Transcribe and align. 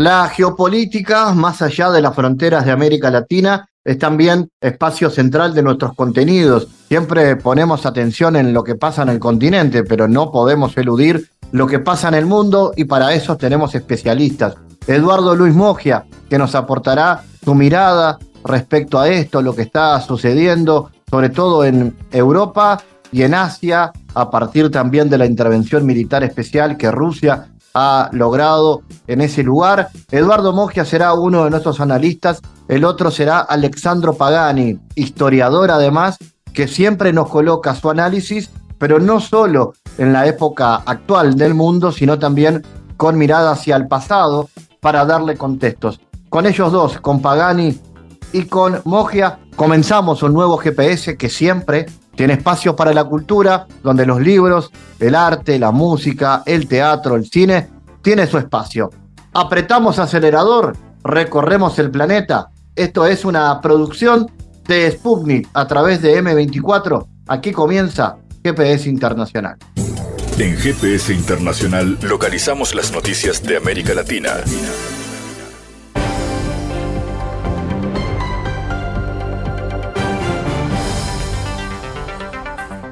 La 0.00 0.30
geopolítica, 0.30 1.34
más 1.34 1.60
allá 1.60 1.90
de 1.90 2.00
las 2.00 2.14
fronteras 2.14 2.64
de 2.64 2.70
América 2.70 3.10
Latina, 3.10 3.68
es 3.84 3.98
también 3.98 4.48
espacio 4.58 5.10
central 5.10 5.52
de 5.52 5.62
nuestros 5.62 5.94
contenidos. 5.94 6.68
Siempre 6.88 7.36
ponemos 7.36 7.84
atención 7.84 8.34
en 8.36 8.54
lo 8.54 8.64
que 8.64 8.76
pasa 8.76 9.02
en 9.02 9.10
el 9.10 9.18
continente, 9.18 9.84
pero 9.84 10.08
no 10.08 10.32
podemos 10.32 10.74
eludir 10.78 11.28
lo 11.52 11.66
que 11.66 11.80
pasa 11.80 12.08
en 12.08 12.14
el 12.14 12.24
mundo 12.24 12.72
y 12.76 12.84
para 12.84 13.12
eso 13.12 13.36
tenemos 13.36 13.74
especialistas. 13.74 14.54
Eduardo 14.86 15.36
Luis 15.36 15.54
Mogia, 15.54 16.06
que 16.30 16.38
nos 16.38 16.54
aportará 16.54 17.22
su 17.44 17.54
mirada 17.54 18.18
respecto 18.42 18.98
a 18.98 19.10
esto, 19.10 19.42
lo 19.42 19.54
que 19.54 19.60
está 19.60 20.00
sucediendo, 20.00 20.92
sobre 21.10 21.28
todo 21.28 21.62
en 21.62 21.94
Europa 22.10 22.82
y 23.12 23.20
en 23.20 23.34
Asia, 23.34 23.92
a 24.14 24.30
partir 24.30 24.70
también 24.70 25.10
de 25.10 25.18
la 25.18 25.26
intervención 25.26 25.84
militar 25.84 26.24
especial 26.24 26.78
que 26.78 26.90
Rusia 26.90 27.50
ha 27.74 28.10
logrado 28.12 28.82
en 29.06 29.20
ese 29.20 29.42
lugar. 29.42 29.88
Eduardo 30.10 30.52
Mogia 30.52 30.84
será 30.84 31.14
uno 31.14 31.44
de 31.44 31.50
nuestros 31.50 31.80
analistas, 31.80 32.40
el 32.68 32.84
otro 32.84 33.10
será 33.10 33.40
Alexandro 33.40 34.14
Pagani, 34.14 34.78
historiador 34.94 35.70
además, 35.70 36.18
que 36.52 36.68
siempre 36.68 37.12
nos 37.12 37.28
coloca 37.28 37.74
su 37.74 37.90
análisis, 37.90 38.50
pero 38.78 38.98
no 38.98 39.20
solo 39.20 39.74
en 39.98 40.12
la 40.12 40.26
época 40.26 40.76
actual 40.76 41.36
del 41.36 41.54
mundo, 41.54 41.92
sino 41.92 42.18
también 42.18 42.64
con 42.96 43.16
mirada 43.16 43.52
hacia 43.52 43.76
el 43.76 43.88
pasado 43.88 44.48
para 44.80 45.04
darle 45.04 45.36
contextos. 45.36 46.00
Con 46.28 46.46
ellos 46.46 46.72
dos, 46.72 46.98
con 47.00 47.20
Pagani 47.20 47.78
y 48.32 48.44
con 48.44 48.80
Mogia, 48.84 49.40
comenzamos 49.56 50.22
un 50.22 50.32
nuevo 50.32 50.56
GPS 50.56 51.16
que 51.16 51.28
siempre 51.28 51.86
tiene 52.14 52.34
espacio 52.34 52.76
para 52.76 52.92
la 52.92 53.04
cultura, 53.04 53.66
donde 53.82 54.06
los 54.06 54.20
libros, 54.20 54.70
el 54.98 55.14
arte, 55.14 55.58
la 55.58 55.70
música, 55.70 56.42
el 56.46 56.66
teatro, 56.66 57.16
el 57.16 57.26
cine, 57.26 57.68
tiene 58.02 58.26
su 58.26 58.38
espacio. 58.38 58.90
Apretamos 59.32 59.98
acelerador, 59.98 60.76
recorremos 61.04 61.78
el 61.78 61.90
planeta. 61.90 62.50
Esto 62.74 63.06
es 63.06 63.24
una 63.24 63.60
producción 63.60 64.30
de 64.66 64.90
Sputnik 64.90 65.48
a 65.54 65.66
través 65.66 66.02
de 66.02 66.22
M24. 66.22 67.06
Aquí 67.28 67.52
comienza 67.52 68.16
GPS 68.42 68.88
Internacional. 68.88 69.56
En 70.38 70.56
GPS 70.56 71.12
Internacional 71.12 71.98
localizamos 72.02 72.74
las 72.74 72.92
noticias 72.92 73.42
de 73.42 73.56
América 73.56 73.94
Latina. 73.94 74.30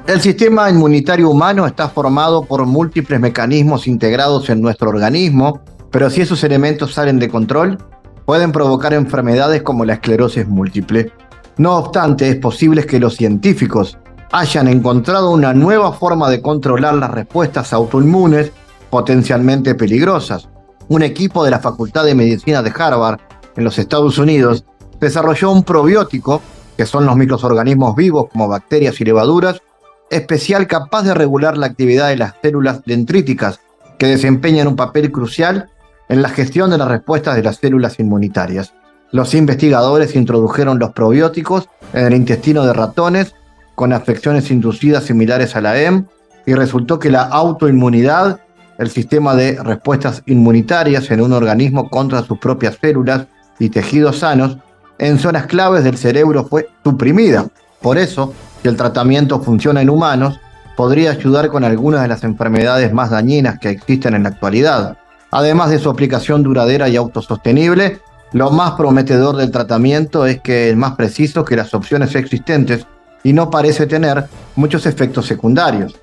El 0.09 0.21
sistema 0.21 0.67
inmunitario 0.71 1.29
humano 1.29 1.67
está 1.67 1.87
formado 1.87 2.43
por 2.43 2.65
múltiples 2.65 3.19
mecanismos 3.19 3.85
integrados 3.85 4.49
en 4.49 4.59
nuestro 4.59 4.89
organismo, 4.89 5.61
pero 5.91 6.09
si 6.09 6.21
esos 6.21 6.43
elementos 6.43 6.95
salen 6.95 7.19
de 7.19 7.29
control, 7.29 7.77
pueden 8.25 8.51
provocar 8.51 8.91
enfermedades 8.95 9.61
como 9.61 9.85
la 9.85 9.93
esclerosis 9.93 10.47
múltiple. 10.47 11.11
No 11.57 11.75
obstante, 11.75 12.27
es 12.27 12.37
posible 12.37 12.87
que 12.87 12.99
los 12.99 13.17
científicos 13.17 13.99
hayan 14.31 14.67
encontrado 14.67 15.29
una 15.29 15.53
nueva 15.53 15.93
forma 15.93 16.27
de 16.31 16.41
controlar 16.41 16.95
las 16.95 17.11
respuestas 17.11 17.71
autoinmunes 17.71 18.51
potencialmente 18.89 19.75
peligrosas. 19.75 20.49
Un 20.87 21.03
equipo 21.03 21.43
de 21.45 21.51
la 21.51 21.59
Facultad 21.59 22.03
de 22.05 22.15
Medicina 22.15 22.63
de 22.63 22.73
Harvard, 22.75 23.19
en 23.55 23.63
los 23.63 23.77
Estados 23.77 24.17
Unidos, 24.17 24.65
desarrolló 24.99 25.51
un 25.51 25.61
probiótico, 25.61 26.41
que 26.75 26.87
son 26.87 27.05
los 27.05 27.15
microorganismos 27.15 27.95
vivos 27.95 28.25
como 28.31 28.47
bacterias 28.47 28.99
y 29.01 29.05
levaduras, 29.05 29.61
especial 30.09 30.67
capaz 30.67 31.03
de 31.03 31.13
regular 31.13 31.57
la 31.57 31.67
actividad 31.67 32.09
de 32.09 32.17
las 32.17 32.33
células 32.41 32.81
dendríticas, 32.85 33.59
que 33.97 34.07
desempeñan 34.07 34.67
un 34.67 34.75
papel 34.75 35.11
crucial 35.11 35.69
en 36.07 36.21
la 36.21 36.29
gestión 36.29 36.71
de 36.71 36.77
las 36.77 36.87
respuestas 36.87 37.35
de 37.35 37.43
las 37.43 37.57
células 37.57 37.99
inmunitarias. 37.99 38.73
Los 39.11 39.33
investigadores 39.33 40.15
introdujeron 40.15 40.79
los 40.79 40.91
probióticos 40.91 41.67
en 41.93 42.05
el 42.05 42.13
intestino 42.13 42.65
de 42.65 42.73
ratones 42.73 43.33
con 43.75 43.93
afecciones 43.93 44.51
inducidas 44.51 45.05
similares 45.05 45.55
a 45.55 45.61
la 45.61 45.79
EM 45.79 46.05
y 46.45 46.53
resultó 46.53 46.99
que 46.99 47.09
la 47.09 47.23
autoinmunidad, 47.23 48.39
el 48.77 48.89
sistema 48.89 49.35
de 49.35 49.61
respuestas 49.63 50.23
inmunitarias 50.25 51.09
en 51.11 51.21
un 51.21 51.33
organismo 51.33 51.89
contra 51.89 52.23
sus 52.23 52.39
propias 52.39 52.77
células 52.79 53.27
y 53.57 53.69
tejidos 53.69 54.19
sanos, 54.19 54.57
en 54.97 55.17
zonas 55.17 55.47
claves 55.47 55.83
del 55.83 55.97
cerebro 55.97 56.45
fue 56.45 56.67
suprimida. 56.83 57.47
Por 57.81 57.97
eso, 57.97 58.33
si 58.61 58.67
el 58.67 58.75
tratamiento 58.75 59.39
funciona 59.39 59.81
en 59.81 59.89
humanos, 59.89 60.39
podría 60.75 61.11
ayudar 61.11 61.49
con 61.49 61.63
algunas 61.63 62.01
de 62.01 62.07
las 62.07 62.23
enfermedades 62.23 62.93
más 62.93 63.09
dañinas 63.09 63.59
que 63.59 63.69
existen 63.69 64.13
en 64.13 64.23
la 64.23 64.29
actualidad. 64.29 64.97
Además 65.31 65.69
de 65.69 65.79
su 65.79 65.89
aplicación 65.89 66.43
duradera 66.43 66.89
y 66.89 66.95
autosostenible, 66.95 67.99
lo 68.33 68.51
más 68.51 68.71
prometedor 68.71 69.35
del 69.35 69.51
tratamiento 69.51 70.25
es 70.25 70.41
que 70.41 70.69
es 70.69 70.77
más 70.77 70.93
preciso 70.95 71.43
que 71.43 71.55
las 71.55 71.73
opciones 71.73 72.15
existentes 72.15 72.85
y 73.23 73.33
no 73.33 73.49
parece 73.49 73.87
tener 73.87 74.25
muchos 74.55 74.85
efectos 74.85 75.25
secundarios. 75.25 75.95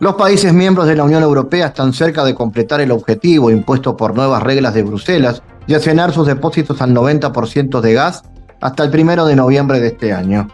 Los 0.00 0.16
países 0.16 0.52
miembros 0.52 0.86
de 0.86 0.96
la 0.96 1.04
Unión 1.04 1.22
Europea 1.22 1.68
están 1.68 1.92
cerca 1.92 2.24
de 2.24 2.34
completar 2.34 2.80
el 2.80 2.90
objetivo 2.90 3.50
impuesto 3.50 3.96
por 3.96 4.14
nuevas 4.14 4.42
reglas 4.42 4.74
de 4.74 4.82
Bruselas 4.82 5.42
a 5.72 5.78
llenar 5.78 6.12
sus 6.12 6.26
depósitos 6.26 6.82
al 6.82 6.92
90% 6.92 7.80
de 7.80 7.94
gas 7.94 8.22
hasta 8.60 8.82
el 8.82 8.90
primero 8.90 9.24
de 9.26 9.36
noviembre 9.36 9.80
de 9.80 9.88
este 9.88 10.12
año. 10.12 10.48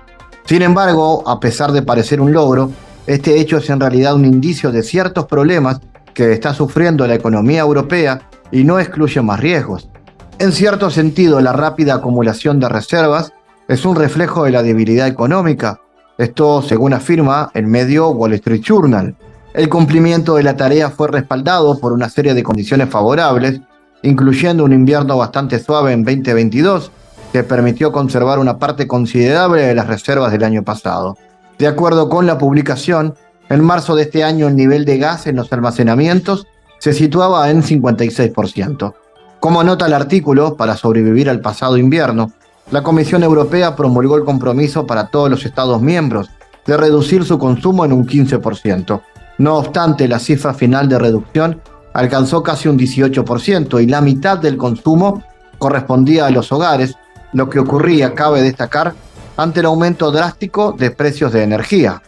Sin 0.48 0.62
embargo, 0.62 1.28
a 1.28 1.40
pesar 1.40 1.72
de 1.72 1.82
parecer 1.82 2.22
un 2.22 2.32
logro, 2.32 2.70
este 3.06 3.38
hecho 3.38 3.58
es 3.58 3.68
en 3.68 3.80
realidad 3.80 4.14
un 4.14 4.24
indicio 4.24 4.72
de 4.72 4.82
ciertos 4.82 5.26
problemas 5.26 5.78
que 6.14 6.32
está 6.32 6.54
sufriendo 6.54 7.06
la 7.06 7.16
economía 7.16 7.60
europea 7.60 8.22
y 8.50 8.64
no 8.64 8.78
excluye 8.78 9.20
más 9.20 9.40
riesgos. 9.40 9.90
En 10.38 10.52
cierto 10.52 10.88
sentido, 10.88 11.42
la 11.42 11.52
rápida 11.52 11.96
acumulación 11.96 12.60
de 12.60 12.68
reservas 12.70 13.34
es 13.68 13.84
un 13.84 13.94
reflejo 13.94 14.44
de 14.44 14.52
la 14.52 14.62
debilidad 14.62 15.06
económica. 15.06 15.82
Esto, 16.16 16.62
según 16.62 16.94
afirma 16.94 17.50
el 17.52 17.66
medio 17.66 18.08
Wall 18.08 18.32
Street 18.32 18.62
Journal. 18.62 19.14
El 19.52 19.68
cumplimiento 19.68 20.36
de 20.36 20.44
la 20.44 20.56
tarea 20.56 20.88
fue 20.88 21.08
respaldado 21.08 21.78
por 21.78 21.92
una 21.92 22.08
serie 22.08 22.32
de 22.32 22.42
condiciones 22.42 22.88
favorables, 22.88 23.60
incluyendo 24.02 24.64
un 24.64 24.72
invierno 24.72 25.18
bastante 25.18 25.58
suave 25.58 25.92
en 25.92 26.04
2022 26.04 26.90
que 27.32 27.42
permitió 27.42 27.92
conservar 27.92 28.38
una 28.38 28.58
parte 28.58 28.86
considerable 28.86 29.62
de 29.62 29.74
las 29.74 29.86
reservas 29.86 30.32
del 30.32 30.44
año 30.44 30.62
pasado. 30.62 31.16
De 31.58 31.66
acuerdo 31.66 32.08
con 32.08 32.26
la 32.26 32.38
publicación, 32.38 33.14
en 33.48 33.64
marzo 33.64 33.96
de 33.96 34.02
este 34.02 34.24
año 34.24 34.48
el 34.48 34.56
nivel 34.56 34.84
de 34.84 34.98
gas 34.98 35.26
en 35.26 35.36
los 35.36 35.52
almacenamientos 35.52 36.46
se 36.78 36.92
situaba 36.92 37.50
en 37.50 37.62
56%. 37.62 38.94
Como 39.40 39.62
nota 39.62 39.86
el 39.86 39.94
artículo, 39.94 40.56
para 40.56 40.76
sobrevivir 40.76 41.30
al 41.30 41.40
pasado 41.40 41.76
invierno, 41.76 42.32
la 42.70 42.82
Comisión 42.82 43.22
Europea 43.22 43.76
promulgó 43.76 44.16
el 44.16 44.24
compromiso 44.24 44.86
para 44.86 45.08
todos 45.08 45.30
los 45.30 45.44
Estados 45.44 45.80
miembros 45.80 46.28
de 46.66 46.76
reducir 46.76 47.24
su 47.24 47.38
consumo 47.38 47.84
en 47.84 47.92
un 47.92 48.06
15%. 48.06 49.00
No 49.38 49.56
obstante, 49.56 50.06
la 50.06 50.18
cifra 50.18 50.52
final 50.52 50.88
de 50.88 50.98
reducción 50.98 51.60
alcanzó 51.94 52.42
casi 52.42 52.68
un 52.68 52.78
18% 52.78 53.82
y 53.82 53.86
la 53.86 54.00
mitad 54.00 54.38
del 54.38 54.56
consumo 54.56 55.22
correspondía 55.58 56.26
a 56.26 56.30
los 56.30 56.52
hogares, 56.52 56.94
lo 57.32 57.48
que 57.48 57.58
ocurría, 57.58 58.14
cabe 58.14 58.42
destacar, 58.42 58.94
ante 59.36 59.60
el 59.60 59.66
aumento 59.66 60.10
drástico 60.10 60.72
de 60.72 60.90
precios 60.90 61.32
de 61.32 61.42
energía. 61.42 62.02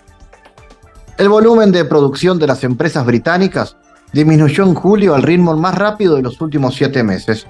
El 1.16 1.28
volumen 1.28 1.70
de 1.70 1.84
producción 1.84 2.38
de 2.38 2.46
las 2.46 2.64
empresas 2.64 3.04
británicas 3.06 3.76
disminuyó 4.12 4.64
en 4.64 4.74
julio 4.74 5.14
al 5.14 5.22
ritmo 5.22 5.56
más 5.56 5.76
rápido 5.76 6.16
de 6.16 6.22
los 6.22 6.40
últimos 6.40 6.74
siete 6.74 7.02
meses. 7.04 7.46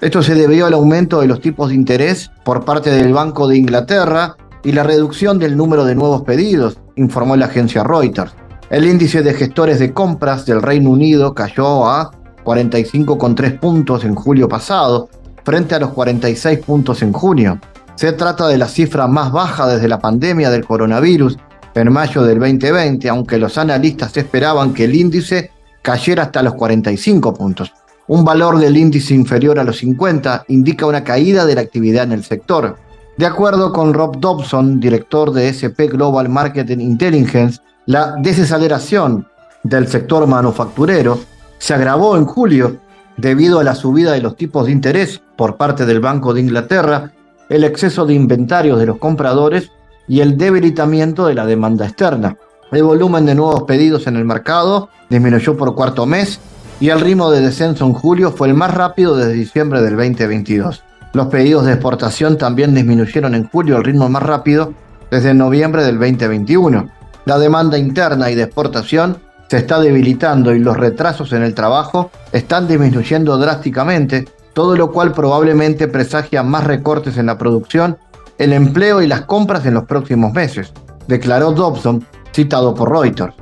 Esto 0.00 0.22
se 0.22 0.34
debió 0.34 0.66
al 0.66 0.74
aumento 0.74 1.20
de 1.20 1.26
los 1.26 1.40
tipos 1.40 1.70
de 1.70 1.74
interés 1.74 2.30
por 2.44 2.64
parte 2.64 2.90
del 2.90 3.12
Banco 3.12 3.48
de 3.48 3.56
Inglaterra 3.56 4.36
y 4.62 4.72
la 4.72 4.82
reducción 4.82 5.38
del 5.38 5.56
número 5.56 5.84
de 5.84 5.94
nuevos 5.94 6.22
pedidos, 6.22 6.78
informó 6.96 7.36
la 7.36 7.46
agencia 7.46 7.84
Reuters. 7.84 8.34
El 8.70 8.86
índice 8.86 9.22
de 9.22 9.34
gestores 9.34 9.78
de 9.78 9.92
compras 9.92 10.46
del 10.46 10.62
Reino 10.62 10.90
Unido 10.90 11.34
cayó 11.34 11.86
a 11.86 12.10
45,3 12.44 13.58
puntos 13.58 14.04
en 14.04 14.14
julio 14.14 14.48
pasado, 14.48 15.08
frente 15.44 15.74
a 15.74 15.78
los 15.78 15.90
46 15.90 16.58
puntos 16.60 17.02
en 17.02 17.12
junio. 17.12 17.58
Se 17.94 18.12
trata 18.12 18.48
de 18.48 18.58
la 18.58 18.66
cifra 18.66 19.06
más 19.06 19.30
baja 19.30 19.68
desde 19.68 19.88
la 19.88 20.00
pandemia 20.00 20.50
del 20.50 20.64
coronavirus 20.64 21.38
en 21.74 21.92
mayo 21.92 22.22
del 22.22 22.38
2020, 22.38 23.08
aunque 23.08 23.38
los 23.38 23.58
analistas 23.58 24.16
esperaban 24.16 24.74
que 24.74 24.84
el 24.84 24.94
índice 24.94 25.50
cayera 25.82 26.24
hasta 26.24 26.42
los 26.42 26.54
45 26.54 27.34
puntos. 27.34 27.72
Un 28.06 28.24
valor 28.24 28.58
del 28.58 28.76
índice 28.76 29.14
inferior 29.14 29.58
a 29.58 29.64
los 29.64 29.78
50 29.78 30.44
indica 30.48 30.86
una 30.86 31.04
caída 31.04 31.46
de 31.46 31.54
la 31.54 31.62
actividad 31.62 32.04
en 32.04 32.12
el 32.12 32.24
sector. 32.24 32.76
De 33.16 33.26
acuerdo 33.26 33.72
con 33.72 33.94
Rob 33.94 34.18
Dobson, 34.18 34.80
director 34.80 35.32
de 35.32 35.48
SP 35.48 35.86
Global 35.86 36.28
Marketing 36.28 36.78
Intelligence, 36.78 37.60
la 37.86 38.16
desaceleración 38.18 39.26
del 39.62 39.88
sector 39.88 40.26
manufacturero 40.26 41.18
se 41.58 41.74
agravó 41.74 42.16
en 42.16 42.26
julio 42.26 42.78
debido 43.16 43.60
a 43.60 43.64
la 43.64 43.74
subida 43.74 44.12
de 44.12 44.20
los 44.20 44.36
tipos 44.36 44.66
de 44.66 44.72
interés 44.72 45.20
por 45.36 45.56
parte 45.56 45.86
del 45.86 46.00
Banco 46.00 46.34
de 46.34 46.40
Inglaterra, 46.40 47.12
el 47.48 47.64
exceso 47.64 48.06
de 48.06 48.14
inventarios 48.14 48.78
de 48.78 48.86
los 48.86 48.98
compradores 48.98 49.70
y 50.08 50.20
el 50.20 50.36
debilitamiento 50.36 51.26
de 51.26 51.34
la 51.34 51.46
demanda 51.46 51.86
externa. 51.86 52.36
El 52.72 52.82
volumen 52.82 53.26
de 53.26 53.34
nuevos 53.34 53.62
pedidos 53.64 54.06
en 54.06 54.16
el 54.16 54.24
mercado 54.24 54.88
disminuyó 55.08 55.56
por 55.56 55.74
cuarto 55.74 56.06
mes 56.06 56.40
y 56.80 56.88
el 56.88 57.00
ritmo 57.00 57.30
de 57.30 57.40
descenso 57.40 57.86
en 57.86 57.92
julio 57.92 58.32
fue 58.32 58.48
el 58.48 58.54
más 58.54 58.74
rápido 58.74 59.16
desde 59.16 59.32
diciembre 59.32 59.80
del 59.80 59.96
2022. 59.96 60.82
Los 61.12 61.28
pedidos 61.28 61.64
de 61.64 61.72
exportación 61.72 62.36
también 62.36 62.74
disminuyeron 62.74 63.34
en 63.34 63.48
julio 63.48 63.76
el 63.76 63.84
ritmo 63.84 64.08
más 64.08 64.22
rápido 64.22 64.74
desde 65.10 65.32
noviembre 65.32 65.84
del 65.84 65.98
2021. 65.98 66.90
La 67.24 67.38
demanda 67.38 67.78
interna 67.78 68.30
y 68.30 68.34
de 68.34 68.42
exportación 68.42 69.18
se 69.48 69.58
está 69.58 69.80
debilitando 69.80 70.54
y 70.54 70.58
los 70.58 70.76
retrasos 70.76 71.32
en 71.32 71.42
el 71.42 71.54
trabajo 71.54 72.10
están 72.32 72.66
disminuyendo 72.66 73.36
drásticamente, 73.36 74.26
todo 74.52 74.76
lo 74.76 74.90
cual 74.92 75.12
probablemente 75.12 75.88
presagia 75.88 76.42
más 76.42 76.64
recortes 76.64 77.16
en 77.18 77.26
la 77.26 77.38
producción, 77.38 77.98
el 78.38 78.52
empleo 78.52 79.02
y 79.02 79.06
las 79.06 79.22
compras 79.22 79.66
en 79.66 79.74
los 79.74 79.84
próximos 79.84 80.32
meses, 80.32 80.72
declaró 81.06 81.52
Dobson, 81.52 82.04
citado 82.32 82.74
por 82.74 82.90
Reuters. 82.90 83.34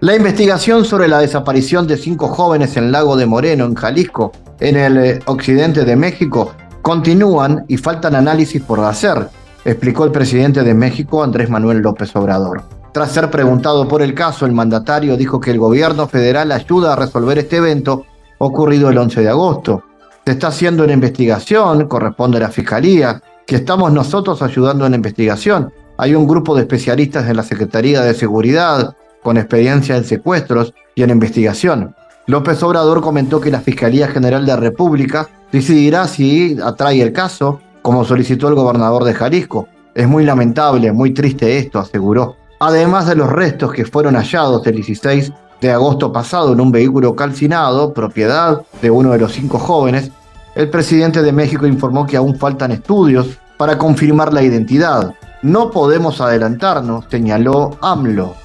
La 0.00 0.16
investigación 0.16 0.84
sobre 0.84 1.06
la 1.06 1.20
desaparición 1.20 1.86
de 1.86 1.96
cinco 1.96 2.28
jóvenes 2.28 2.76
en 2.76 2.90
Lago 2.90 3.16
de 3.16 3.26
Moreno, 3.26 3.66
en 3.66 3.74
Jalisco, 3.74 4.32
en 4.58 4.76
el 4.76 4.98
eh, 4.98 5.20
occidente 5.26 5.84
de 5.84 5.94
México, 5.94 6.52
continúan 6.82 7.64
y 7.68 7.76
faltan 7.76 8.16
análisis 8.16 8.60
por 8.62 8.80
hacer, 8.80 9.28
explicó 9.64 10.04
el 10.04 10.10
presidente 10.10 10.64
de 10.64 10.74
México, 10.74 11.22
Andrés 11.22 11.48
Manuel 11.48 11.78
López 11.78 12.14
Obrador. 12.16 12.64
Tras 12.92 13.12
ser 13.12 13.30
preguntado 13.30 13.88
por 13.88 14.02
el 14.02 14.12
caso, 14.12 14.44
el 14.44 14.52
mandatario 14.52 15.16
dijo 15.16 15.40
que 15.40 15.50
el 15.50 15.58
gobierno 15.58 16.06
federal 16.08 16.52
ayuda 16.52 16.92
a 16.92 16.96
resolver 16.96 17.38
este 17.38 17.56
evento 17.56 18.04
ocurrido 18.36 18.90
el 18.90 18.98
11 18.98 19.22
de 19.22 19.28
agosto. 19.30 19.82
Se 20.26 20.32
está 20.32 20.48
haciendo 20.48 20.84
una 20.84 20.92
investigación, 20.92 21.88
corresponde 21.88 22.36
a 22.36 22.40
la 22.40 22.50
Fiscalía, 22.50 23.22
que 23.46 23.56
estamos 23.56 23.92
nosotros 23.92 24.42
ayudando 24.42 24.84
en 24.84 24.92
la 24.92 24.96
investigación. 24.96 25.72
Hay 25.96 26.14
un 26.14 26.26
grupo 26.26 26.54
de 26.54 26.62
especialistas 26.62 27.30
en 27.30 27.36
la 27.36 27.42
Secretaría 27.42 28.02
de 28.02 28.12
Seguridad 28.12 28.94
con 29.22 29.38
experiencia 29.38 29.96
en 29.96 30.04
secuestros 30.04 30.74
y 30.94 31.02
en 31.02 31.10
investigación. 31.10 31.94
López 32.26 32.62
Obrador 32.62 33.00
comentó 33.00 33.40
que 33.40 33.50
la 33.50 33.60
Fiscalía 33.60 34.08
General 34.08 34.44
de 34.44 34.52
la 34.52 34.60
República 34.60 35.30
decidirá 35.50 36.06
si 36.06 36.58
atrae 36.62 37.00
el 37.00 37.12
caso, 37.14 37.58
como 37.80 38.04
solicitó 38.04 38.48
el 38.48 38.54
gobernador 38.54 39.04
de 39.04 39.14
Jalisco. 39.14 39.66
Es 39.94 40.06
muy 40.06 40.24
lamentable, 40.24 40.92
muy 40.92 41.14
triste 41.14 41.56
esto, 41.56 41.78
aseguró 41.78 42.41
además 42.64 43.08
de 43.08 43.16
los 43.16 43.28
restos 43.28 43.72
que 43.72 43.84
fueron 43.84 44.14
hallados 44.14 44.64
el 44.68 44.76
16 44.76 45.32
de 45.60 45.72
agosto 45.72 46.12
pasado 46.12 46.52
en 46.52 46.60
un 46.60 46.70
vehículo 46.70 47.16
calcinado, 47.16 47.92
propiedad 47.92 48.62
de 48.80 48.88
uno 48.88 49.10
de 49.10 49.18
los 49.18 49.32
cinco 49.32 49.58
jóvenes, 49.58 50.12
el 50.54 50.70
presidente 50.70 51.22
de 51.22 51.32
México 51.32 51.66
informó 51.66 52.06
que 52.06 52.16
aún 52.16 52.38
faltan 52.38 52.70
estudios 52.70 53.26
para 53.56 53.76
confirmar 53.76 54.32
la 54.32 54.44
identidad. 54.44 55.12
No 55.42 55.72
podemos 55.72 56.20
adelantarnos, 56.20 57.06
señaló 57.10 57.76
AMLO. 57.80 58.36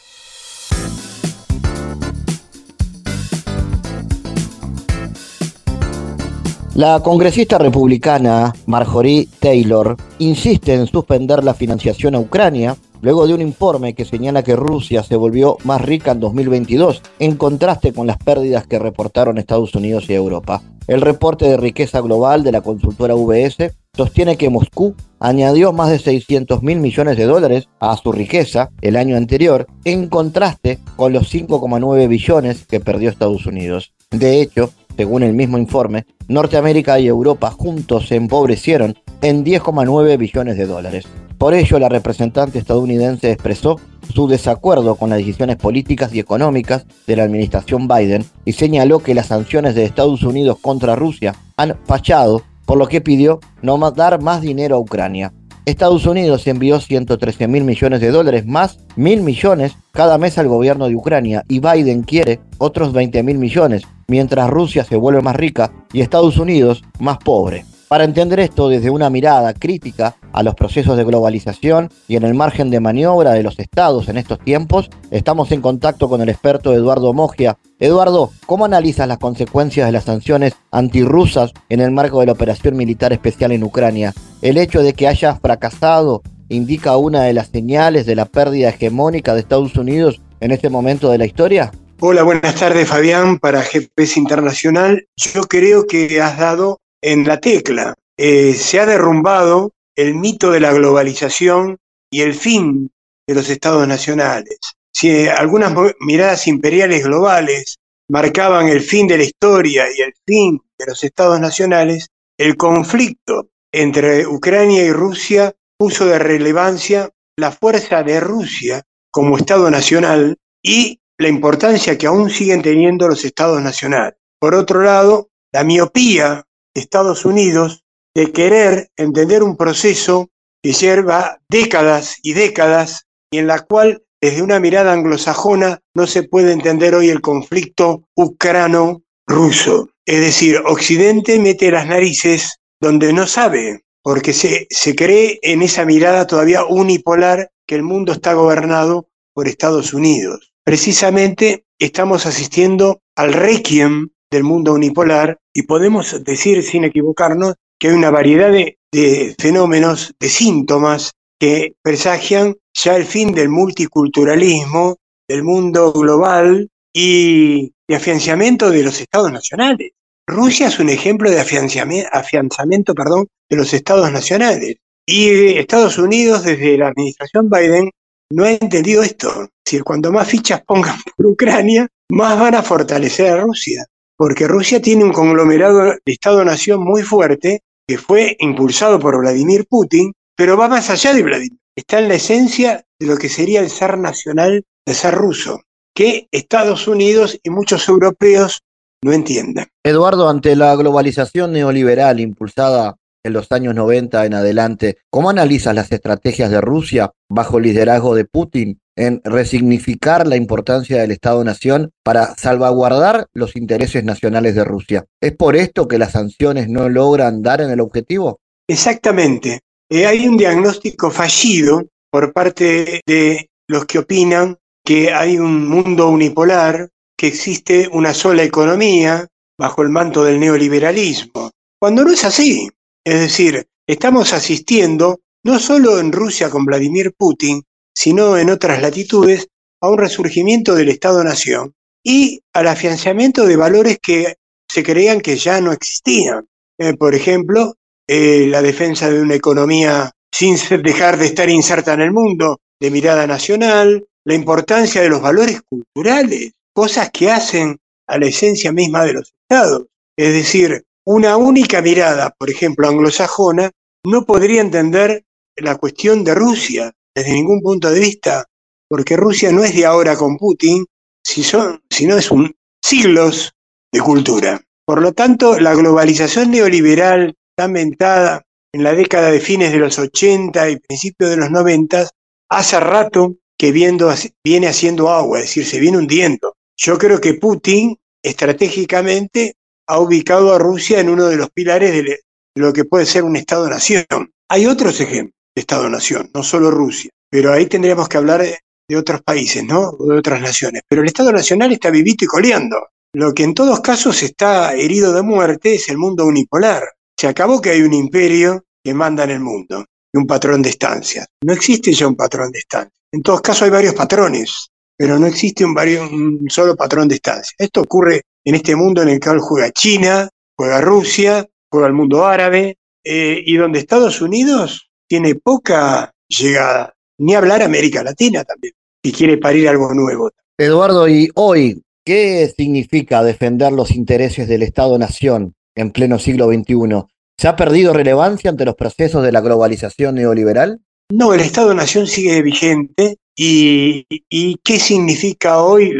La 6.73 6.99
congresista 7.01 7.59
republicana 7.59 8.53
Marjorie 8.65 9.27
Taylor 9.39 9.95
insiste 10.17 10.73
en 10.73 10.87
suspender 10.87 11.43
la 11.43 11.53
financiación 11.53 12.15
a 12.15 12.19
Ucrania 12.19 12.75
luego 13.01 13.27
de 13.27 13.33
un 13.33 13.41
informe 13.41 13.93
que 13.93 14.05
señala 14.05 14.43
que 14.43 14.55
Rusia 14.55 15.03
se 15.03 15.15
volvió 15.15 15.57
más 15.63 15.81
rica 15.81 16.11
en 16.11 16.19
2022, 16.19 17.01
en 17.19 17.35
contraste 17.35 17.93
con 17.93 18.07
las 18.07 18.17
pérdidas 18.17 18.67
que 18.67 18.79
reportaron 18.79 19.37
Estados 19.37 19.75
Unidos 19.75 20.09
y 20.09 20.13
Europa. 20.13 20.61
El 20.87 21.01
reporte 21.01 21.45
de 21.45 21.57
riqueza 21.57 21.99
global 21.99 22.43
de 22.43 22.53
la 22.53 22.61
consultora 22.61 23.13
VS 23.13 23.73
sostiene 23.95 24.37
que 24.37 24.49
Moscú 24.49 24.95
añadió 25.19 25.73
más 25.73 25.89
de 25.89 25.99
600 25.99 26.63
mil 26.63 26.79
millones 26.79 27.17
de 27.17 27.25
dólares 27.25 27.67
a 27.79 27.97
su 27.97 28.11
riqueza 28.11 28.69
el 28.81 28.95
año 28.95 29.17
anterior, 29.17 29.67
en 29.83 30.07
contraste 30.07 30.79
con 30.95 31.11
los 31.11 31.33
5,9 31.33 32.07
billones 32.07 32.65
que 32.65 32.79
perdió 32.79 33.09
Estados 33.09 33.45
Unidos. 33.45 33.93
De 34.11 34.39
hecho, 34.39 34.71
según 34.95 35.23
el 35.23 35.33
mismo 35.33 35.57
informe, 35.57 36.05
Norteamérica 36.27 36.99
y 36.99 37.07
Europa 37.07 37.51
juntos 37.51 38.07
se 38.07 38.15
empobrecieron 38.15 38.95
en 39.21 39.43
10,9 39.43 40.17
billones 40.17 40.57
de 40.57 40.65
dólares. 40.65 41.05
Por 41.37 41.53
ello, 41.53 41.77
la 41.77 41.89
representante 41.89 42.57
estadounidense 42.57 43.31
expresó 43.31 43.79
su 44.13 44.27
desacuerdo 44.27 44.95
con 44.95 45.11
las 45.11 45.19
decisiones 45.19 45.57
políticas 45.57 46.13
y 46.13 46.19
económicas 46.19 46.85
de 47.05 47.15
la 47.15 47.23
administración 47.23 47.87
Biden 47.87 48.25
y 48.43 48.53
señaló 48.53 48.99
que 48.99 49.13
las 49.13 49.27
sanciones 49.27 49.75
de 49.75 49.85
Estados 49.85 50.23
Unidos 50.23 50.57
contra 50.59 50.95
Rusia 50.95 51.35
han 51.55 51.77
fallado, 51.85 52.41
por 52.65 52.79
lo 52.79 52.87
que 52.87 53.01
pidió 53.01 53.39
no 53.61 53.77
dar 53.91 54.19
más 54.21 54.41
dinero 54.41 54.77
a 54.77 54.79
Ucrania. 54.79 55.31
Estados 55.67 56.05
Unidos 56.05 56.47
envió 56.47 56.79
113 56.79 57.47
mil 57.47 57.65
millones 57.65 58.01
de 58.01 58.09
dólares 58.09 58.45
más 58.45 58.79
mil 58.95 59.21
millones 59.21 59.73
cada 59.91 60.17
mes 60.17 60.37
al 60.37 60.47
gobierno 60.47 60.87
de 60.87 60.95
Ucrania 60.95 61.43
y 61.49 61.59
Biden 61.59 62.03
quiere 62.03 62.39
otros 62.57 62.93
20 62.93 63.21
mil 63.21 63.37
millones, 63.37 63.83
mientras 64.07 64.49
Rusia 64.49 64.85
se 64.85 64.95
vuelve 64.95 65.21
más 65.21 65.35
rica 65.35 65.71
y 65.91 66.01
Estados 66.01 66.37
Unidos 66.37 66.83
más 66.99 67.17
pobre. 67.17 67.65
Para 67.87 68.03
entender 68.03 68.41
esto 68.41 68.67
desde 68.67 68.89
una 68.89 69.09
mirada 69.09 69.53
crítica 69.53 70.17
a 70.33 70.43
los 70.43 70.55
procesos 70.55 70.97
de 70.97 71.05
globalización 71.05 71.89
y 72.09 72.17
en 72.17 72.23
el 72.23 72.33
margen 72.33 72.69
de 72.69 72.81
maniobra 72.81 73.31
de 73.31 73.43
los 73.43 73.57
estados 73.59 74.09
en 74.09 74.17
estos 74.17 74.39
tiempos, 74.39 74.89
estamos 75.09 75.53
en 75.53 75.61
contacto 75.61 76.09
con 76.09 76.21
el 76.21 76.27
experto 76.27 76.73
Eduardo 76.73 77.13
Mogia. 77.13 77.57
Eduardo, 77.79 78.31
¿cómo 78.45 78.65
analizas 78.65 79.07
las 79.07 79.19
consecuencias 79.19 79.85
de 79.85 79.93
las 79.93 80.03
sanciones 80.03 80.53
antirrusas 80.69 81.53
en 81.69 81.79
el 81.79 81.91
marco 81.91 82.19
de 82.19 82.25
la 82.25 82.33
operación 82.33 82.75
militar 82.75 83.13
especial 83.13 83.53
en 83.53 83.63
Ucrania? 83.63 84.13
¿El 84.41 84.57
hecho 84.57 84.83
de 84.83 84.91
que 84.91 85.07
haya 85.07 85.35
fracasado 85.35 86.23
indica 86.49 86.97
una 86.97 87.23
de 87.23 87.31
las 87.31 87.47
señales 87.47 88.05
de 88.05 88.15
la 88.15 88.25
pérdida 88.25 88.67
hegemónica 88.67 89.33
de 89.33 89.39
Estados 89.39 89.77
Unidos 89.77 90.19
en 90.41 90.51
este 90.51 90.69
momento 90.69 91.09
de 91.09 91.19
la 91.19 91.25
historia? 91.25 91.71
Hola, 92.01 92.23
buenas 92.23 92.55
tardes 92.55 92.89
Fabián 92.89 93.39
para 93.39 93.61
GPS 93.61 94.19
Internacional. 94.19 95.07
Yo 95.15 95.43
creo 95.43 95.87
que 95.87 96.21
has 96.21 96.37
dado 96.37 96.81
en 97.01 97.27
la 97.27 97.39
tecla. 97.39 97.93
Eh, 98.17 98.53
se 98.53 98.79
ha 98.79 98.85
derrumbado 98.85 99.73
el 99.95 100.15
mito 100.15 100.51
de 100.51 100.59
la 100.59 100.73
globalización 100.73 101.77
y 102.11 102.21
el 102.21 102.33
fin 102.33 102.91
de 103.27 103.35
los 103.35 103.49
estados 103.49 103.87
nacionales. 103.87 104.59
Si 104.93 105.27
algunas 105.27 105.73
miradas 105.99 106.47
imperiales 106.47 107.03
globales 107.03 107.77
marcaban 108.09 108.67
el 108.67 108.81
fin 108.81 109.07
de 109.07 109.17
la 109.17 109.23
historia 109.23 109.85
y 109.95 110.01
el 110.01 110.13
fin 110.25 110.59
de 110.77 110.85
los 110.85 111.03
estados 111.03 111.39
nacionales, 111.39 112.07
el 112.37 112.55
conflicto 112.55 113.49
entre 113.71 114.25
Ucrania 114.25 114.83
y 114.83 114.91
Rusia 114.91 115.53
puso 115.77 116.05
de 116.05 116.19
relevancia 116.19 117.09
la 117.37 117.51
fuerza 117.51 118.03
de 118.03 118.19
Rusia 118.19 118.83
como 119.11 119.37
Estado 119.37 119.69
nacional 119.69 120.37
y 120.63 120.99
la 121.19 121.27
importancia 121.27 121.97
que 121.97 122.07
aún 122.07 122.29
siguen 122.29 122.61
teniendo 122.61 123.07
los 123.07 123.25
estados 123.25 123.61
nacionales. 123.61 124.15
Por 124.39 124.55
otro 124.55 124.81
lado, 124.81 125.29
la 125.51 125.63
miopía 125.63 126.43
Estados 126.77 127.25
Unidos 127.25 127.83
de 128.15 128.31
querer 128.31 128.89
entender 128.95 129.43
un 129.43 129.57
proceso 129.57 130.29
que 130.63 130.73
lleva 130.73 131.39
décadas 131.49 132.17
y 132.21 132.33
décadas 132.33 133.05
y 133.31 133.37
en 133.37 133.47
la 133.47 133.59
cual 133.59 134.03
desde 134.21 134.41
una 134.41 134.59
mirada 134.59 134.93
anglosajona 134.93 135.79
no 135.95 136.07
se 136.07 136.23
puede 136.23 136.51
entender 136.51 136.95
hoy 136.95 137.09
el 137.09 137.21
conflicto 137.21 138.07
ucrano-ruso. 138.15 139.89
Es 140.05 140.21
decir, 140.21 140.61
Occidente 140.65 141.39
mete 141.39 141.69
las 141.69 141.85
narices 141.85 142.59
donde 142.81 143.13
no 143.13 143.27
sabe, 143.27 143.83
porque 144.01 144.33
se, 144.33 144.67
se 144.69 144.95
cree 144.95 145.39
en 145.41 145.61
esa 145.61 145.85
mirada 145.85 146.25
todavía 146.25 146.65
unipolar 146.65 147.51
que 147.67 147.75
el 147.75 147.83
mundo 147.83 148.13
está 148.13 148.33
gobernado 148.33 149.09
por 149.33 149.47
Estados 149.47 149.93
Unidos. 149.93 150.53
Precisamente 150.63 151.65
estamos 151.79 152.25
asistiendo 152.25 153.01
al 153.15 153.33
requiem 153.33 154.09
del 154.31 154.43
mundo 154.43 154.73
unipolar 154.73 155.39
y 155.57 155.63
podemos 155.63 156.23
decir 156.23 156.61
sin 156.61 156.83
equivocarnos 156.83 157.55
que 157.79 157.87
hay 157.87 157.95
una 157.95 158.11
variedad 158.11 158.51
de, 158.51 159.35
fenómenos, 159.39 160.13
de 160.19 160.29
síntomas 160.29 161.13
que 161.39 161.73
presagian 161.81 162.55
ya 162.75 162.95
el 162.95 163.05
fin 163.05 163.33
del 163.33 163.49
multiculturalismo, 163.49 164.97
del 165.27 165.41
mundo 165.43 165.91
global 165.93 166.69
y 166.93 167.73
de 167.87 167.95
afianzamiento 167.95 168.69
de 168.69 168.83
los 168.83 169.01
estados 169.01 169.31
nacionales. 169.31 169.93
Rusia 170.27 170.67
es 170.67 170.77
un 170.77 170.89
ejemplo 170.89 171.31
de 171.31 171.39
afianzamiento, 171.39 172.93
perdón, 172.93 173.25
de 173.49 173.57
los 173.57 173.73
estados 173.73 174.11
nacionales. 174.11 174.75
Y 175.07 175.57
Estados 175.57 175.97
Unidos, 175.97 176.43
desde 176.43 176.77
la 176.77 176.89
administración 176.89 177.49
Biden, 177.49 177.89
no 178.31 178.43
ha 178.43 178.51
entendido 178.51 179.01
esto. 179.01 179.29
Es 179.41 179.49
decir, 179.65 179.83
cuando 179.83 180.11
más 180.11 180.27
fichas 180.27 180.61
pongan 180.67 180.99
por 181.15 181.25
Ucrania, 181.25 181.87
más 182.11 182.39
van 182.39 182.53
a 182.53 182.61
fortalecer 182.61 183.31
a 183.31 183.41
Rusia. 183.41 183.87
Porque 184.17 184.47
Rusia 184.47 184.81
tiene 184.81 185.03
un 185.03 185.13
conglomerado 185.13 185.83
de 185.83 185.99
Estado-nación 186.05 186.83
muy 186.83 187.03
fuerte 187.03 187.61
que 187.87 187.97
fue 187.97 188.35
impulsado 188.39 188.99
por 188.99 189.17
Vladimir 189.19 189.65
Putin, 189.69 190.11
pero 190.35 190.57
va 190.57 190.67
más 190.67 190.89
allá 190.89 191.13
de 191.13 191.23
Vladimir. 191.23 191.59
Está 191.75 191.99
en 191.99 192.09
la 192.09 192.15
esencia 192.15 192.83
de 192.99 193.05
lo 193.07 193.17
que 193.17 193.29
sería 193.29 193.61
el 193.61 193.69
zar 193.69 193.97
nacional, 193.97 194.65
el 194.85 194.95
zar 194.95 195.15
ruso, 195.15 195.61
que 195.95 196.27
Estados 196.31 196.87
Unidos 196.87 197.39
y 197.43 197.49
muchos 197.49 197.87
europeos 197.87 198.63
no 199.03 199.13
entienden. 199.13 199.67
Eduardo, 199.83 200.27
ante 200.27 200.55
la 200.55 200.75
globalización 200.75 201.53
neoliberal 201.53 202.19
impulsada 202.19 202.95
en 203.23 203.33
los 203.33 203.51
años 203.51 203.75
90 203.75 204.25
en 204.25 204.33
adelante, 204.33 204.97
¿cómo 205.11 205.29
analizas 205.29 205.75
las 205.75 205.91
estrategias 205.91 206.49
de 206.49 206.61
Rusia 206.61 207.11
bajo 207.29 207.57
el 207.57 207.65
liderazgo 207.65 208.15
de 208.15 208.25
Putin 208.25 208.79
en 208.97 209.21
resignificar 209.23 210.27
la 210.27 210.35
importancia 210.35 210.99
del 210.99 211.11
Estado-Nación 211.11 211.91
para 212.03 212.35
salvaguardar 212.35 213.27
los 213.33 213.55
intereses 213.55 214.03
nacionales 214.03 214.55
de 214.55 214.65
Rusia. 214.65 215.05
¿Es 215.21 215.33
por 215.33 215.55
esto 215.55 215.87
que 215.87 215.99
las 215.99 216.13
sanciones 216.13 216.67
no 216.67 216.89
logran 216.89 217.41
dar 217.41 217.61
en 217.61 217.69
el 217.69 217.79
objetivo? 217.79 218.39
Exactamente. 218.67 219.61
Eh, 219.89 220.05
hay 220.05 220.27
un 220.27 220.35
diagnóstico 220.35 221.11
fallido 221.11 221.85
por 222.11 222.33
parte 222.33 223.01
de 223.05 223.49
los 223.67 223.85
que 223.85 223.99
opinan 223.99 224.57
que 224.83 225.13
hay 225.13 225.37
un 225.37 225.67
mundo 225.67 226.09
unipolar, 226.09 226.89
que 227.17 227.27
existe 227.27 227.87
una 227.91 228.13
sola 228.13 228.43
economía 228.43 229.27
bajo 229.57 229.81
el 229.81 229.89
manto 229.89 230.23
del 230.23 230.39
neoliberalismo, 230.39 231.51
cuando 231.79 232.03
no 232.03 232.11
es 232.11 232.23
así. 232.23 232.69
Es 233.05 233.19
decir, 233.19 233.65
estamos 233.87 234.33
asistiendo 234.33 235.19
no 235.43 235.59
solo 235.59 235.99
en 235.99 236.11
Rusia 236.11 236.49
con 236.49 236.65
Vladimir 236.65 237.13
Putin, 237.17 237.63
sino 237.97 238.37
en 238.37 238.51
otras 238.51 238.79
latitudes, 238.79 239.47
a 239.81 239.89
un 239.89 239.97
resurgimiento 239.97 240.75
del 240.75 240.89
Estado-Nación 240.89 241.73
y 242.03 242.41
al 242.53 242.67
afianzamiento 242.67 243.47
de 243.47 243.55
valores 243.55 243.97
que 243.99 244.35
se 244.69 244.83
creían 244.83 245.19
que 245.19 245.35
ya 245.35 245.59
no 245.61 245.71
existían. 245.71 246.45
Eh, 246.77 246.93
por 246.93 247.15
ejemplo, 247.15 247.73
eh, 248.07 248.45
la 248.49 248.61
defensa 248.61 249.09
de 249.09 249.19
una 249.19 249.33
economía 249.33 250.11
sin 250.31 250.57
dejar 250.83 251.17
de 251.17 251.25
estar 251.25 251.49
inserta 251.49 251.93
en 251.93 252.01
el 252.01 252.11
mundo, 252.11 252.59
de 252.79 252.91
mirada 252.91 253.25
nacional, 253.25 254.05
la 254.25 254.35
importancia 254.35 255.01
de 255.01 255.09
los 255.09 255.21
valores 255.21 255.61
culturales, 255.67 256.51
cosas 256.73 257.09
que 257.11 257.31
hacen 257.31 257.79
a 258.05 258.19
la 258.19 258.27
esencia 258.27 258.71
misma 258.71 259.05
de 259.05 259.13
los 259.13 259.33
estados. 259.41 259.87
Es 260.15 260.33
decir, 260.33 260.85
una 261.03 261.35
única 261.35 261.81
mirada, 261.81 262.31
por 262.37 262.51
ejemplo, 262.51 262.87
anglosajona, 262.87 263.71
no 264.05 264.23
podría 264.23 264.61
entender 264.61 265.23
la 265.55 265.77
cuestión 265.77 266.23
de 266.23 266.35
Rusia, 266.35 266.93
desde 267.17 267.33
ningún 267.33 267.61
punto 267.61 267.89
de 267.89 267.99
vista, 267.99 268.45
porque 268.87 269.17
Rusia 269.17 269.51
no 269.51 269.63
es 269.63 269.73
de 269.75 269.87
ahora 269.87 270.15
con 270.15 270.37
Putin, 270.37 270.85
sino 271.23 271.79
es 271.89 272.31
un 272.31 272.55
siglos 272.79 273.53
de 273.91 273.99
cultura. 273.99 274.61
Por 274.85 275.01
lo 275.01 275.13
tanto, 275.13 275.59
la 275.59 275.73
globalización 275.73 276.51
neoliberal 276.51 277.35
tan 277.57 277.71
mentada 277.71 278.43
en 278.71 278.83
la 278.83 278.93
década 278.93 279.31
de 279.31 279.39
fines 279.39 279.71
de 279.71 279.79
los 279.79 279.97
80 279.97 280.69
y 280.69 280.77
principios 280.77 281.31
de 281.31 281.37
los 281.37 281.49
90, 281.49 282.07
hace 282.49 282.79
rato 282.79 283.37
que 283.57 283.71
viene 283.71 284.67
haciendo 284.67 285.09
agua, 285.09 285.39
es 285.39 285.45
decir, 285.45 285.65
se 285.65 285.79
viene 285.79 285.97
hundiendo. 285.97 286.53
Yo 286.77 286.99
creo 286.99 287.19
que 287.19 287.33
Putin 287.33 287.97
estratégicamente 288.23 289.55
ha 289.87 289.99
ubicado 289.99 290.53
a 290.53 290.59
Rusia 290.59 290.99
en 290.99 291.09
uno 291.09 291.25
de 291.25 291.37
los 291.37 291.49
pilares 291.49 291.91
de 291.91 292.19
lo 292.55 292.71
que 292.73 292.85
puede 292.85 293.07
ser 293.07 293.23
un 293.23 293.35
Estado-nación. 293.35 294.05
Hay 294.49 294.67
otros 294.67 295.01
ejemplos. 295.01 295.33
Estado-nación, 295.59 296.29
no 296.33 296.43
solo 296.43 296.71
Rusia. 296.71 297.09
Pero 297.29 297.53
ahí 297.53 297.65
tendríamos 297.65 298.07
que 298.07 298.17
hablar 298.17 298.41
de, 298.41 298.97
otros 298.97 299.21
países, 299.21 299.63
¿no? 299.63 299.91
de 299.99 300.17
otras 300.17 300.41
naciones. 300.41 300.81
Pero 300.87 301.01
el 301.01 301.07
Estado 301.07 301.31
Nacional 301.31 301.71
está 301.71 301.89
vivito 301.89 302.25
y 302.25 302.27
coleando. 302.27 302.77
Lo 303.13 303.33
que 303.33 303.43
en 303.43 303.53
todos 303.53 303.81
casos 303.81 304.21
está 304.23 304.73
herido 304.73 305.13
de 305.13 305.21
muerte 305.21 305.75
es 305.75 305.89
el 305.89 305.97
mundo 305.97 306.25
unipolar. 306.25 306.83
Se 307.17 307.27
acabó 307.27 307.59
que 307.59 307.71
hay 307.71 307.81
un 307.81 307.93
imperio 307.93 308.63
que 308.83 308.93
manda 308.93 309.23
en 309.23 309.31
el 309.31 309.39
mundo 309.39 309.85
y 310.13 310.17
un 310.17 310.27
patrón 310.27 310.61
de 310.61 310.69
estancias. 310.69 311.27
No 311.43 311.53
existe 311.53 311.91
ya 311.93 312.07
un 312.07 312.15
patrón 312.15 312.51
de 312.51 312.59
estancias. 312.59 312.93
En 313.11 313.21
todos 313.21 313.41
casos 313.41 313.63
hay 313.63 313.69
varios 313.69 313.95
patrones, 313.95 314.69
pero 314.95 315.17
no 315.17 315.25
existe 315.25 315.65
un, 315.65 315.75
un 315.77 316.49
solo 316.49 316.75
patrón 316.75 317.07
de 317.07 317.15
estancias. 317.15 317.55
Esto 317.57 317.81
ocurre 317.81 318.21
en 318.45 318.55
este 318.55 318.75
mundo 318.75 319.01
en 319.01 319.09
el 319.09 319.19
cual 319.19 319.39
juega 319.39 319.71
China, 319.71 320.29
juega 320.55 320.79
Rusia, 320.79 321.45
juega 321.69 321.87
el 321.87 321.93
mundo 321.93 322.25
árabe, 322.25 322.77
eh, 323.03 323.41
y 323.45 323.55
donde 323.55 323.79
Estados 323.79 324.21
Unidos 324.21 324.86
tiene 325.07 325.35
poca 325.35 326.11
llegada. 326.27 326.93
Ni 327.19 327.33
hablar 327.35 327.63
América 327.63 328.03
Latina 328.03 328.43
también, 328.43 328.73
y 329.01 329.11
quiere 329.11 329.37
parir 329.37 329.67
algo 329.69 329.93
nuevo. 329.93 330.29
Eduardo, 330.57 331.07
y 331.07 331.29
hoy, 331.35 331.81
¿qué 332.05 332.51
significa 332.55 333.23
defender 333.23 333.71
los 333.71 333.91
intereses 333.91 334.47
del 334.47 334.63
Estado-Nación 334.63 335.55
en 335.75 335.91
pleno 335.91 336.19
siglo 336.19 336.47
XXI? 336.47 337.05
¿Se 337.39 337.47
ha 337.47 337.55
perdido 337.55 337.93
relevancia 337.93 338.49
ante 338.49 338.65
los 338.65 338.75
procesos 338.75 339.23
de 339.23 339.31
la 339.31 339.41
globalización 339.41 340.15
neoliberal? 340.15 340.81
No, 341.11 341.33
el 341.33 341.41
Estado-Nación 341.41 342.07
sigue 342.07 342.41
vigente. 342.41 343.17
¿Y, 343.35 344.07
y 344.09 344.55
qué 344.63 344.79
significa 344.79 345.61
hoy 345.61 345.93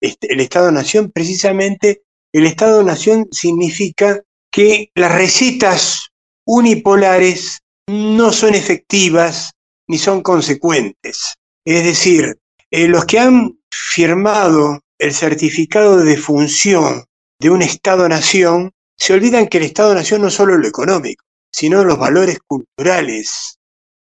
este, 0.00 0.32
el 0.32 0.40
Estado-Nación? 0.40 1.10
Precisamente 1.10 2.02
el 2.32 2.46
Estado-Nación 2.46 3.28
significa 3.30 4.22
que 4.50 4.90
las 4.94 5.14
recetas 5.14 6.08
unipolares 6.46 7.60
no 7.88 8.32
son 8.32 8.54
efectivas 8.54 9.52
ni 9.88 9.98
son 9.98 10.22
consecuentes. 10.22 11.34
Es 11.64 11.84
decir, 11.84 12.38
eh, 12.70 12.88
los 12.88 13.04
que 13.04 13.18
han 13.18 13.58
firmado 13.70 14.80
el 14.98 15.12
certificado 15.12 15.98
de 15.98 16.04
defunción 16.04 17.04
de 17.38 17.50
un 17.50 17.62
Estado-nación 17.62 18.72
se 18.96 19.14
olvidan 19.14 19.48
que 19.48 19.58
el 19.58 19.64
Estado-nación 19.64 20.22
no 20.22 20.28
es 20.28 20.34
solo 20.34 20.56
lo 20.56 20.66
económico, 20.66 21.24
sino 21.50 21.84
los 21.84 21.98
valores 21.98 22.38
culturales, 22.46 23.58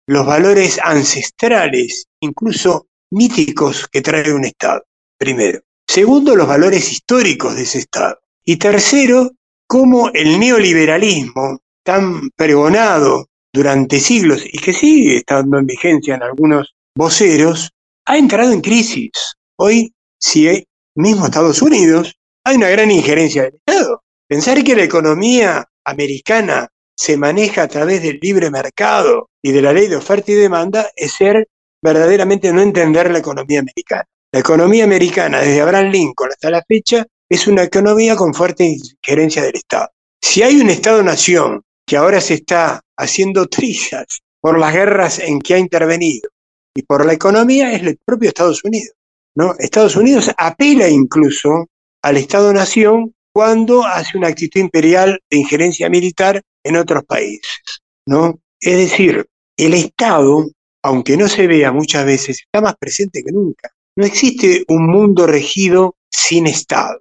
los 0.06 0.24
valores 0.24 0.80
ancestrales, 0.82 2.06
incluso 2.20 2.86
míticos 3.10 3.86
que 3.88 4.00
trae 4.00 4.32
un 4.32 4.44
Estado, 4.44 4.84
primero. 5.18 5.60
Segundo, 5.86 6.34
los 6.34 6.48
valores 6.48 6.90
históricos 6.90 7.54
de 7.54 7.62
ese 7.62 7.78
Estado. 7.78 8.18
Y 8.44 8.56
tercero, 8.56 9.32
cómo 9.66 10.10
el 10.12 10.38
neoliberalismo, 10.40 11.60
tan 11.84 12.30
pregonado 12.30 13.28
durante 13.56 13.98
siglos 14.00 14.44
y 14.44 14.58
que 14.58 14.74
sigue 14.74 15.16
estando 15.16 15.58
en 15.58 15.66
vigencia 15.66 16.14
en 16.14 16.22
algunos 16.22 16.74
voceros, 16.94 17.70
ha 18.04 18.18
entrado 18.18 18.52
en 18.52 18.60
crisis. 18.60 19.10
Hoy, 19.58 19.94
si 20.20 20.46
hay, 20.46 20.64
mismo 20.94 21.24
Estados 21.24 21.62
Unidos, 21.62 22.14
hay 22.44 22.56
una 22.56 22.68
gran 22.68 22.90
injerencia 22.90 23.44
del 23.44 23.54
Estado. 23.54 24.02
Pensar 24.28 24.62
que 24.62 24.76
la 24.76 24.84
economía 24.84 25.64
americana 25.84 26.68
se 26.94 27.16
maneja 27.16 27.62
a 27.62 27.68
través 27.68 28.02
del 28.02 28.18
libre 28.20 28.50
mercado 28.50 29.30
y 29.42 29.52
de 29.52 29.62
la 29.62 29.72
ley 29.72 29.88
de 29.88 29.96
oferta 29.96 30.32
y 30.32 30.34
demanda 30.34 30.90
es 30.94 31.12
ser 31.12 31.48
verdaderamente 31.82 32.52
no 32.52 32.60
entender 32.60 33.10
la 33.10 33.18
economía 33.20 33.60
americana. 33.60 34.04
La 34.32 34.40
economía 34.40 34.84
americana, 34.84 35.40
desde 35.40 35.62
Abraham 35.62 35.90
Lincoln 35.90 36.30
hasta 36.30 36.50
la 36.50 36.62
fecha, 36.62 37.06
es 37.28 37.46
una 37.46 37.62
economía 37.62 38.16
con 38.16 38.34
fuerte 38.34 38.64
injerencia 38.64 39.42
del 39.42 39.56
Estado. 39.56 39.88
Si 40.20 40.42
hay 40.42 40.60
un 40.60 40.68
Estado-nación 40.68 41.62
que 41.86 41.96
ahora 41.96 42.20
se 42.20 42.34
está 42.34 42.82
haciendo 42.96 43.46
trillas 43.46 44.22
por 44.40 44.58
las 44.58 44.72
guerras 44.72 45.18
en 45.18 45.40
que 45.40 45.54
ha 45.54 45.58
intervenido 45.58 46.28
y 46.74 46.82
por 46.82 47.04
la 47.06 47.14
economía 47.14 47.72
es 47.72 47.82
el 47.82 47.98
propio 48.04 48.28
Estados 48.28 48.62
Unidos. 48.64 48.94
¿no? 49.34 49.54
Estados 49.58 49.96
Unidos 49.96 50.30
apela 50.36 50.88
incluso 50.88 51.68
al 52.02 52.16
Estado-Nación 52.16 53.14
cuando 53.32 53.84
hace 53.84 54.16
una 54.16 54.28
actitud 54.28 54.60
imperial 54.60 55.20
de 55.30 55.38
injerencia 55.38 55.88
militar 55.88 56.42
en 56.64 56.76
otros 56.76 57.04
países. 57.04 57.62
¿no? 58.06 58.38
Es 58.60 58.76
decir, 58.76 59.26
el 59.56 59.74
Estado, 59.74 60.48
aunque 60.82 61.16
no 61.16 61.28
se 61.28 61.46
vea 61.46 61.72
muchas 61.72 62.04
veces, 62.04 62.40
está 62.42 62.60
más 62.60 62.76
presente 62.76 63.22
que 63.24 63.32
nunca. 63.32 63.70
No 63.96 64.04
existe 64.04 64.64
un 64.68 64.86
mundo 64.86 65.26
regido 65.26 65.96
sin 66.10 66.46
Estado. 66.46 67.00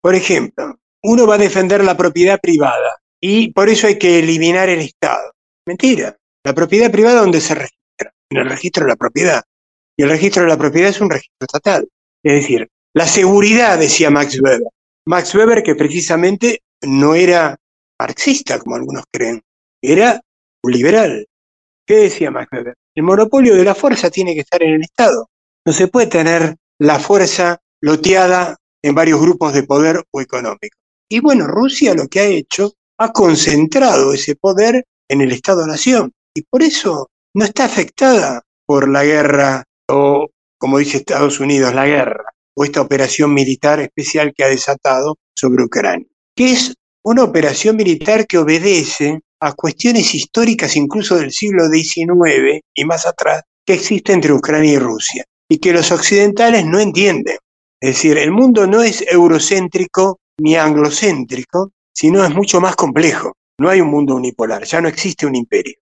Por 0.00 0.14
ejemplo, 0.14 0.78
uno 1.02 1.26
va 1.26 1.34
a 1.34 1.38
defender 1.38 1.84
la 1.84 1.96
propiedad 1.96 2.40
privada, 2.40 2.96
y 3.20 3.52
por 3.52 3.68
eso 3.68 3.86
hay 3.86 3.98
que 3.98 4.18
eliminar 4.18 4.68
el 4.68 4.80
Estado. 4.80 5.32
Mentira. 5.66 6.16
La 6.44 6.54
propiedad 6.54 6.90
privada, 6.90 7.20
¿dónde 7.20 7.40
se 7.40 7.54
registra? 7.54 8.12
En 8.30 8.38
el 8.38 8.48
registro 8.48 8.84
de 8.84 8.90
la 8.90 8.96
propiedad. 8.96 9.42
Y 9.96 10.02
el 10.04 10.10
registro 10.10 10.42
de 10.42 10.48
la 10.48 10.56
propiedad 10.56 10.90
es 10.90 11.00
un 11.00 11.10
registro 11.10 11.46
estatal. 11.46 11.88
Es 12.22 12.42
decir, 12.42 12.68
la 12.94 13.06
seguridad, 13.06 13.78
decía 13.78 14.10
Max 14.10 14.40
Weber. 14.40 14.68
Max 15.06 15.34
Weber, 15.34 15.62
que 15.62 15.74
precisamente 15.74 16.62
no 16.82 17.14
era 17.14 17.56
marxista, 17.98 18.58
como 18.58 18.76
algunos 18.76 19.04
creen, 19.12 19.42
era 19.82 20.20
un 20.62 20.72
liberal. 20.72 21.26
¿Qué 21.86 21.96
decía 21.96 22.30
Max 22.30 22.48
Weber? 22.52 22.74
El 22.94 23.02
monopolio 23.02 23.54
de 23.54 23.64
la 23.64 23.74
fuerza 23.74 24.10
tiene 24.10 24.34
que 24.34 24.40
estar 24.40 24.62
en 24.62 24.74
el 24.74 24.82
Estado. 24.82 25.28
No 25.66 25.72
se 25.72 25.88
puede 25.88 26.06
tener 26.06 26.56
la 26.78 26.98
fuerza 26.98 27.58
loteada 27.80 28.56
en 28.82 28.94
varios 28.94 29.20
grupos 29.20 29.52
de 29.52 29.64
poder 29.64 30.02
o 30.10 30.20
económico. 30.20 30.76
Y 31.08 31.20
bueno, 31.20 31.46
Rusia 31.46 31.94
lo 31.94 32.06
que 32.06 32.20
ha 32.20 32.24
hecho 32.24 32.74
ha 32.98 33.12
concentrado 33.12 34.12
ese 34.12 34.34
poder 34.36 34.84
en 35.08 35.20
el 35.20 35.32
Estado-Nación 35.32 36.12
y 36.34 36.42
por 36.42 36.62
eso 36.62 37.08
no 37.34 37.44
está 37.44 37.64
afectada 37.64 38.42
por 38.66 38.88
la 38.88 39.04
guerra 39.04 39.64
o, 39.88 40.26
como 40.58 40.78
dice 40.78 40.98
Estados 40.98 41.40
Unidos, 41.40 41.74
la 41.74 41.86
guerra. 41.86 42.24
o 42.54 42.64
esta 42.64 42.80
operación 42.80 43.32
militar 43.32 43.78
especial 43.78 44.34
que 44.36 44.42
ha 44.42 44.48
desatado 44.48 45.16
sobre 45.32 45.62
Ucrania, 45.62 46.08
que 46.34 46.50
es 46.50 46.74
una 47.04 47.22
operación 47.22 47.76
militar 47.76 48.26
que 48.26 48.36
obedece 48.36 49.20
a 49.40 49.52
cuestiones 49.52 50.12
históricas 50.12 50.74
incluso 50.74 51.16
del 51.16 51.30
siglo 51.30 51.68
XIX 51.68 52.60
y 52.74 52.84
más 52.84 53.06
atrás 53.06 53.42
que 53.64 53.74
existe 53.74 54.12
entre 54.12 54.32
Ucrania 54.32 54.72
y 54.72 54.78
Rusia 54.78 55.24
y 55.48 55.58
que 55.58 55.72
los 55.72 55.92
occidentales 55.92 56.66
no 56.66 56.80
entienden. 56.80 57.38
Es 57.80 57.90
decir, 57.90 58.18
el 58.18 58.32
mundo 58.32 58.66
no 58.66 58.82
es 58.82 59.04
eurocéntrico 59.08 60.18
ni 60.40 60.56
anglocéntrico, 60.56 61.70
sino 61.98 62.24
es 62.24 62.32
mucho 62.32 62.60
más 62.60 62.76
complejo. 62.76 63.32
No 63.58 63.68
hay 63.68 63.80
un 63.80 63.88
mundo 63.88 64.14
unipolar, 64.14 64.62
ya 64.64 64.80
no 64.80 64.86
existe 64.86 65.26
un 65.26 65.34
imperio. 65.34 65.74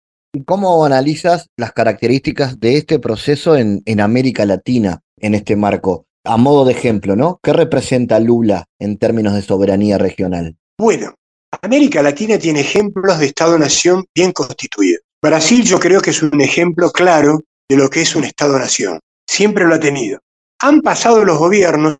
¿Cómo 0.46 0.82
analizas 0.82 1.50
las 1.58 1.72
características 1.72 2.58
de 2.58 2.78
este 2.78 2.98
proceso 2.98 3.54
en, 3.54 3.82
en 3.84 4.00
América 4.00 4.46
Latina 4.46 5.02
en 5.18 5.34
este 5.34 5.56
marco? 5.56 6.06
A 6.24 6.38
modo 6.38 6.64
de 6.64 6.72
ejemplo, 6.72 7.16
¿no? 7.16 7.38
¿Qué 7.42 7.52
representa 7.52 8.18
Lula 8.18 8.64
en 8.78 8.96
términos 8.96 9.34
de 9.34 9.42
soberanía 9.42 9.98
regional? 9.98 10.56
Bueno, 10.78 11.14
América 11.60 12.02
Latina 12.02 12.38
tiene 12.38 12.60
ejemplos 12.60 13.18
de 13.18 13.26
Estado-nación 13.26 14.06
bien 14.14 14.32
constituidos. 14.32 15.02
Brasil 15.22 15.64
yo 15.64 15.78
creo 15.78 16.00
que 16.00 16.10
es 16.10 16.22
un 16.22 16.40
ejemplo 16.40 16.90
claro 16.92 17.42
de 17.68 17.76
lo 17.76 17.90
que 17.90 18.00
es 18.00 18.16
un 18.16 18.24
Estado-nación. 18.24 19.00
Siempre 19.28 19.66
lo 19.66 19.74
ha 19.74 19.80
tenido. 19.80 20.20
Han 20.60 20.80
pasado 20.80 21.26
los 21.26 21.38
gobiernos 21.38 21.98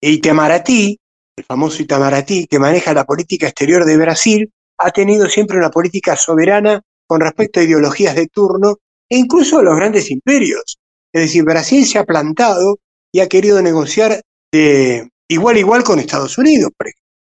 e 0.00 0.10
Itamaraty, 0.10 1.00
el 1.36 1.44
famoso 1.44 1.82
Itamaraty, 1.82 2.46
que 2.46 2.58
maneja 2.58 2.94
la 2.94 3.04
política 3.04 3.46
exterior 3.46 3.84
de 3.84 3.96
Brasil, 3.96 4.52
ha 4.78 4.90
tenido 4.90 5.28
siempre 5.28 5.58
una 5.58 5.70
política 5.70 6.16
soberana 6.16 6.82
con 7.06 7.20
respecto 7.20 7.60
a 7.60 7.62
ideologías 7.62 8.14
de 8.14 8.26
turno 8.26 8.76
e 9.08 9.18
incluso 9.18 9.58
a 9.58 9.62
los 9.62 9.76
grandes 9.76 10.10
imperios. 10.10 10.78
Es 11.12 11.22
decir, 11.22 11.44
Brasil 11.44 11.86
se 11.86 11.98
ha 11.98 12.04
plantado 12.04 12.78
y 13.12 13.20
ha 13.20 13.28
querido 13.28 13.62
negociar 13.62 14.20
igual 14.52 15.56
a 15.56 15.58
igual 15.58 15.84
con 15.84 15.98
Estados 15.98 16.38
Unidos. 16.38 16.70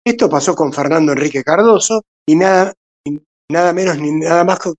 Esto 0.04 0.28
pasó 0.28 0.54
con 0.54 0.72
Fernando 0.72 1.12
Enrique 1.12 1.44
Cardoso 1.44 2.02
y 2.26 2.34
nada, 2.36 2.72
nada 3.50 3.72
menos 3.72 3.98
ni 3.98 4.10
nada 4.12 4.44
más 4.44 4.58
con 4.58 4.74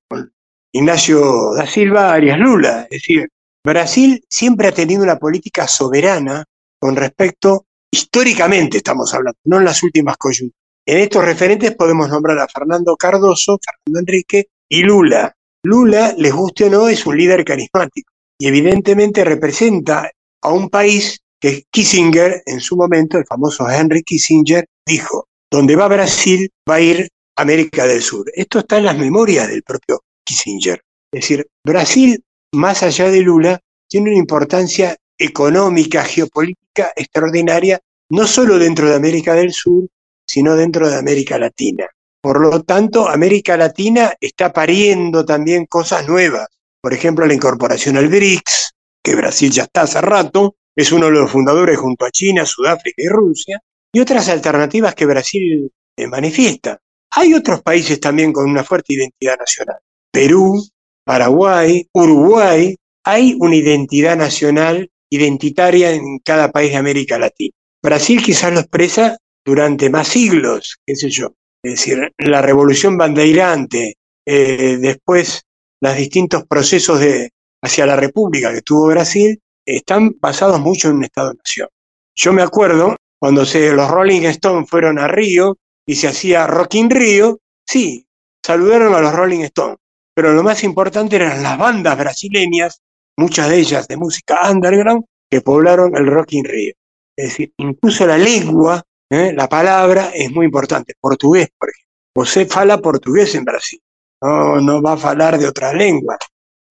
Ignacio 0.71 1.53
da 1.55 1.65
Silva 1.65 2.13
Arias 2.13 2.39
Lula. 2.39 2.83
Es 2.89 3.01
decir, 3.01 3.29
Brasil 3.63 4.24
siempre 4.29 4.67
ha 4.67 4.71
tenido 4.71 5.03
una 5.03 5.17
política 5.17 5.67
soberana 5.67 6.45
con 6.79 6.95
respecto, 6.95 7.65
históricamente 7.91 8.77
estamos 8.77 9.13
hablando, 9.13 9.38
no 9.46 9.58
en 9.58 9.65
las 9.65 9.84
últimas 9.84 10.17
coyunturas. 10.17 10.60
En 10.86 10.98
estos 10.98 11.24
referentes 11.24 11.75
podemos 11.75 12.10
nombrar 12.10 12.39
a 12.39 12.48
Fernando 12.48 12.96
Cardoso, 12.98 13.60
Fernando 13.63 14.00
Enrique 14.00 14.48
y 14.67 14.81
Lula. 14.81 15.36
Lula, 15.63 16.13
les 16.17 16.34
guste 16.34 16.65
o 16.65 16.69
no, 16.69 16.88
es 16.88 17.05
un 17.05 17.17
líder 17.17 17.46
carismático 17.46 18.12
y 18.39 18.48
evidentemente 18.48 19.24
representa 19.24 20.10
a 20.41 20.51
un 20.51 20.69
país 20.69 21.19
que 21.39 21.63
Kissinger, 21.69 22.41
en 22.46 22.60
su 22.60 22.75
momento, 22.75 23.17
el 23.17 23.25
famoso 23.25 23.69
Henry 23.69 24.03
Kissinger, 24.03 24.65
dijo, 24.86 25.27
donde 25.51 25.75
va 25.75 25.88
Brasil, 25.88 26.50
va 26.69 26.75
a 26.75 26.81
ir 26.81 27.10
América 27.38 27.86
del 27.86 28.01
Sur. 28.01 28.29
Esto 28.34 28.60
está 28.60 28.77
en 28.77 28.86
las 28.86 28.98
memorias 28.98 29.48
del 29.48 29.63
propio 29.63 30.03
Kissinger. 30.25 30.81
Es 31.12 31.22
decir, 31.22 31.48
Brasil, 31.65 32.24
más 32.53 32.84
allá 32.84 33.10
de 33.10 33.22
Lula, 33.22 33.60
tiene 33.89 34.12
una 34.12 34.19
importancia 34.19 34.96
económica, 35.19 36.03
geopolítica 36.03 36.93
extraordinaria, 36.95 37.79
no 38.09 38.25
solo 38.25 38.57
dentro 38.57 38.89
de 38.89 38.95
América 38.95 39.35
del 39.35 39.53
Sur, 39.53 39.88
sino 40.25 40.55
dentro 40.55 40.89
de 40.89 40.97
América 40.97 41.38
Latina. 41.38 41.85
Por 42.21 42.41
lo 42.41 42.63
tanto, 42.63 43.07
América 43.07 43.55
Latina 43.57 44.13
está 44.19 44.51
pariendo 44.51 45.25
también 45.25 45.65
cosas 45.65 46.07
nuevas. 46.07 46.47
Por 46.81 46.93
ejemplo, 46.93 47.25
la 47.25 47.33
incorporación 47.33 47.97
al 47.97 48.07
BRICS, 48.07 48.73
que 49.03 49.15
Brasil 49.15 49.51
ya 49.51 49.63
está 49.63 49.81
hace 49.81 50.01
rato, 50.01 50.55
es 50.75 50.91
uno 50.91 51.07
de 51.07 51.11
los 51.13 51.31
fundadores 51.31 51.77
junto 51.77 52.05
a 52.05 52.11
China, 52.11 52.45
Sudáfrica 52.45 53.01
y 53.01 53.07
Rusia, 53.07 53.59
y 53.91 53.99
otras 53.99 54.29
alternativas 54.29 54.95
que 54.95 55.05
Brasil 55.05 55.71
eh, 55.97 56.07
manifiesta. 56.07 56.79
Hay 57.11 57.33
otros 57.33 57.61
países 57.61 57.99
también 57.99 58.31
con 58.31 58.49
una 58.49 58.63
fuerte 58.63 58.93
identidad 58.93 59.38
nacional. 59.38 59.79
Perú, 60.11 60.63
Paraguay, 61.03 61.88
Uruguay, 61.93 62.75
hay 63.03 63.36
una 63.39 63.55
identidad 63.55 64.15
nacional 64.15 64.89
identitaria 65.10 65.91
en 65.91 66.19
cada 66.19 66.52
país 66.52 66.72
de 66.72 66.78
América 66.78 67.17
Latina. 67.17 67.54
Brasil 67.82 68.22
quizás 68.22 68.54
lo 68.54 68.60
expresa 68.60 69.17
durante 69.43 69.89
más 69.89 70.08
siglos, 70.08 70.78
qué 70.86 70.95
sé 70.95 71.10
yo. 71.10 71.34
Es 71.63 71.74
decir, 71.74 72.13
la 72.17 72.41
revolución 72.41 72.98
bandeirante, 72.98 73.95
eh, 74.26 74.78
después 74.80 75.43
los 75.82 75.95
distintos 75.95 76.45
procesos 76.45 77.00
de, 77.00 77.32
hacia 77.62 77.86
la 77.86 77.95
república 77.95 78.54
que 78.54 78.62
tuvo 78.62 78.88
Brasil, 78.88 79.39
están 79.65 80.15
basados 80.19 80.60
mucho 80.60 80.89
en 80.89 80.98
un 80.98 81.04
Estado-nación. 81.06 81.67
Yo 82.15 82.34
me 82.34 82.41
acuerdo 82.41 82.95
cuando 83.19 83.45
se, 83.45 83.74
los 83.74 83.89
Rolling 83.89 84.24
Stones 84.24 84.69
fueron 84.69 85.00
a 85.00 85.08
Río 85.08 85.58
y 85.86 85.95
se 85.95 86.08
hacía 86.08 86.48
Rock 86.48 86.76
in 86.76 86.89
Río, 86.89 87.39
sí, 87.65 88.06
saludaron 88.45 88.93
a 88.93 89.02
los 89.02 89.13
Rolling 89.13 89.41
Stones, 89.41 89.78
pero 90.13 90.34
lo 90.34 90.43
más 90.43 90.63
importante 90.63 91.17
eran 91.17 91.43
las 91.43 91.58
bandas 91.58 91.98
brasileñas, 91.98 92.82
muchas 93.19 93.49
de 93.49 93.60
ellas 93.60 93.88
de 93.88 93.97
música 93.97 94.49
underground, 94.49 95.03
que 95.29 95.41
poblaron 95.41 95.95
el 95.95 96.08
Rock 96.08 96.34
in 96.34 96.45
Río. 96.45 96.73
Es 97.15 97.29
decir, 97.29 97.53
incluso 97.58 98.08
la 98.08 98.17
lengua, 98.17 98.82
¿eh? 99.10 99.34
la 99.36 99.47
palabra 99.47 100.12
es 100.13 100.32
muy 100.32 100.45
importante. 100.45 100.93
Portugués, 100.99 101.49
por 101.58 101.69
ejemplo. 101.69 101.89
José 102.15 102.45
fala 102.45 102.79
portugués 102.79 103.36
en 103.36 103.45
Brasil, 103.45 103.79
no, 104.21 104.60
no 104.60 104.82
va 104.82 104.93
a 104.93 105.10
hablar 105.10 105.38
de 105.38 105.47
otra 105.47 105.73
lengua. 105.73 106.17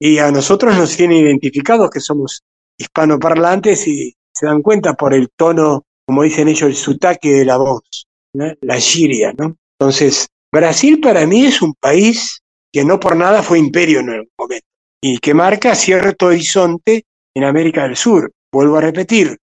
Y 0.01 0.19
a 0.19 0.31
nosotros 0.31 0.77
nos 0.77 0.97
tienen 0.97 1.19
identificados 1.19 1.91
que 1.91 2.01
somos 2.01 2.43
hispanoparlantes 2.77 3.87
y 3.87 4.15
se 4.33 4.47
dan 4.47 4.63
cuenta 4.63 4.95
por 4.95 5.15
el 5.15 5.31
tono, 5.37 5.85
como 6.07 6.23
dicen 6.23 6.49
ellos, 6.49 6.63
el 6.69 6.77
sutaque 6.77 7.31
de 7.31 7.45
la 7.45 7.57
voz, 7.57 8.07
la 8.33 8.77
giria, 8.79 9.33
¿no? 9.37 9.57
Entonces, 9.79 10.29
Brasil 10.53 11.01
para 11.01 11.27
mí 11.27 11.47
es 11.47 11.63
un 11.63 11.75
país 11.75 12.43
que 12.73 12.85
no 12.85 13.01
por 13.01 13.17
nada 13.17 13.43
fue 13.43 13.59
imperio 13.59 14.01
en 14.01 14.11
algún 14.11 14.33
momento 14.39 14.68
y 15.01 15.19
que 15.19 15.35
marca 15.35 15.75
cierto 15.75 16.27
horizonte 16.27 17.05
en 17.35 17.45
América 17.45 17.85
del 17.85 17.97
Sur. 17.97 18.33
Vuelvo 18.53 18.79
a 18.79 18.81
repetir, 18.81 19.37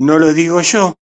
no 0.00 0.18
lo 0.18 0.32
digo 0.32 0.60
yo, 0.60 0.94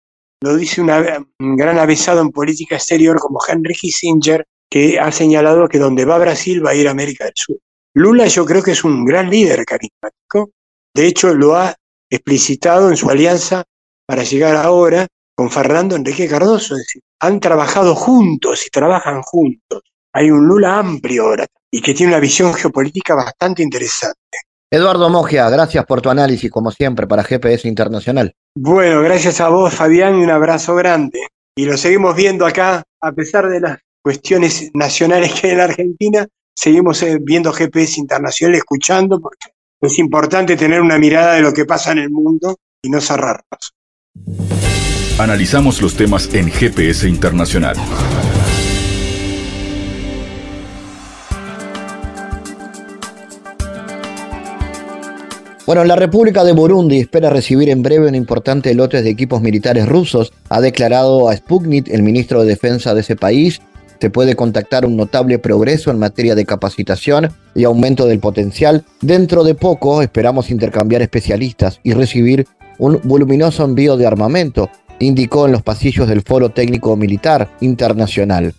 lo 0.41 0.55
dice 0.55 0.81
un 0.81 1.55
gran 1.55 1.79
avesado 1.79 2.21
en 2.21 2.31
política 2.31 2.75
exterior 2.75 3.17
como 3.19 3.39
Henry 3.47 3.73
Kissinger, 3.73 4.45
que 4.69 4.99
ha 4.99 5.11
señalado 5.11 5.67
que 5.67 5.79
donde 5.79 6.05
va 6.05 6.17
Brasil 6.17 6.65
va 6.65 6.71
a 6.71 6.75
ir 6.75 6.87
América 6.87 7.25
del 7.25 7.33
Sur. 7.35 7.57
Lula 7.93 8.27
yo 8.27 8.45
creo 8.45 8.61
que 8.61 8.71
es 8.71 8.83
un 8.83 9.05
gran 9.05 9.29
líder 9.29 9.63
carismático, 9.65 10.51
de 10.95 11.07
hecho, 11.07 11.33
lo 11.33 11.57
ha 11.57 11.75
explicitado 12.09 12.89
en 12.89 12.95
su 12.95 13.09
alianza 13.09 13.65
para 14.07 14.23
llegar 14.23 14.55
ahora 14.55 15.07
con 15.35 15.51
Fernando 15.51 15.97
Enrique 15.97 16.25
Cardoso. 16.25 16.75
Es 16.75 16.83
decir, 16.83 17.01
han 17.19 17.41
trabajado 17.41 17.95
juntos 17.95 18.65
y 18.65 18.69
trabajan 18.69 19.21
juntos. 19.21 19.81
Hay 20.17 20.31
un 20.31 20.47
Lula 20.47 20.79
amplio 20.79 21.23
ahora 21.23 21.45
y 21.69 21.81
que 21.81 21.93
tiene 21.93 22.13
una 22.13 22.21
visión 22.21 22.53
geopolítica 22.53 23.15
bastante 23.15 23.61
interesante. 23.61 24.37
Eduardo 24.71 25.09
Mogia, 25.09 25.49
gracias 25.49 25.85
por 25.85 26.01
tu 26.01 26.09
análisis, 26.09 26.49
como 26.49 26.71
siempre, 26.71 27.05
para 27.05 27.21
GPS 27.21 27.67
Internacional. 27.67 28.33
Bueno, 28.57 29.01
gracias 29.01 29.41
a 29.41 29.49
vos, 29.49 29.73
Fabián, 29.73 30.17
y 30.17 30.23
un 30.23 30.29
abrazo 30.29 30.73
grande. 30.73 31.19
Y 31.53 31.65
lo 31.65 31.75
seguimos 31.75 32.15
viendo 32.15 32.45
acá, 32.45 32.81
a 33.01 33.11
pesar 33.11 33.49
de 33.49 33.59
las 33.59 33.77
cuestiones 34.01 34.71
nacionales 34.73 35.33
que 35.33 35.47
hay 35.47 35.51
en 35.51 35.57
la 35.57 35.63
Argentina, 35.65 36.27
seguimos 36.55 37.03
eh, 37.03 37.17
viendo 37.21 37.51
GPS 37.51 37.99
Internacional, 37.99 38.55
escuchando, 38.55 39.19
porque 39.19 39.49
es 39.81 39.99
importante 39.99 40.55
tener 40.55 40.79
una 40.79 40.97
mirada 40.97 41.33
de 41.33 41.41
lo 41.41 41.51
que 41.51 41.65
pasa 41.65 41.91
en 41.91 41.97
el 41.97 42.09
mundo 42.09 42.55
y 42.81 42.89
no 42.89 43.01
cerrarnos. 43.01 43.73
Analizamos 45.19 45.81
los 45.81 45.95
temas 45.95 46.33
en 46.33 46.49
GPS 46.49 47.05
Internacional. 47.09 47.75
Bueno, 55.65 55.83
la 55.83 55.95
República 55.95 56.43
de 56.43 56.51
Burundi 56.51 56.99
espera 56.99 57.31
recibir 57.31 57.69
en 57.69 57.81
breve 57.81 58.07
un 58.07 58.13
importante 58.13 58.75
lote 58.75 59.01
de 59.01 59.09
equipos 59.09 59.41
militares 59.41 59.87
rusos, 59.87 60.31
ha 60.49 60.61
declarado 60.61 61.27
a 61.27 61.35
Sputnik 61.35 61.89
el 61.89 62.03
ministro 62.03 62.41
de 62.41 62.49
Defensa 62.49 62.93
de 62.93 63.01
ese 63.01 63.15
país, 63.15 63.61
se 63.99 64.11
puede 64.11 64.35
contactar 64.35 64.85
un 64.85 64.95
notable 64.95 65.39
progreso 65.39 65.89
en 65.89 65.97
materia 65.97 66.35
de 66.35 66.45
capacitación 66.45 67.33
y 67.55 67.63
aumento 67.63 68.05
del 68.05 68.19
potencial. 68.19 68.85
Dentro 69.01 69.43
de 69.43 69.55
poco 69.55 70.03
esperamos 70.03 70.51
intercambiar 70.51 71.01
especialistas 71.01 71.79
y 71.81 71.93
recibir 71.93 72.45
un 72.77 72.99
voluminoso 73.03 73.65
envío 73.65 73.97
de 73.97 74.05
armamento, 74.05 74.69
indicó 74.99 75.47
en 75.47 75.53
los 75.53 75.63
pasillos 75.63 76.07
del 76.07 76.21
Foro 76.21 76.49
Técnico 76.49 76.95
Militar 76.95 77.49
Internacional. 77.61 78.53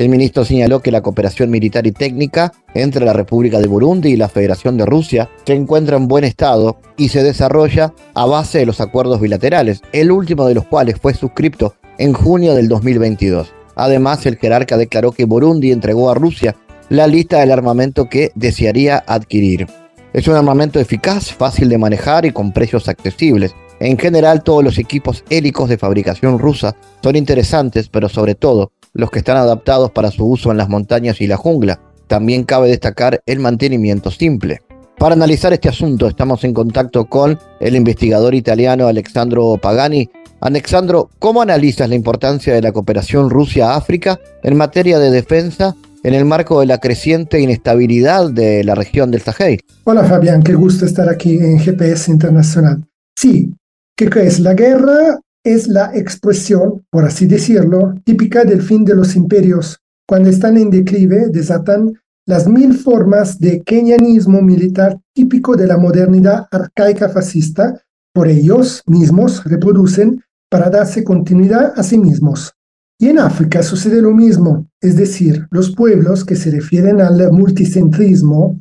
El 0.00 0.08
ministro 0.08 0.46
señaló 0.46 0.80
que 0.80 0.90
la 0.90 1.02
cooperación 1.02 1.50
militar 1.50 1.86
y 1.86 1.92
técnica 1.92 2.54
entre 2.72 3.04
la 3.04 3.12
República 3.12 3.58
de 3.58 3.66
Burundi 3.66 4.08
y 4.08 4.16
la 4.16 4.30
Federación 4.30 4.78
de 4.78 4.86
Rusia 4.86 5.28
se 5.44 5.52
encuentra 5.52 5.98
en 5.98 6.08
buen 6.08 6.24
estado 6.24 6.78
y 6.96 7.10
se 7.10 7.22
desarrolla 7.22 7.92
a 8.14 8.24
base 8.24 8.60
de 8.60 8.64
los 8.64 8.80
acuerdos 8.80 9.20
bilaterales, 9.20 9.82
el 9.92 10.10
último 10.10 10.46
de 10.46 10.54
los 10.54 10.64
cuales 10.64 10.96
fue 10.98 11.12
suscripto 11.12 11.74
en 11.98 12.14
junio 12.14 12.54
del 12.54 12.66
2022. 12.68 13.52
Además, 13.74 14.24
el 14.24 14.38
jerarca 14.38 14.78
declaró 14.78 15.12
que 15.12 15.26
Burundi 15.26 15.70
entregó 15.70 16.08
a 16.08 16.14
Rusia 16.14 16.56
la 16.88 17.06
lista 17.06 17.40
del 17.40 17.50
armamento 17.50 18.08
que 18.08 18.32
desearía 18.34 19.04
adquirir. 19.06 19.66
Es 20.14 20.26
un 20.28 20.34
armamento 20.34 20.80
eficaz, 20.80 21.30
fácil 21.30 21.68
de 21.68 21.76
manejar 21.76 22.24
y 22.24 22.32
con 22.32 22.52
precios 22.52 22.88
accesibles. 22.88 23.54
En 23.80 23.98
general, 23.98 24.44
todos 24.44 24.64
los 24.64 24.78
equipos 24.78 25.24
hélicos 25.28 25.68
de 25.68 25.76
fabricación 25.76 26.38
rusa 26.38 26.74
son 27.02 27.16
interesantes, 27.16 27.90
pero 27.90 28.08
sobre 28.08 28.34
todo 28.34 28.72
los 28.92 29.10
que 29.10 29.20
están 29.20 29.36
adaptados 29.36 29.90
para 29.90 30.10
su 30.10 30.24
uso 30.24 30.50
en 30.50 30.56
las 30.56 30.68
montañas 30.68 31.20
y 31.20 31.26
la 31.26 31.36
jungla. 31.36 31.80
También 32.06 32.44
cabe 32.44 32.68
destacar 32.68 33.20
el 33.26 33.38
mantenimiento 33.38 34.10
simple. 34.10 34.60
Para 34.98 35.14
analizar 35.14 35.52
este 35.52 35.68
asunto 35.68 36.06
estamos 36.06 36.44
en 36.44 36.52
contacto 36.52 37.06
con 37.06 37.38
el 37.60 37.74
investigador 37.74 38.34
italiano 38.34 38.86
Alexandro 38.86 39.56
Pagani. 39.56 40.10
Alexandro, 40.40 41.08
¿cómo 41.18 41.40
analizas 41.40 41.88
la 41.88 41.94
importancia 41.94 42.52
de 42.52 42.60
la 42.60 42.72
cooperación 42.72 43.30
Rusia-África 43.30 44.20
en 44.42 44.56
materia 44.56 44.98
de 44.98 45.10
defensa 45.10 45.74
en 46.02 46.14
el 46.14 46.24
marco 46.24 46.60
de 46.60 46.66
la 46.66 46.78
creciente 46.78 47.40
inestabilidad 47.40 48.30
de 48.30 48.64
la 48.64 48.74
región 48.74 49.10
del 49.10 49.22
Sahel? 49.22 49.60
Hola 49.84 50.04
Fabián, 50.04 50.42
qué 50.42 50.54
gusto 50.54 50.84
estar 50.84 51.08
aquí 51.08 51.38
en 51.38 51.58
GPS 51.58 52.10
Internacional. 52.10 52.84
Sí, 53.16 53.54
¿qué 53.96 54.10
es? 54.16 54.40
La 54.40 54.54
guerra 54.54 55.20
es 55.44 55.68
la 55.68 55.92
expresión, 55.94 56.84
por 56.90 57.04
así 57.04 57.26
decirlo, 57.26 57.94
típica 58.04 58.44
del 58.44 58.62
fin 58.62 58.84
de 58.84 58.94
los 58.94 59.16
imperios. 59.16 59.78
Cuando 60.06 60.28
están 60.28 60.56
en 60.56 60.70
declive, 60.70 61.28
desatan 61.30 61.94
las 62.26 62.46
mil 62.46 62.74
formas 62.74 63.38
de 63.38 63.62
kenianismo 63.62 64.42
militar 64.42 64.98
típico 65.14 65.56
de 65.56 65.66
la 65.66 65.78
modernidad 65.78 66.46
arcaica 66.50 67.08
fascista, 67.08 67.80
por 68.12 68.28
ellos 68.28 68.82
mismos 68.86 69.44
reproducen 69.44 70.22
para 70.50 70.68
darse 70.68 71.04
continuidad 71.04 71.72
a 71.76 71.82
sí 71.82 71.98
mismos. 71.98 72.52
Y 72.98 73.08
en 73.08 73.18
África 73.18 73.62
sucede 73.62 74.02
lo 74.02 74.10
mismo, 74.10 74.68
es 74.80 74.96
decir, 74.96 75.46
los 75.50 75.74
pueblos 75.74 76.24
que 76.24 76.36
se 76.36 76.50
refieren 76.50 77.00
al 77.00 77.32
multicentrismo 77.32 78.60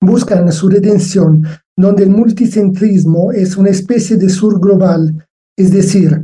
buscan 0.00 0.50
su 0.52 0.68
redención, 0.68 1.44
donde 1.76 2.04
el 2.04 2.10
multicentrismo 2.10 3.32
es 3.32 3.56
una 3.56 3.70
especie 3.70 4.16
de 4.16 4.28
sur 4.28 4.60
global, 4.60 5.23
es 5.56 5.70
decir, 5.72 6.20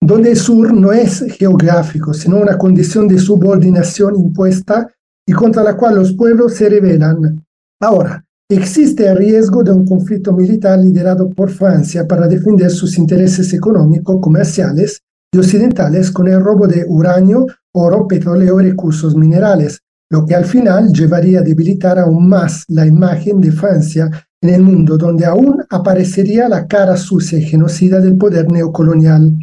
donde 0.00 0.36
sur 0.36 0.72
no 0.72 0.92
es 0.92 1.24
geográfico, 1.38 2.14
sino 2.14 2.38
una 2.38 2.56
condición 2.56 3.08
de 3.08 3.18
subordinación 3.18 4.16
impuesta 4.16 4.88
y 5.26 5.32
contra 5.32 5.62
la 5.62 5.76
cual 5.76 5.96
los 5.96 6.12
pueblos 6.14 6.54
se 6.54 6.68
rebelan. 6.68 7.44
Ahora, 7.80 8.24
existe 8.50 9.06
el 9.06 9.18
riesgo 9.18 9.62
de 9.62 9.72
un 9.72 9.86
conflicto 9.86 10.32
militar 10.32 10.78
liderado 10.78 11.28
por 11.30 11.50
Francia 11.50 12.06
para 12.06 12.28
defender 12.28 12.70
sus 12.70 12.96
intereses 12.96 13.52
económicos, 13.52 14.18
comerciales 14.20 15.02
y 15.32 15.38
occidentales 15.38 16.10
con 16.10 16.28
el 16.28 16.42
robo 16.42 16.66
de 16.66 16.84
uranio, 16.88 17.46
oro, 17.74 18.06
petróleo 18.08 18.60
y 18.60 18.70
recursos 18.70 19.14
minerales, 19.14 19.80
lo 20.10 20.24
que 20.24 20.34
al 20.34 20.46
final 20.46 20.92
llevaría 20.92 21.40
a 21.40 21.42
debilitar 21.42 21.98
aún 21.98 22.28
más 22.28 22.64
la 22.68 22.86
imagen 22.86 23.40
de 23.40 23.52
Francia 23.52 24.10
en 24.40 24.50
el 24.50 24.62
mundo, 24.62 24.96
donde 24.96 25.24
aún 25.24 25.64
aparecería 25.70 26.48
la 26.48 26.66
cara 26.66 26.96
sucia 26.96 27.38
y 27.38 27.42
genocida 27.42 28.00
del 28.00 28.16
poder 28.16 28.50
neocolonial. 28.50 29.36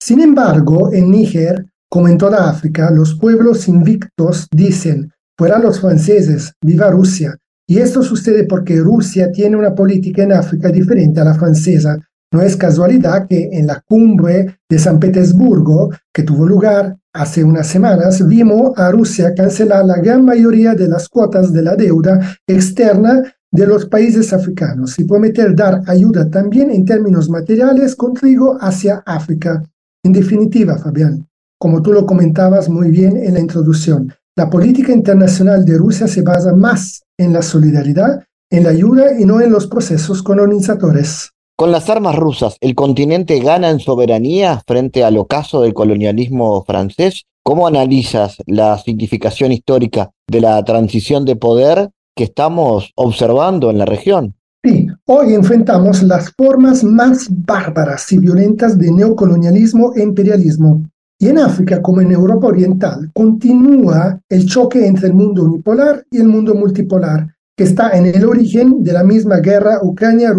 Sin 0.00 0.20
embargo, 0.20 0.92
en 0.92 1.10
Níger, 1.10 1.66
como 1.90 2.08
en 2.08 2.18
toda 2.18 2.48
África, 2.48 2.90
los 2.90 3.14
pueblos 3.14 3.68
invictos 3.68 4.46
dicen, 4.50 5.12
fuera 5.36 5.58
los 5.58 5.80
franceses, 5.80 6.52
viva 6.62 6.90
Rusia. 6.90 7.36
Y 7.66 7.78
esto 7.78 8.02
sucede 8.02 8.44
porque 8.44 8.80
Rusia 8.80 9.30
tiene 9.30 9.56
una 9.56 9.74
política 9.74 10.22
en 10.22 10.32
África 10.32 10.70
diferente 10.70 11.20
a 11.20 11.24
la 11.24 11.34
francesa. 11.34 11.98
No 12.32 12.42
es 12.42 12.56
casualidad 12.56 13.26
que 13.26 13.50
en 13.52 13.66
la 13.66 13.82
cumbre 13.86 14.58
de 14.68 14.78
San 14.78 14.98
Petersburgo, 14.98 15.90
que 16.12 16.22
tuvo 16.22 16.46
lugar 16.46 16.96
hace 17.12 17.42
unas 17.42 17.66
semanas, 17.66 18.26
vimos 18.26 18.72
a 18.78 18.90
Rusia 18.90 19.34
cancelar 19.34 19.84
la 19.84 19.98
gran 19.98 20.24
mayoría 20.24 20.74
de 20.74 20.88
las 20.88 21.08
cuotas 21.08 21.52
de 21.52 21.62
la 21.62 21.74
deuda 21.74 22.36
externa 22.46 23.22
de 23.50 23.66
los 23.66 23.86
países 23.86 24.32
africanos 24.32 24.98
y 24.98 25.04
prometer 25.04 25.54
dar 25.54 25.82
ayuda 25.86 26.30
también 26.30 26.70
en 26.70 26.84
términos 26.84 27.30
materiales 27.30 27.96
con 27.96 28.14
trigo 28.14 28.58
hacia 28.60 29.02
África. 29.06 29.62
En 30.04 30.12
definitiva, 30.12 30.78
Fabián, 30.78 31.26
como 31.58 31.82
tú 31.82 31.92
lo 31.92 32.06
comentabas 32.06 32.68
muy 32.68 32.90
bien 32.90 33.16
en 33.16 33.34
la 33.34 33.40
introducción, 33.40 34.12
la 34.36 34.48
política 34.48 34.92
internacional 34.92 35.64
de 35.64 35.76
Rusia 35.76 36.06
se 36.06 36.22
basa 36.22 36.54
más 36.54 37.02
en 37.18 37.32
la 37.32 37.42
solidaridad, 37.42 38.22
en 38.50 38.64
la 38.64 38.70
ayuda 38.70 39.18
y 39.18 39.24
no 39.24 39.40
en 39.40 39.50
los 39.50 39.66
procesos 39.66 40.22
colonizadores. 40.22 41.30
Con 41.56 41.72
las 41.72 41.90
armas 41.90 42.14
rusas, 42.14 42.56
¿el 42.60 42.76
continente 42.76 43.40
gana 43.40 43.70
en 43.70 43.80
soberanía 43.80 44.62
frente 44.64 45.02
al 45.02 45.16
ocaso 45.16 45.62
del 45.62 45.74
colonialismo 45.74 46.62
francés? 46.64 47.24
¿Cómo 47.42 47.66
analizas 47.66 48.36
la 48.46 48.78
significación 48.78 49.50
histórica 49.50 50.10
de 50.28 50.40
la 50.40 50.62
transición 50.64 51.24
de 51.24 51.34
poder 51.34 51.90
que 52.18 52.24
estamos 52.24 52.92
observando 52.96 53.70
en 53.70 53.78
la 53.78 53.84
región? 53.84 54.34
Sí, 54.64 54.88
hoy 55.06 55.34
enfrentamos 55.34 56.02
las 56.02 56.32
formas 56.36 56.82
más 56.82 57.28
bárbaras 57.30 58.10
y 58.10 58.18
violentas 58.18 58.76
de 58.76 58.90
neocolonialismo 58.90 59.92
e 59.94 60.02
imperialismo. 60.02 60.82
Y 61.20 61.28
en 61.28 61.38
África, 61.38 61.80
como 61.80 62.00
en 62.00 62.10
Europa 62.10 62.48
Oriental, 62.48 63.08
continúa 63.14 64.20
el 64.28 64.46
choque 64.46 64.84
entre 64.84 65.06
el 65.06 65.14
mundo 65.14 65.44
unipolar 65.44 66.04
y 66.10 66.18
el 66.18 66.26
mundo 66.26 66.56
multipolar, 66.56 67.28
que 67.56 67.62
está 67.62 67.96
en 67.96 68.06
el 68.06 68.24
origen 68.24 68.82
de 68.82 68.92
la 68.94 69.04
misma 69.04 69.36
guerra 69.36 69.78
Ucrania, 69.80 70.34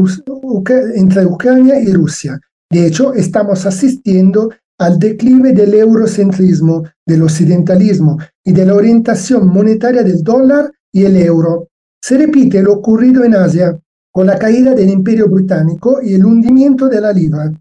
entre 0.96 1.26
Ucrania 1.26 1.80
y 1.80 1.94
Rusia. 1.94 2.42
De 2.70 2.88
hecho, 2.88 3.14
estamos 3.14 3.66
asistiendo 3.66 4.50
al 4.78 5.00
declive 5.00 5.54
del 5.54 5.74
eurocentrismo, 5.76 6.84
del 7.06 7.24
occidentalismo 7.24 8.18
y 8.44 8.52
de 8.52 8.66
la 8.66 8.76
orientación 8.76 9.48
monetaria 9.48 10.04
del 10.04 10.22
dólar 10.24 10.72
y 10.92 11.06
el 11.06 11.16
euro. 11.16 11.69
Se 12.10 12.18
repite 12.18 12.64
lo 12.64 12.74
ocurrido 12.74 13.24
en 13.24 13.36
Asia, 13.36 13.80
con 14.12 14.26
la 14.26 14.40
caída 14.40 14.74
del 14.74 14.90
imperio 14.90 15.30
británico 15.30 16.00
y 16.02 16.16
el 16.16 16.26
hundimiento 16.26 16.88
de 16.88 17.00
la 17.00 17.14
libra. 17.14 17.54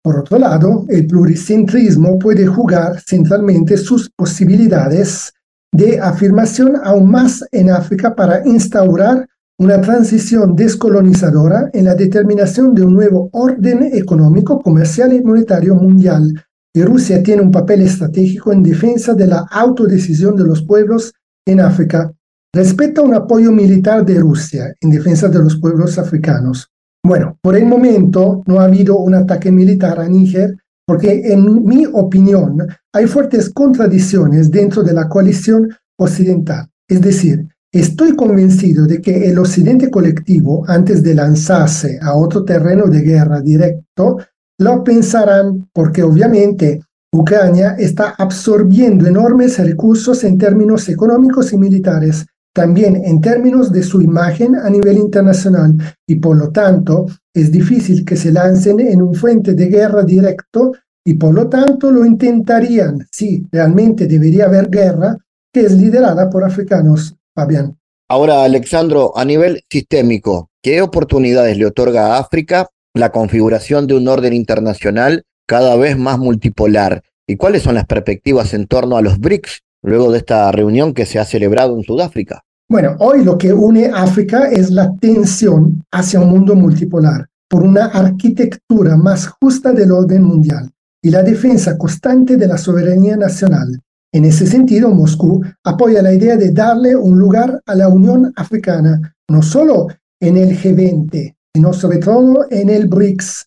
Por 0.00 0.20
otro 0.20 0.38
lado, 0.38 0.84
el 0.88 1.04
pluricentrismo 1.04 2.16
puede 2.16 2.46
jugar 2.46 3.00
centralmente 3.04 3.76
sus 3.76 4.08
posibilidades 4.10 5.32
de 5.72 5.98
afirmación 5.98 6.76
aún 6.80 7.10
más 7.10 7.44
en 7.50 7.70
África 7.70 8.14
para 8.14 8.46
instaurar 8.46 9.26
una 9.58 9.80
transición 9.80 10.54
descolonizadora 10.54 11.68
en 11.72 11.86
la 11.86 11.96
determinación 11.96 12.76
de 12.76 12.84
un 12.84 12.94
nuevo 12.94 13.28
orden 13.32 13.82
económico, 13.92 14.60
comercial 14.60 15.12
y 15.12 15.24
monetario 15.24 15.74
mundial. 15.74 16.32
Y 16.72 16.84
Rusia 16.84 17.20
tiene 17.20 17.42
un 17.42 17.50
papel 17.50 17.82
estratégico 17.82 18.52
en 18.52 18.62
defensa 18.62 19.14
de 19.14 19.26
la 19.26 19.44
autodecisión 19.50 20.36
de 20.36 20.44
los 20.44 20.62
pueblos 20.62 21.12
en 21.44 21.58
África 21.58 22.12
respecto 22.52 23.00
a 23.00 23.04
un 23.04 23.14
apoyo 23.14 23.52
militar 23.52 24.04
de 24.04 24.18
Rusia 24.18 24.74
en 24.80 24.90
defensa 24.90 25.28
de 25.28 25.38
los 25.38 25.56
pueblos 25.56 25.98
africanos. 25.98 26.70
Bueno, 27.04 27.38
por 27.40 27.56
el 27.56 27.66
momento 27.66 28.42
no 28.46 28.60
ha 28.60 28.64
habido 28.64 28.98
un 28.98 29.14
ataque 29.14 29.50
militar 29.50 30.00
a 30.00 30.08
Níger 30.08 30.56
porque 30.86 31.32
en 31.32 31.64
mi 31.64 31.86
opinión 31.86 32.66
hay 32.92 33.06
fuertes 33.06 33.50
contradicciones 33.50 34.50
dentro 34.50 34.82
de 34.82 34.94
la 34.94 35.08
coalición 35.08 35.68
occidental. 35.98 36.66
Es 36.88 37.00
decir, 37.02 37.46
estoy 37.70 38.16
convencido 38.16 38.86
de 38.86 39.00
que 39.02 39.28
el 39.28 39.38
occidente 39.38 39.90
colectivo, 39.90 40.64
antes 40.66 41.02
de 41.02 41.14
lanzarse 41.14 41.98
a 42.00 42.14
otro 42.14 42.44
terreno 42.44 42.86
de 42.86 43.02
guerra 43.02 43.40
directo, 43.40 44.18
lo 44.58 44.82
pensarán 44.82 45.68
porque 45.74 46.02
obviamente 46.02 46.80
Ucrania 47.12 47.76
está 47.78 48.14
absorbiendo 48.18 49.06
enormes 49.06 49.58
recursos 49.58 50.24
en 50.24 50.38
términos 50.38 50.88
económicos 50.88 51.52
y 51.52 51.58
militares 51.58 52.26
también 52.58 53.04
en 53.04 53.20
términos 53.20 53.70
de 53.70 53.84
su 53.84 54.02
imagen 54.02 54.56
a 54.56 54.68
nivel 54.68 54.96
internacional 54.96 55.76
y 56.04 56.16
por 56.16 56.36
lo 56.36 56.50
tanto 56.50 57.06
es 57.32 57.52
difícil 57.52 58.04
que 58.04 58.16
se 58.16 58.32
lancen 58.32 58.80
en 58.80 59.00
un 59.00 59.14
frente 59.14 59.54
de 59.54 59.68
guerra 59.68 60.02
directo 60.02 60.72
y 61.06 61.14
por 61.14 61.32
lo 61.32 61.48
tanto 61.48 61.92
lo 61.92 62.04
intentarían 62.04 63.06
si 63.12 63.46
realmente 63.52 64.08
debería 64.08 64.46
haber 64.46 64.68
guerra 64.70 65.16
que 65.52 65.60
es 65.60 65.72
liderada 65.72 66.28
por 66.28 66.42
africanos, 66.42 67.14
Fabián. 67.32 67.78
Ahora, 68.08 68.42
Alexandro, 68.42 69.16
a 69.16 69.24
nivel 69.24 69.62
sistémico, 69.70 70.50
¿qué 70.60 70.82
oportunidades 70.82 71.56
le 71.58 71.66
otorga 71.66 72.16
a 72.16 72.18
África 72.18 72.66
la 72.92 73.12
configuración 73.12 73.86
de 73.86 73.94
un 73.94 74.08
orden 74.08 74.32
internacional 74.32 75.22
cada 75.46 75.76
vez 75.76 75.96
más 75.96 76.18
multipolar? 76.18 77.04
¿Y 77.24 77.36
cuáles 77.36 77.62
son 77.62 77.76
las 77.76 77.86
perspectivas 77.86 78.52
en 78.52 78.66
torno 78.66 78.96
a 78.96 79.02
los 79.02 79.20
BRICS 79.20 79.60
luego 79.80 80.10
de 80.10 80.18
esta 80.18 80.50
reunión 80.50 80.92
que 80.92 81.06
se 81.06 81.20
ha 81.20 81.24
celebrado 81.24 81.76
en 81.76 81.84
Sudáfrica? 81.84 82.42
Bueno, 82.70 82.96
hoy 82.98 83.24
lo 83.24 83.38
que 83.38 83.50
une 83.50 83.86
África 83.86 84.50
es 84.50 84.70
la 84.70 84.94
tensión 84.96 85.82
hacia 85.90 86.20
un 86.20 86.28
mundo 86.28 86.54
multipolar 86.54 87.26
por 87.48 87.62
una 87.62 87.86
arquitectura 87.86 88.94
más 88.94 89.26
justa 89.40 89.72
del 89.72 89.90
orden 89.90 90.22
mundial 90.22 90.70
y 91.02 91.08
la 91.08 91.22
defensa 91.22 91.78
constante 91.78 92.36
de 92.36 92.46
la 92.46 92.58
soberanía 92.58 93.16
nacional. 93.16 93.80
En 94.12 94.26
ese 94.26 94.46
sentido, 94.46 94.90
Moscú 94.90 95.42
apoya 95.64 96.02
la 96.02 96.12
idea 96.12 96.36
de 96.36 96.50
darle 96.50 96.94
un 96.94 97.18
lugar 97.18 97.62
a 97.64 97.74
la 97.74 97.88
Unión 97.88 98.34
Africana, 98.36 99.14
no 99.30 99.40
solo 99.40 99.86
en 100.20 100.36
el 100.36 100.50
G20, 100.50 101.36
sino 101.54 101.72
sobre 101.72 101.98
todo 101.98 102.48
en 102.50 102.68
el 102.68 102.86
BRICS. 102.86 103.46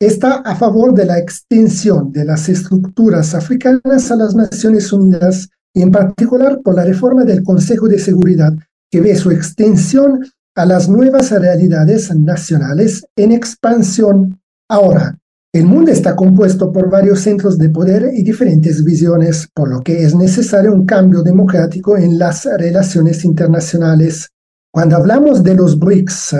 Está 0.00 0.36
a 0.36 0.54
favor 0.54 0.94
de 0.94 1.06
la 1.06 1.18
extensión 1.18 2.12
de 2.12 2.24
las 2.24 2.48
estructuras 2.48 3.34
africanas 3.34 4.12
a 4.12 4.16
las 4.16 4.36
Naciones 4.36 4.92
Unidas 4.92 5.48
y 5.74 5.82
en 5.82 5.90
particular 5.90 6.60
por 6.62 6.74
la 6.74 6.84
reforma 6.84 7.24
del 7.24 7.42
Consejo 7.42 7.88
de 7.88 7.98
Seguridad, 7.98 8.52
que 8.90 9.00
ve 9.00 9.14
su 9.14 9.30
extensión 9.30 10.24
a 10.56 10.66
las 10.66 10.88
nuevas 10.88 11.30
realidades 11.30 12.14
nacionales 12.14 13.04
en 13.16 13.32
expansión. 13.32 14.40
Ahora, 14.68 15.16
El 15.52 15.64
mundo 15.64 15.90
está 15.90 16.14
compuesto 16.14 16.70
por 16.72 16.88
varios 16.88 17.22
centros 17.22 17.58
de 17.58 17.70
poder 17.70 18.12
y 18.14 18.22
diferentes 18.22 18.84
visiones, 18.84 19.48
por 19.52 19.68
lo 19.68 19.80
que 19.80 20.04
es 20.04 20.14
necesario 20.14 20.72
un 20.72 20.86
cambio 20.86 21.22
democrático 21.22 21.96
en 21.96 22.20
las 22.20 22.44
relaciones 22.44 23.24
internacionales. 23.24 24.28
Cuando 24.72 24.94
hablamos 24.94 25.42
de 25.42 25.56
los 25.56 25.76
BRICS, 25.76 26.36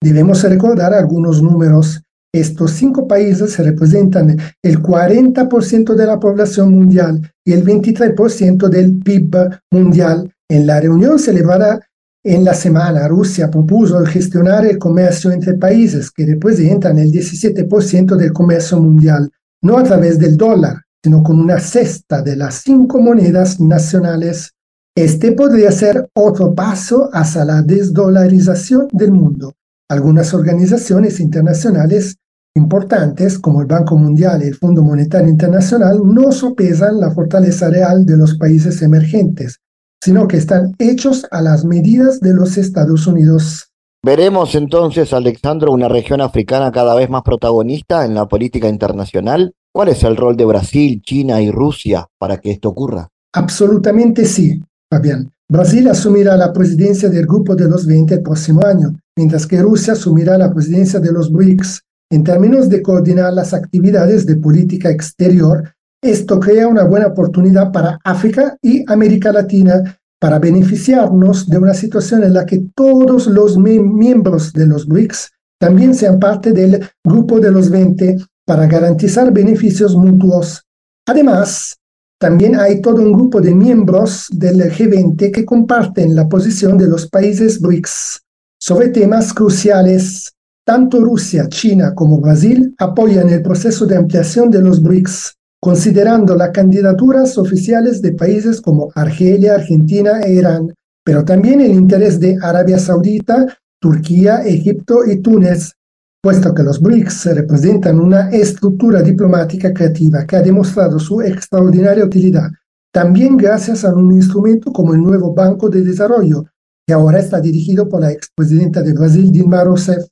debemos 0.00 0.44
recordar 0.44 0.94
algunos 0.94 1.42
números. 1.42 2.00
Estos 2.34 2.70
cinco 2.70 3.06
países 3.06 3.58
representan 3.58 4.38
el 4.62 4.80
40% 4.80 5.94
de 5.94 6.06
la 6.06 6.18
población 6.18 6.72
mundial 6.72 7.30
y 7.44 7.52
el 7.52 7.62
23% 7.62 8.68
del 8.70 9.00
PIB 9.00 9.60
mundial. 9.70 10.32
En 10.48 10.66
la 10.66 10.80
reunión 10.80 11.18
celebrada 11.18 11.80
en 12.24 12.44
la 12.44 12.54
semana, 12.54 13.06
Rusia 13.08 13.50
propuso 13.50 14.02
gestionar 14.06 14.64
el 14.64 14.78
comercio 14.78 15.30
entre 15.30 15.54
países 15.54 16.10
que 16.10 16.24
representan 16.24 16.98
el 16.98 17.10
17% 17.10 18.16
del 18.16 18.32
comercio 18.32 18.80
mundial, 18.80 19.30
no 19.62 19.76
a 19.76 19.82
través 19.82 20.18
del 20.18 20.36
dólar, 20.36 20.76
sino 21.04 21.22
con 21.22 21.38
una 21.38 21.58
cesta 21.58 22.22
de 22.22 22.36
las 22.36 22.62
cinco 22.62 23.00
monedas 23.00 23.60
nacionales. 23.60 24.52
Este 24.96 25.32
podría 25.32 25.72
ser 25.72 26.08
otro 26.14 26.54
paso 26.54 27.10
hacia 27.12 27.44
la 27.44 27.60
desdolarización 27.60 28.88
del 28.92 29.12
mundo. 29.12 29.54
Algunas 29.90 30.32
organizaciones 30.32 31.20
internacionales 31.20 32.16
importantes, 32.54 33.38
como 33.38 33.62
el 33.62 33.66
Banco 33.66 33.96
Mundial 33.96 34.42
y 34.42 34.48
el 34.48 34.54
Fondo 34.54 34.82
Monetario 34.82 35.28
Internacional, 35.28 36.00
no 36.04 36.32
sopesan 36.32 37.00
la 37.00 37.10
fortaleza 37.10 37.70
real 37.70 38.04
de 38.04 38.16
los 38.16 38.36
países 38.36 38.82
emergentes, 38.82 39.60
sino 40.02 40.28
que 40.28 40.36
están 40.36 40.74
hechos 40.78 41.26
a 41.30 41.40
las 41.40 41.64
medidas 41.64 42.20
de 42.20 42.34
los 42.34 42.58
Estados 42.58 43.06
Unidos. 43.06 43.68
Veremos 44.04 44.56
entonces, 44.56 45.12
Alexandro, 45.12 45.72
una 45.72 45.88
región 45.88 46.20
africana 46.20 46.72
cada 46.72 46.94
vez 46.94 47.08
más 47.08 47.22
protagonista 47.22 48.04
en 48.04 48.14
la 48.14 48.26
política 48.26 48.68
internacional. 48.68 49.54
¿Cuál 49.72 49.88
es 49.88 50.02
el 50.02 50.16
rol 50.16 50.36
de 50.36 50.44
Brasil, 50.44 51.00
China 51.02 51.40
y 51.40 51.50
Rusia 51.50 52.08
para 52.18 52.38
que 52.38 52.50
esto 52.50 52.68
ocurra? 52.68 53.08
Absolutamente 53.32 54.24
sí, 54.24 54.60
Fabián. 54.90 55.30
Brasil 55.48 55.88
asumirá 55.88 56.36
la 56.36 56.52
presidencia 56.52 57.08
del 57.08 57.26
Grupo 57.26 57.54
de 57.54 57.68
los 57.68 57.86
20 57.86 58.14
el 58.14 58.22
próximo 58.22 58.66
año, 58.66 58.94
mientras 59.16 59.46
que 59.46 59.62
Rusia 59.62 59.92
asumirá 59.92 60.36
la 60.36 60.52
presidencia 60.52 60.98
de 60.98 61.12
los 61.12 61.30
BRICS. 61.30 61.82
En 62.12 62.24
términos 62.24 62.68
de 62.68 62.82
coordinar 62.82 63.32
las 63.32 63.54
actividades 63.54 64.26
de 64.26 64.36
política 64.36 64.90
exterior, 64.90 65.72
esto 66.02 66.38
crea 66.38 66.68
una 66.68 66.84
buena 66.84 67.06
oportunidad 67.06 67.72
para 67.72 67.98
África 68.04 68.54
y 68.60 68.84
América 68.92 69.32
Latina 69.32 69.98
para 70.20 70.38
beneficiarnos 70.38 71.48
de 71.48 71.56
una 71.56 71.72
situación 71.72 72.22
en 72.22 72.34
la 72.34 72.44
que 72.44 72.64
todos 72.74 73.26
los 73.28 73.56
miembros 73.56 74.52
de 74.52 74.66
los 74.66 74.86
BRICS 74.86 75.30
también 75.58 75.94
sean 75.94 76.20
parte 76.20 76.52
del 76.52 76.86
grupo 77.02 77.40
de 77.40 77.50
los 77.50 77.70
20 77.70 78.18
para 78.44 78.66
garantizar 78.66 79.32
beneficios 79.32 79.96
mutuos. 79.96 80.62
Además, 81.08 81.78
también 82.20 82.60
hay 82.60 82.82
todo 82.82 83.00
un 83.00 83.14
grupo 83.14 83.40
de 83.40 83.54
miembros 83.54 84.26
del 84.30 84.60
G20 84.70 85.32
que 85.32 85.46
comparten 85.46 86.14
la 86.14 86.28
posición 86.28 86.76
de 86.76 86.88
los 86.88 87.08
países 87.08 87.58
BRICS 87.58 88.20
sobre 88.60 88.90
temas 88.90 89.32
cruciales. 89.32 90.34
Tanto 90.64 91.00
Rusia, 91.00 91.48
China 91.48 91.92
como 91.94 92.20
Brasil 92.20 92.74
apoyan 92.78 93.28
el 93.30 93.42
proceso 93.42 93.84
de 93.84 93.96
ampliación 93.96 94.50
de 94.50 94.62
los 94.62 94.80
BRICS 94.80 95.36
considerando 95.62 96.34
las 96.34 96.50
candidaturas 96.50 97.38
oficiales 97.38 98.02
de 98.02 98.12
países 98.12 98.60
como 98.60 98.90
Argelia, 98.96 99.54
Argentina 99.54 100.20
e 100.20 100.34
Irán, 100.34 100.74
pero 101.04 101.24
también 101.24 101.60
el 101.60 101.72
interés 101.72 102.18
de 102.18 102.36
Arabia 102.42 102.80
Saudita, 102.80 103.46
Turquía, 103.80 104.38
Egipto 104.38 105.04
y 105.06 105.20
Túnez, 105.20 105.72
puesto 106.20 106.52
que 106.52 106.64
los 106.64 106.80
BRICS 106.80 107.36
representan 107.36 108.00
una 108.00 108.30
estructura 108.30 109.02
diplomática 109.02 109.72
creativa 109.72 110.26
que 110.26 110.36
ha 110.36 110.42
demostrado 110.42 110.98
su 110.98 111.22
extraordinaria 111.22 112.04
utilidad, 112.04 112.50
también 112.92 113.36
gracias 113.36 113.84
a 113.84 113.94
un 113.94 114.12
instrumento 114.12 114.72
como 114.72 114.94
el 114.94 115.00
nuevo 115.00 115.32
Banco 115.32 115.68
de 115.68 115.82
Desarrollo, 115.82 116.44
que 116.84 116.92
ahora 116.92 117.20
está 117.20 117.40
dirigido 117.40 117.88
por 117.88 118.00
la 118.00 118.10
expresidenta 118.10 118.82
de 118.82 118.92
Brasil, 118.92 119.30
Dilma 119.30 119.62
Rousseff. 119.62 120.06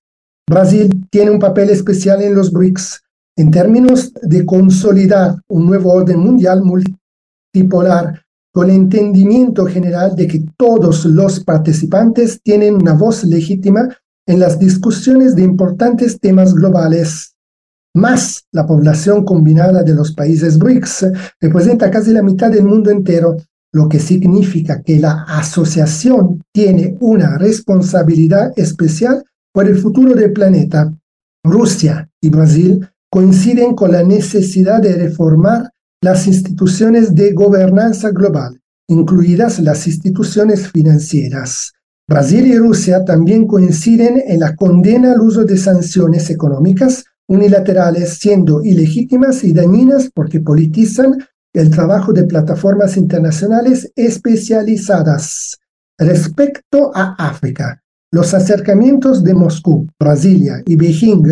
Brasil 0.51 1.07
tiene 1.11 1.31
un 1.31 1.39
papel 1.39 1.71
especial 1.71 2.21
en 2.23 2.35
los 2.35 2.51
BRICS, 2.51 3.01
en 3.37 3.53
términos 3.53 4.13
de 4.21 4.45
consolidar 4.45 5.37
un 5.49 5.65
nuevo 5.65 5.93
orden 5.93 6.19
mundial 6.19 6.65
multipolar 6.65 8.21
con 8.53 8.69
entendimiento 8.69 9.65
general 9.67 10.17
de 10.17 10.27
que 10.27 10.45
todos 10.57 11.05
los 11.05 11.45
participantes 11.45 12.41
tienen 12.43 12.75
una 12.75 12.95
voz 12.95 13.23
legítima 13.23 13.97
en 14.27 14.41
las 14.41 14.59
discusiones 14.59 15.37
de 15.37 15.43
importantes 15.43 16.19
temas 16.19 16.53
globales. 16.53 17.37
Más 17.95 18.45
la 18.51 18.67
población 18.67 19.25
combinada 19.25 19.85
de 19.85 19.95
los 19.95 20.13
países 20.13 20.59
BRICS 20.59 21.13
representa 21.41 21.93
casi 21.93 22.11
la 22.11 22.25
mitad 22.25 22.51
del 22.51 22.65
mundo 22.65 22.91
entero, 22.91 23.37
lo 23.73 23.89
que 23.89 24.01
significa 24.01 24.83
que 24.83 24.99
la 24.99 25.27
asociación 25.29 26.43
tiene 26.53 26.97
una 26.99 27.39
responsabilidad 27.39 28.53
especial 28.57 29.25
por 29.53 29.67
el 29.67 29.79
futuro 29.79 30.15
del 30.15 30.33
planeta. 30.33 30.93
Rusia 31.45 32.09
y 32.21 32.29
Brasil 32.29 32.87
coinciden 33.11 33.75
con 33.75 33.93
la 33.93 34.03
necesidad 34.03 34.81
de 34.81 34.95
reformar 34.95 35.71
las 36.03 36.27
instituciones 36.27 37.15
de 37.15 37.33
gobernanza 37.33 38.11
global, 38.11 38.61
incluidas 38.89 39.59
las 39.61 39.87
instituciones 39.87 40.69
financieras. 40.71 41.73
Brasil 42.09 42.47
y 42.47 42.59
Rusia 42.59 43.05
también 43.05 43.47
coinciden 43.47 44.23
en 44.27 44.41
la 44.41 44.57
condena 44.57 45.13
al 45.13 45.21
uso 45.21 45.45
de 45.45 45.57
sanciones 45.57 46.31
económicas 46.31 47.05
unilaterales, 47.29 48.19
siendo 48.19 48.63
ilegítimas 48.63 49.45
y 49.45 49.53
dañinas 49.53 50.11
porque 50.13 50.41
politizan 50.41 51.17
el 51.53 51.71
trabajo 51.71 52.13
de 52.13 52.25
plataformas 52.25 52.97
internacionales 52.97 53.93
especializadas. 53.95 55.59
Respecto 55.99 56.91
a 56.95 57.15
África, 57.19 57.80
los 58.13 58.35
acercamientos 58.35 59.23
de 59.23 59.35
Moscú, 59.35 59.87
Brasilia 59.99 60.63
y 60.67 60.77
Beijing 60.77 61.25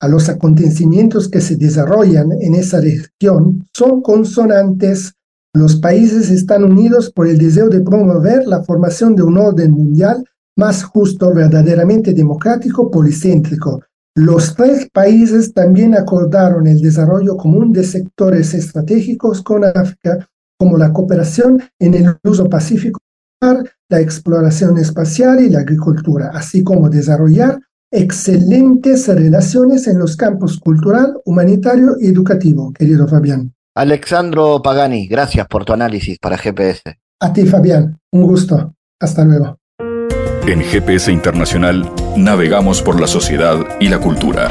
a 0.00 0.08
los 0.08 0.28
acontecimientos 0.28 1.28
que 1.28 1.40
se 1.40 1.56
desarrollan 1.56 2.32
en 2.40 2.54
esa 2.54 2.80
región 2.80 3.66
son 3.72 4.02
consonantes. 4.02 5.14
Los 5.54 5.76
países 5.76 6.30
están 6.30 6.64
unidos 6.64 7.12
por 7.12 7.28
el 7.28 7.38
deseo 7.38 7.68
de 7.68 7.82
promover 7.82 8.46
la 8.46 8.62
formación 8.64 9.14
de 9.14 9.22
un 9.22 9.36
orden 9.38 9.72
mundial 9.72 10.24
más 10.56 10.82
justo, 10.82 11.32
verdaderamente 11.32 12.12
democrático, 12.12 12.90
policéntrico. 12.90 13.82
Los 14.14 14.54
tres 14.54 14.88
países 14.92 15.54
también 15.54 15.94
acordaron 15.94 16.66
el 16.66 16.80
desarrollo 16.80 17.36
común 17.36 17.72
de 17.72 17.84
sectores 17.84 18.52
estratégicos 18.54 19.42
con 19.42 19.64
África, 19.64 20.28
como 20.58 20.76
la 20.76 20.92
cooperación 20.92 21.62
en 21.78 21.94
el 21.94 22.16
uso 22.24 22.48
pacífico, 22.48 23.00
la 23.88 24.00
exploración 24.00 24.78
espacial 24.78 25.40
y 25.40 25.50
la 25.50 25.60
agricultura, 25.60 26.30
así 26.32 26.62
como 26.62 26.88
desarrollar 26.88 27.58
excelentes 27.90 29.06
relaciones 29.08 29.86
en 29.86 29.98
los 29.98 30.16
campos 30.16 30.58
cultural, 30.58 31.14
humanitario 31.24 31.96
y 32.00 32.08
educativo, 32.08 32.72
querido 32.72 33.06
Fabián. 33.06 33.52
Alexandro 33.74 34.62
Pagani, 34.62 35.06
gracias 35.06 35.46
por 35.46 35.64
tu 35.64 35.72
análisis 35.72 36.18
para 36.18 36.38
GPS. 36.38 36.82
A 37.20 37.32
ti, 37.32 37.46
Fabián, 37.46 37.98
un 38.12 38.22
gusto. 38.22 38.74
Hasta 39.00 39.24
luego. 39.24 39.58
En 40.46 40.60
GPS 40.60 41.10
Internacional 41.12 41.90
navegamos 42.16 42.82
por 42.82 43.00
la 43.00 43.06
sociedad 43.06 43.58
y 43.80 43.88
la 43.88 43.98
cultura. 43.98 44.48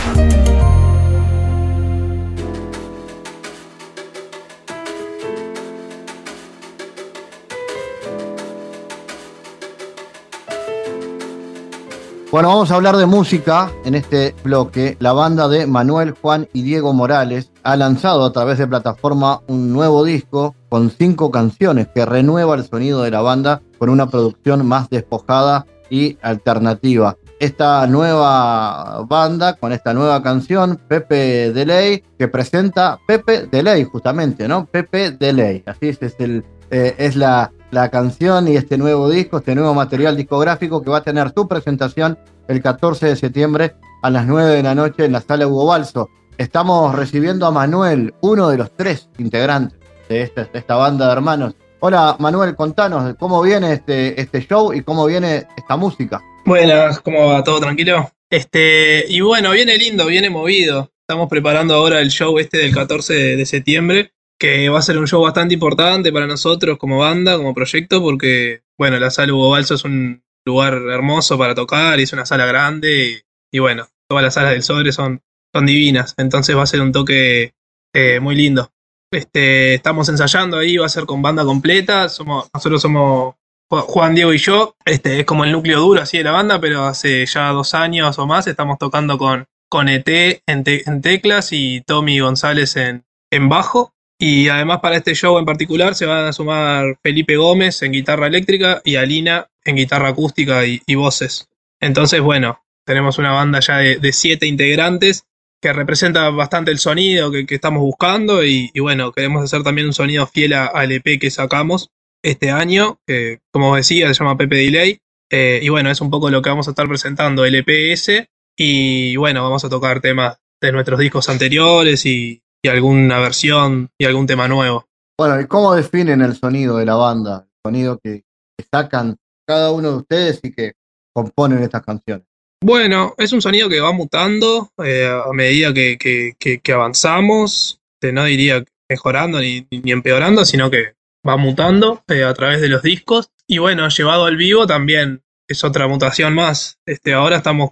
Bueno, 12.31 12.47
vamos 12.47 12.71
a 12.71 12.75
hablar 12.75 12.95
de 12.95 13.05
música 13.05 13.69
en 13.83 13.93
este 13.93 14.33
bloque. 14.41 14.95
La 15.01 15.11
banda 15.11 15.49
de 15.49 15.67
Manuel, 15.67 16.11
Juan 16.11 16.47
y 16.53 16.61
Diego 16.61 16.93
Morales 16.93 17.51
ha 17.63 17.75
lanzado 17.75 18.23
a 18.23 18.31
través 18.31 18.57
de 18.57 18.67
plataforma 18.67 19.41
un 19.47 19.73
nuevo 19.73 20.05
disco 20.05 20.55
con 20.69 20.91
cinco 20.91 21.29
canciones 21.29 21.89
que 21.93 22.05
renueva 22.05 22.55
el 22.55 22.63
sonido 22.63 23.01
de 23.01 23.11
la 23.11 23.19
banda 23.19 23.61
con 23.77 23.89
una 23.89 24.09
producción 24.09 24.65
más 24.65 24.89
despojada 24.89 25.65
y 25.89 26.17
alternativa. 26.21 27.17
Esta 27.41 27.85
nueva 27.87 29.03
banda 29.09 29.55
con 29.57 29.73
esta 29.73 29.93
nueva 29.93 30.23
canción, 30.23 30.79
Pepe 30.87 31.51
Delay, 31.51 32.01
que 32.17 32.29
presenta 32.29 32.97
Pepe 33.05 33.47
Delay 33.51 33.83
justamente, 33.83 34.47
¿no? 34.47 34.67
Pepe 34.67 35.11
Delay, 35.11 35.63
así 35.65 35.89
es, 35.89 36.01
es, 36.01 36.15
el, 36.19 36.45
eh, 36.69 36.95
es 36.97 37.17
la, 37.17 37.51
la 37.71 37.89
canción 37.89 38.47
y 38.47 38.57
este 38.57 38.77
nuevo 38.77 39.09
disco, 39.09 39.37
este 39.37 39.55
nuevo 39.55 39.73
material 39.73 40.17
discográfico 40.17 40.81
que 40.81 40.89
va 40.89 40.97
a 40.97 41.03
tener 41.03 41.31
su 41.33 41.47
presentación 41.47 42.19
el 42.47 42.61
14 42.61 43.07
de 43.07 43.15
septiembre 43.15 43.75
a 44.03 44.09
las 44.09 44.27
9 44.27 44.57
de 44.57 44.63
la 44.63 44.75
noche 44.75 45.05
en 45.05 45.13
la 45.13 45.21
sala 45.21 45.47
Hugo 45.47 45.65
Balso. 45.65 46.09
Estamos 46.37 46.93
recibiendo 46.93 47.45
a 47.45 47.51
Manuel, 47.51 48.13
uno 48.21 48.49
de 48.49 48.57
los 48.57 48.75
tres 48.75 49.09
integrantes 49.17 49.79
de 50.09 50.29
esta, 50.53 50.75
banda 50.75 51.07
de 51.07 51.13
hermanos. 51.13 51.55
Hola 51.79 52.17
Manuel, 52.19 52.55
contanos 52.55 53.15
cómo 53.17 53.41
viene 53.41 53.73
este, 53.73 54.19
este 54.19 54.45
show 54.45 54.73
y 54.73 54.81
cómo 54.81 55.05
viene 55.05 55.47
esta 55.55 55.77
música. 55.77 56.21
Buenas, 56.45 56.99
¿cómo 56.99 57.27
va? 57.27 57.43
¿Todo 57.43 57.61
tranquilo? 57.61 58.11
Este, 58.29 59.05
y 59.07 59.21
bueno, 59.21 59.51
viene 59.51 59.77
lindo, 59.77 60.05
viene 60.07 60.29
movido. 60.29 60.91
estamos 61.01 61.29
preparando 61.29 61.75
ahora 61.75 62.01
el 62.01 62.09
show 62.09 62.37
este 62.37 62.57
del 62.57 62.73
14 62.73 63.13
de, 63.13 63.35
de 63.37 63.45
septiembre, 63.45 64.11
que 64.41 64.67
va 64.69 64.79
a 64.79 64.81
ser 64.81 64.97
un 64.97 65.07
show 65.07 65.21
bastante 65.21 65.53
importante 65.53 66.11
para 66.11 66.27
nosotros 66.27 66.77
como 66.79 66.97
banda, 66.97 67.37
como 67.37 67.53
proyecto, 67.53 68.01
porque, 68.01 68.63
bueno, 68.77 68.99
la 68.99 69.11
sala 69.11 69.33
Hugo 69.33 69.51
Balso 69.51 69.75
es 69.75 69.83
un 69.85 70.23
lugar 70.45 70.73
hermoso 70.73 71.37
para 71.37 71.53
tocar 71.55 71.99
es 71.99 72.13
una 72.13 72.25
sala 72.25 72.47
grande 72.47 73.23
y, 73.53 73.59
bueno, 73.59 73.87
todas 74.09 74.23
las 74.23 74.33
salas 74.33 74.51
del 74.51 74.63
Sobre 74.63 74.91
son, 74.91 75.21
son 75.53 75.65
divinas, 75.67 76.15
entonces 76.17 76.57
va 76.57 76.63
a 76.63 76.65
ser 76.65 76.81
un 76.81 76.91
toque 76.91 77.53
eh, 77.93 78.19
muy 78.19 78.35
lindo. 78.35 78.71
Este, 79.13 79.75
estamos 79.75 80.09
ensayando 80.09 80.57
ahí, 80.57 80.77
va 80.77 80.85
a 80.85 80.89
ser 80.89 81.05
con 81.05 81.21
banda 81.21 81.43
completa, 81.45 82.03
nosotros 82.03 82.81
somos 82.81 83.35
Ju- 83.69 83.81
Juan, 83.81 84.15
Diego 84.15 84.33
y 84.33 84.37
yo, 84.39 84.75
este 84.85 85.19
es 85.19 85.25
como 85.25 85.43
el 85.45 85.51
núcleo 85.51 85.79
duro 85.79 86.01
así 86.01 86.17
de 86.17 86.23
la 86.23 86.31
banda, 86.31 86.59
pero 86.59 86.85
hace 86.85 87.25
ya 87.25 87.49
dos 87.51 87.73
años 87.73 88.17
o 88.19 88.25
más 88.25 88.47
estamos 88.47 88.77
tocando 88.79 89.17
con, 89.17 89.45
con 89.69 89.87
ET 89.89 90.41
en, 90.47 90.63
te- 90.63 90.89
en 90.89 91.01
teclas 91.01 91.49
y 91.53 91.81
Tommy 91.81 92.19
González 92.19 92.75
en, 92.77 93.05
en 93.31 93.47
bajo. 93.49 93.93
Y 94.21 94.49
además 94.49 94.81
para 94.81 94.97
este 94.97 95.15
show 95.15 95.39
en 95.39 95.45
particular 95.45 95.95
se 95.95 96.05
van 96.05 96.25
a 96.25 96.31
sumar 96.31 96.99
Felipe 97.01 97.37
Gómez 97.37 97.81
en 97.81 97.91
guitarra 97.91 98.27
eléctrica 98.27 98.79
y 98.85 98.95
Alina 98.95 99.47
en 99.65 99.77
guitarra 99.77 100.09
acústica 100.09 100.63
y, 100.63 100.93
voces. 100.93 101.49
Entonces, 101.79 102.21
bueno, 102.21 102.63
tenemos 102.85 103.17
una 103.17 103.31
banda 103.31 103.61
ya 103.61 103.77
de, 103.77 104.13
siete 104.13 104.45
integrantes 104.45 105.25
que 105.59 105.73
representa 105.73 106.29
bastante 106.29 106.69
el 106.69 106.77
sonido 106.77 107.31
que, 107.31 107.47
estamos 107.49 107.81
buscando 107.81 108.45
y, 108.45 108.69
y 108.75 108.79
bueno, 108.79 109.11
queremos 109.11 109.43
hacer 109.43 109.63
también 109.63 109.87
un 109.87 109.93
sonido 109.93 110.27
fiel 110.27 110.53
a- 110.53 110.67
al 110.67 110.91
EP 110.91 111.17
que 111.17 111.31
sacamos 111.31 111.89
este 112.21 112.51
año, 112.51 112.99
que 113.07 113.39
como 113.51 113.75
decía 113.75 114.13
se 114.13 114.19
llama 114.23 114.37
Pepe 114.37 114.57
Delay. 114.57 114.99
Eh, 115.31 115.61
y 115.63 115.69
bueno, 115.69 115.89
es 115.89 115.99
un 115.99 116.11
poco 116.11 116.29
lo 116.29 116.43
que 116.43 116.49
vamos 116.51 116.67
a 116.67 116.71
estar 116.71 116.87
presentando, 116.87 117.43
el 117.43 117.55
EPS. 117.55 118.27
Y 118.55 119.15
bueno, 119.15 119.41
vamos 119.41 119.65
a 119.65 119.69
tocar 119.69 119.99
temas 119.99 120.37
de 120.61 120.71
nuestros 120.71 120.99
discos 120.99 121.27
anteriores 121.27 122.05
y, 122.05 122.43
y 122.63 122.69
alguna 122.69 123.19
versión 123.19 123.89
y 123.99 124.05
algún 124.05 124.27
tema 124.27 124.47
nuevo. 124.47 124.85
Bueno, 125.19 125.39
¿y 125.39 125.45
cómo 125.47 125.73
definen 125.75 126.21
el 126.21 126.35
sonido 126.35 126.77
de 126.77 126.85
la 126.85 126.95
banda? 126.95 127.45
El 127.47 127.69
sonido 127.71 127.99
que, 128.03 128.23
que 128.57 128.65
sacan 128.71 129.17
cada 129.47 129.71
uno 129.71 129.91
de 129.91 129.97
ustedes 129.97 130.39
y 130.43 130.51
que 130.51 130.73
componen 131.13 131.61
estas 131.63 131.83
canciones. 131.83 132.25
Bueno, 132.63 133.15
es 133.17 133.33
un 133.33 133.41
sonido 133.41 133.67
que 133.69 133.79
va 133.79 133.91
mutando 133.91 134.71
eh, 134.83 135.07
a 135.07 135.31
medida 135.33 135.73
que, 135.73 135.97
que- 135.97 136.33
que- 136.39 136.59
que 136.59 136.71
avanzamos. 136.73 137.79
Eh, 138.01 138.11
no 138.11 138.23
diría 138.25 138.63
mejorando 138.89 139.39
ni, 139.39 139.67
ni 139.71 139.91
empeorando, 139.91 140.45
sino 140.45 140.69
que 140.69 140.95
va 141.27 141.37
mutando 141.37 142.03
eh, 142.07 142.23
a 142.23 142.33
través 142.33 142.61
de 142.61 142.69
los 142.69 142.81
discos. 142.83 143.31
Y 143.47 143.57
bueno, 143.57 143.87
llevado 143.89 144.25
al 144.25 144.37
vivo 144.37 144.65
también 144.67 145.23
es 145.47 145.63
otra 145.63 145.87
mutación 145.87 146.33
más. 146.35 146.79
Este, 146.85 147.13
ahora 147.13 147.37
estamos, 147.37 147.71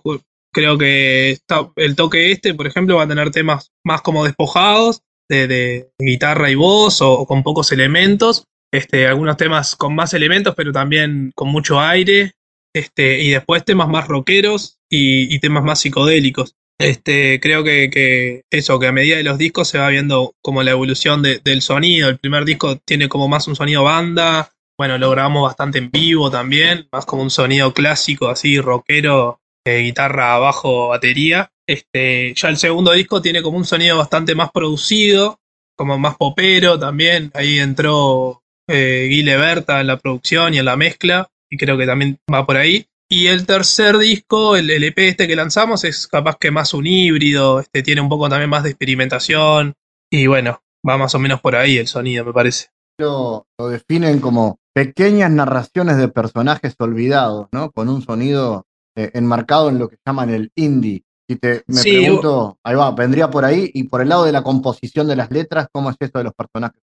creo 0.59 0.77
que 0.77 1.37
el 1.77 1.95
toque 1.95 2.31
este, 2.31 2.53
por 2.53 2.67
ejemplo, 2.67 2.97
va 2.97 3.03
a 3.03 3.07
tener 3.07 3.31
temas 3.31 3.71
más 3.83 4.01
como 4.01 4.25
despojados 4.25 5.01
de, 5.29 5.89
guitarra 5.99 6.51
y 6.51 6.55
voz 6.55 7.01
o, 7.01 7.25
con 7.25 7.43
pocos 7.43 7.71
elementos. 7.71 8.43
Este, 8.71 9.07
algunos 9.07 9.37
temas 9.37 9.75
con 9.75 9.95
más 9.95 10.13
elementos, 10.13 10.53
pero 10.55 10.71
también 10.71 11.31
con 11.35 11.49
mucho 11.49 11.79
aire. 11.79 12.33
Este, 12.75 13.21
y 13.23 13.31
después 13.31 13.65
temas 13.65 13.87
más 13.87 14.07
rockeros 14.07 14.77
y, 14.89 15.39
temas 15.39 15.63
más 15.63 15.79
psicodélicos. 15.79 16.55
Este, 16.77 17.39
creo 17.39 17.63
que, 17.63 18.43
eso, 18.51 18.79
que 18.79 18.87
a 18.87 18.91
medida 18.91 19.17
de 19.17 19.23
los 19.23 19.37
discos 19.37 19.67
se 19.69 19.79
va 19.79 19.89
viendo 19.89 20.33
como 20.41 20.63
la 20.63 20.71
evolución 20.71 21.21
de- 21.21 21.39
del 21.39 21.61
sonido. 21.61 22.09
El 22.09 22.19
primer 22.19 22.45
disco 22.45 22.77
tiene 22.77 23.09
como 23.09 23.27
más 23.27 23.47
un 23.47 23.55
sonido 23.55 23.83
banda. 23.83 24.51
Bueno, 24.77 24.97
lo 24.97 25.09
grabamos 25.09 25.43
bastante 25.43 25.77
en 25.77 25.91
vivo 25.91 26.31
también, 26.31 26.87
más 26.91 27.05
como 27.05 27.23
un 27.23 27.29
sonido 27.29 27.73
clásico, 27.73 28.29
así, 28.29 28.59
rockero, 28.61 29.41
eh, 29.65 29.79
guitarra, 29.79 30.37
bajo, 30.39 30.89
batería. 30.89 31.51
Este, 31.67 32.33
ya 32.35 32.49
el 32.49 32.57
segundo 32.57 32.91
disco 32.93 33.21
tiene 33.21 33.41
como 33.41 33.57
un 33.57 33.65
sonido 33.65 33.97
bastante 33.97 34.33
más 34.35 34.51
producido, 34.51 35.39
como 35.75 35.97
más 35.99 36.17
popero 36.17 36.79
también. 36.79 37.31
Ahí 37.33 37.59
entró 37.59 38.41
eh, 38.67 39.07
Guile 39.09 39.37
Berta 39.37 39.81
en 39.81 39.87
la 39.87 39.97
producción 39.97 40.53
y 40.53 40.59
en 40.59 40.65
la 40.65 40.75
mezcla, 40.75 41.29
y 41.49 41.57
creo 41.57 41.77
que 41.77 41.85
también 41.85 42.19
va 42.31 42.45
por 42.45 42.57
ahí. 42.57 42.87
Y 43.11 43.27
el 43.27 43.45
tercer 43.45 43.97
disco, 43.97 44.55
el, 44.55 44.69
el 44.69 44.83
EP 44.83 44.99
este 44.99 45.27
que 45.27 45.35
lanzamos, 45.35 45.83
es 45.83 46.07
capaz 46.07 46.37
que 46.37 46.51
más 46.51 46.73
un 46.73 46.85
híbrido, 46.85 47.59
este 47.59 47.81
tiene 47.81 48.01
un 48.01 48.09
poco 48.09 48.29
también 48.29 48.49
más 48.49 48.63
de 48.63 48.69
experimentación, 48.69 49.73
y 50.11 50.27
bueno, 50.27 50.61
va 50.87 50.97
más 50.97 51.15
o 51.15 51.19
menos 51.19 51.41
por 51.41 51.55
ahí 51.55 51.77
el 51.77 51.87
sonido, 51.87 52.25
me 52.25 52.33
parece. 52.33 52.67
Lo, 52.99 53.47
lo 53.57 53.69
definen 53.69 54.19
como 54.19 54.59
pequeñas 54.73 55.31
narraciones 55.31 55.97
de 55.97 56.07
personajes 56.07 56.75
olvidados, 56.79 57.47
¿no? 57.51 57.71
Con 57.71 57.89
un 57.89 58.01
sonido 58.01 58.65
eh, 58.99 59.11
enmarcado 59.13 59.69
en 59.69 59.79
lo 59.79 59.87
que 59.89 59.97
llaman 60.05 60.29
el 60.29 60.51
indie. 60.55 61.01
Y 61.27 61.35
te 61.35 61.63
me 61.67 61.75
Sí, 61.83 61.91
pregunto, 61.91 62.57
ahí 62.63 62.75
va, 62.75 62.91
vendría 62.91 63.29
por 63.29 63.45
ahí, 63.45 63.69
y 63.73 63.83
por 63.83 64.01
el 64.01 64.09
lado 64.09 64.25
de 64.25 64.31
la 64.31 64.41
composición 64.41 65.07
de 65.07 65.15
las 65.15 65.29
letras, 65.29 65.67
¿cómo 65.71 65.91
es 65.91 65.95
esto 65.99 66.17
de 66.17 66.23
los 66.25 66.33
personajes? 66.33 66.81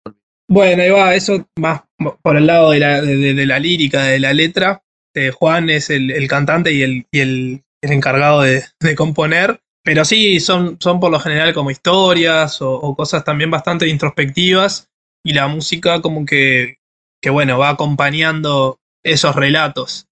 Bueno, 0.48 0.82
ahí 0.82 0.90
va, 0.90 1.14
eso 1.14 1.46
más 1.58 1.82
por 2.22 2.36
el 2.36 2.46
lado 2.46 2.70
de 2.72 2.78
la, 2.78 3.00
de, 3.00 3.16
de- 3.16 3.34
de 3.34 3.46
la 3.46 3.58
lírica, 3.58 4.02
de 4.04 4.20
la 4.20 4.34
letra. 4.34 4.82
Eh, 5.14 5.30
Juan 5.30 5.70
es 5.70 5.88
el, 5.90 6.10
el 6.10 6.28
cantante 6.28 6.72
y 6.72 6.82
el, 6.82 7.06
y 7.10 7.20
el, 7.20 7.62
el 7.82 7.92
encargado 7.92 8.42
de, 8.42 8.64
de 8.80 8.94
componer. 8.94 9.60
Pero 9.82 10.04
sí, 10.04 10.40
son, 10.40 10.76
son 10.80 11.00
por 11.00 11.10
lo 11.10 11.20
general 11.20 11.54
como 11.54 11.70
historias 11.70 12.60
o, 12.60 12.72
o 12.74 12.94
cosas 12.96 13.24
también 13.24 13.50
bastante 13.50 13.88
introspectivas. 13.88 14.88
Y 15.24 15.32
la 15.32 15.48
música 15.48 16.02
como 16.02 16.26
que, 16.26 16.76
que, 17.22 17.30
bueno, 17.30 17.58
va 17.58 17.70
acompañando 17.70 18.78
esos 19.02 19.34
relatos. 19.34 20.06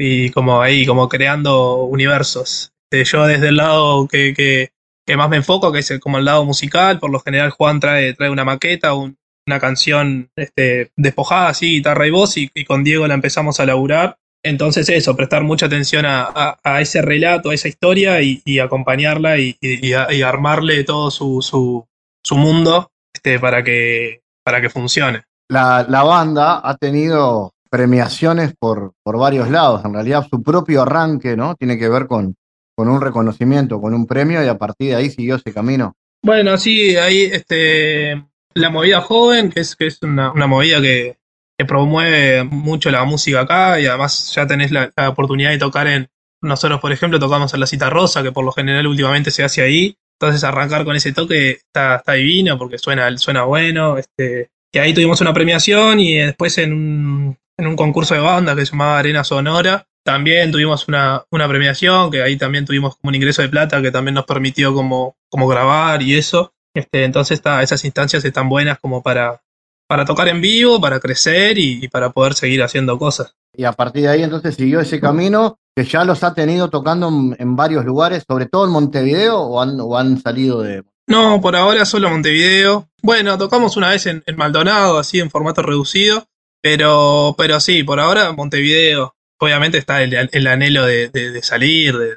Y 0.00 0.30
como 0.30 0.60
ahí, 0.60 0.86
como 0.86 1.08
creando 1.08 1.84
universos. 1.84 2.72
Eh, 2.92 3.04
yo 3.04 3.26
desde 3.26 3.48
el 3.48 3.56
lado 3.56 4.06
que, 4.08 4.34
que, 4.34 4.70
que 5.06 5.16
más 5.16 5.28
me 5.28 5.36
enfoco, 5.36 5.72
que 5.72 5.80
es 5.80 5.98
como 6.00 6.18
el 6.18 6.24
lado 6.24 6.44
musical, 6.44 6.98
por 6.98 7.10
lo 7.10 7.20
general 7.20 7.50
Juan 7.50 7.80
trae, 7.80 8.12
trae 8.14 8.30
una 8.30 8.44
maqueta, 8.44 8.94
un, 8.94 9.16
una 9.46 9.60
canción 9.60 10.30
este, 10.36 10.90
despojada 10.96 11.48
así, 11.48 11.70
guitarra 11.76 12.06
y 12.06 12.10
voz, 12.10 12.36
y, 12.36 12.48
con 12.64 12.82
Diego 12.84 13.06
la 13.06 13.14
empezamos 13.14 13.60
a 13.60 13.66
laburar. 13.66 14.16
Entonces 14.44 14.88
eso, 14.90 15.16
prestar 15.16 15.42
mucha 15.42 15.66
atención 15.66 16.04
a, 16.06 16.58
a- 16.62 16.80
ese 16.80 17.00
relato, 17.00 17.50
a 17.50 17.54
esa 17.54 17.68
historia 17.68 18.20
y, 18.20 18.58
acompañarla 18.58 19.38
y, 19.38 19.56
y 19.60 20.22
armarle 20.22 20.84
todo 20.84 21.10
su, 21.10 21.40
su, 21.40 21.86
su 22.22 22.36
mundo 22.36 22.90
este, 23.14 23.38
para, 23.38 23.64
que, 23.64 24.20
para 24.44 24.60
que 24.60 24.68
funcione. 24.68 25.22
La, 25.48 25.86
la 25.88 26.02
banda 26.02 26.60
ha 26.62 26.76
tenido 26.76 27.53
premiaciones 27.74 28.54
por, 28.56 28.92
por 29.02 29.18
varios 29.18 29.50
lados. 29.50 29.84
En 29.84 29.94
realidad, 29.94 30.24
su 30.30 30.40
propio 30.44 30.82
arranque, 30.82 31.36
¿no? 31.36 31.56
Tiene 31.56 31.76
que 31.76 31.88
ver 31.88 32.06
con, 32.06 32.36
con 32.76 32.88
un 32.88 33.00
reconocimiento, 33.00 33.80
con 33.80 33.94
un 33.94 34.06
premio, 34.06 34.44
y 34.44 34.46
a 34.46 34.56
partir 34.56 34.90
de 34.90 34.94
ahí 34.94 35.10
siguió 35.10 35.34
ese 35.34 35.52
camino. 35.52 35.96
Bueno, 36.22 36.56
sí, 36.56 36.94
ahí 36.96 37.22
este, 37.22 38.24
la 38.54 38.70
movida 38.70 39.00
joven, 39.00 39.50
que 39.50 39.58
es, 39.58 39.74
que 39.74 39.88
es 39.88 40.00
una, 40.02 40.30
una 40.30 40.46
movida 40.46 40.80
que, 40.80 41.16
que 41.58 41.64
promueve 41.64 42.44
mucho 42.44 42.92
la 42.92 43.02
música 43.02 43.40
acá 43.40 43.80
y 43.80 43.86
además 43.86 44.32
ya 44.32 44.46
tenés 44.46 44.70
la, 44.70 44.92
oportunidad 45.08 45.50
de 45.50 45.58
tocar 45.58 45.88
en, 45.88 46.08
nosotros 46.42 46.80
por 46.80 46.92
ejemplo 46.92 47.18
tocamos 47.18 47.54
en 47.54 47.60
la 47.60 47.66
cita 47.66 47.90
rosa, 47.90 48.22
que 48.22 48.30
por 48.30 48.44
lo 48.44 48.52
general 48.52 48.86
últimamente 48.86 49.32
se 49.32 49.42
hace 49.42 49.62
ahí, 49.62 49.96
entonces 50.20 50.44
arrancar 50.44 50.84
con 50.84 50.94
ese 50.94 51.12
toque 51.12 51.50
está, 51.50 51.96
está 51.96 52.12
divino 52.12 52.56
porque 52.56 52.78
suena, 52.78 53.16
suena 53.18 53.42
bueno, 53.42 53.98
este, 53.98 54.50
y 54.72 54.78
ahí 54.78 54.94
tuvimos 54.94 55.20
una 55.20 55.34
premiación 55.34 55.98
y 55.98 56.18
después 56.18 56.56
en 56.58 56.72
un, 56.72 57.38
en 57.56 57.66
un 57.66 57.76
concurso 57.76 58.14
de 58.14 58.20
banda 58.20 58.54
que 58.54 58.66
se 58.66 58.72
llamaba 58.72 58.98
Arena 58.98 59.24
Sonora, 59.24 59.86
también 60.04 60.52
tuvimos 60.52 60.86
una, 60.88 61.24
una 61.30 61.48
premiación, 61.48 62.10
que 62.10 62.22
ahí 62.22 62.36
también 62.36 62.66
tuvimos 62.66 62.96
como 62.96 63.08
un 63.08 63.14
ingreso 63.14 63.42
de 63.42 63.48
plata 63.48 63.80
que 63.80 63.90
también 63.90 64.14
nos 64.14 64.26
permitió 64.26 64.74
como, 64.74 65.16
como 65.30 65.48
grabar 65.48 66.02
y 66.02 66.16
eso. 66.16 66.52
Este, 66.74 67.04
entonces 67.04 67.38
está, 67.38 67.62
esas 67.62 67.84
instancias 67.84 68.24
están 68.24 68.48
buenas 68.48 68.78
como 68.80 69.02
para, 69.02 69.42
para 69.88 70.04
tocar 70.04 70.28
en 70.28 70.40
vivo, 70.40 70.80
para 70.80 71.00
crecer 71.00 71.56
y, 71.56 71.84
y 71.84 71.88
para 71.88 72.10
poder 72.10 72.34
seguir 72.34 72.62
haciendo 72.62 72.98
cosas. 72.98 73.34
Y 73.56 73.64
a 73.64 73.72
partir 73.72 74.02
de 74.02 74.08
ahí 74.08 74.22
entonces 74.22 74.56
siguió 74.56 74.80
ese 74.80 75.00
camino 75.00 75.58
que 75.76 75.84
ya 75.84 76.04
los 76.04 76.22
ha 76.22 76.34
tenido 76.34 76.68
tocando 76.68 77.08
en, 77.08 77.36
en 77.38 77.56
varios 77.56 77.84
lugares, 77.84 78.24
sobre 78.28 78.46
todo 78.46 78.66
en 78.66 78.72
Montevideo, 78.72 79.38
o 79.40 79.60
han, 79.60 79.80
o 79.80 79.96
han 79.96 80.20
salido 80.20 80.60
de... 80.62 80.84
No, 81.06 81.40
por 81.40 81.56
ahora 81.56 81.84
solo 81.84 82.10
Montevideo. 82.10 82.88
Bueno, 83.02 83.38
tocamos 83.38 83.76
una 83.76 83.90
vez 83.90 84.06
en, 84.06 84.22
en 84.26 84.36
Maldonado, 84.36 84.98
así 84.98 85.20
en 85.20 85.30
formato 85.30 85.62
reducido, 85.62 86.26
pero, 86.64 87.34
pero 87.36 87.60
sí, 87.60 87.82
por 87.84 88.00
ahora 88.00 88.32
Montevideo. 88.32 89.14
Obviamente 89.38 89.76
está 89.76 90.02
el, 90.02 90.14
el 90.32 90.46
anhelo 90.46 90.86
de, 90.86 91.10
de- 91.10 91.30
de 91.30 91.42
salir, 91.42 91.98
de, 91.98 92.14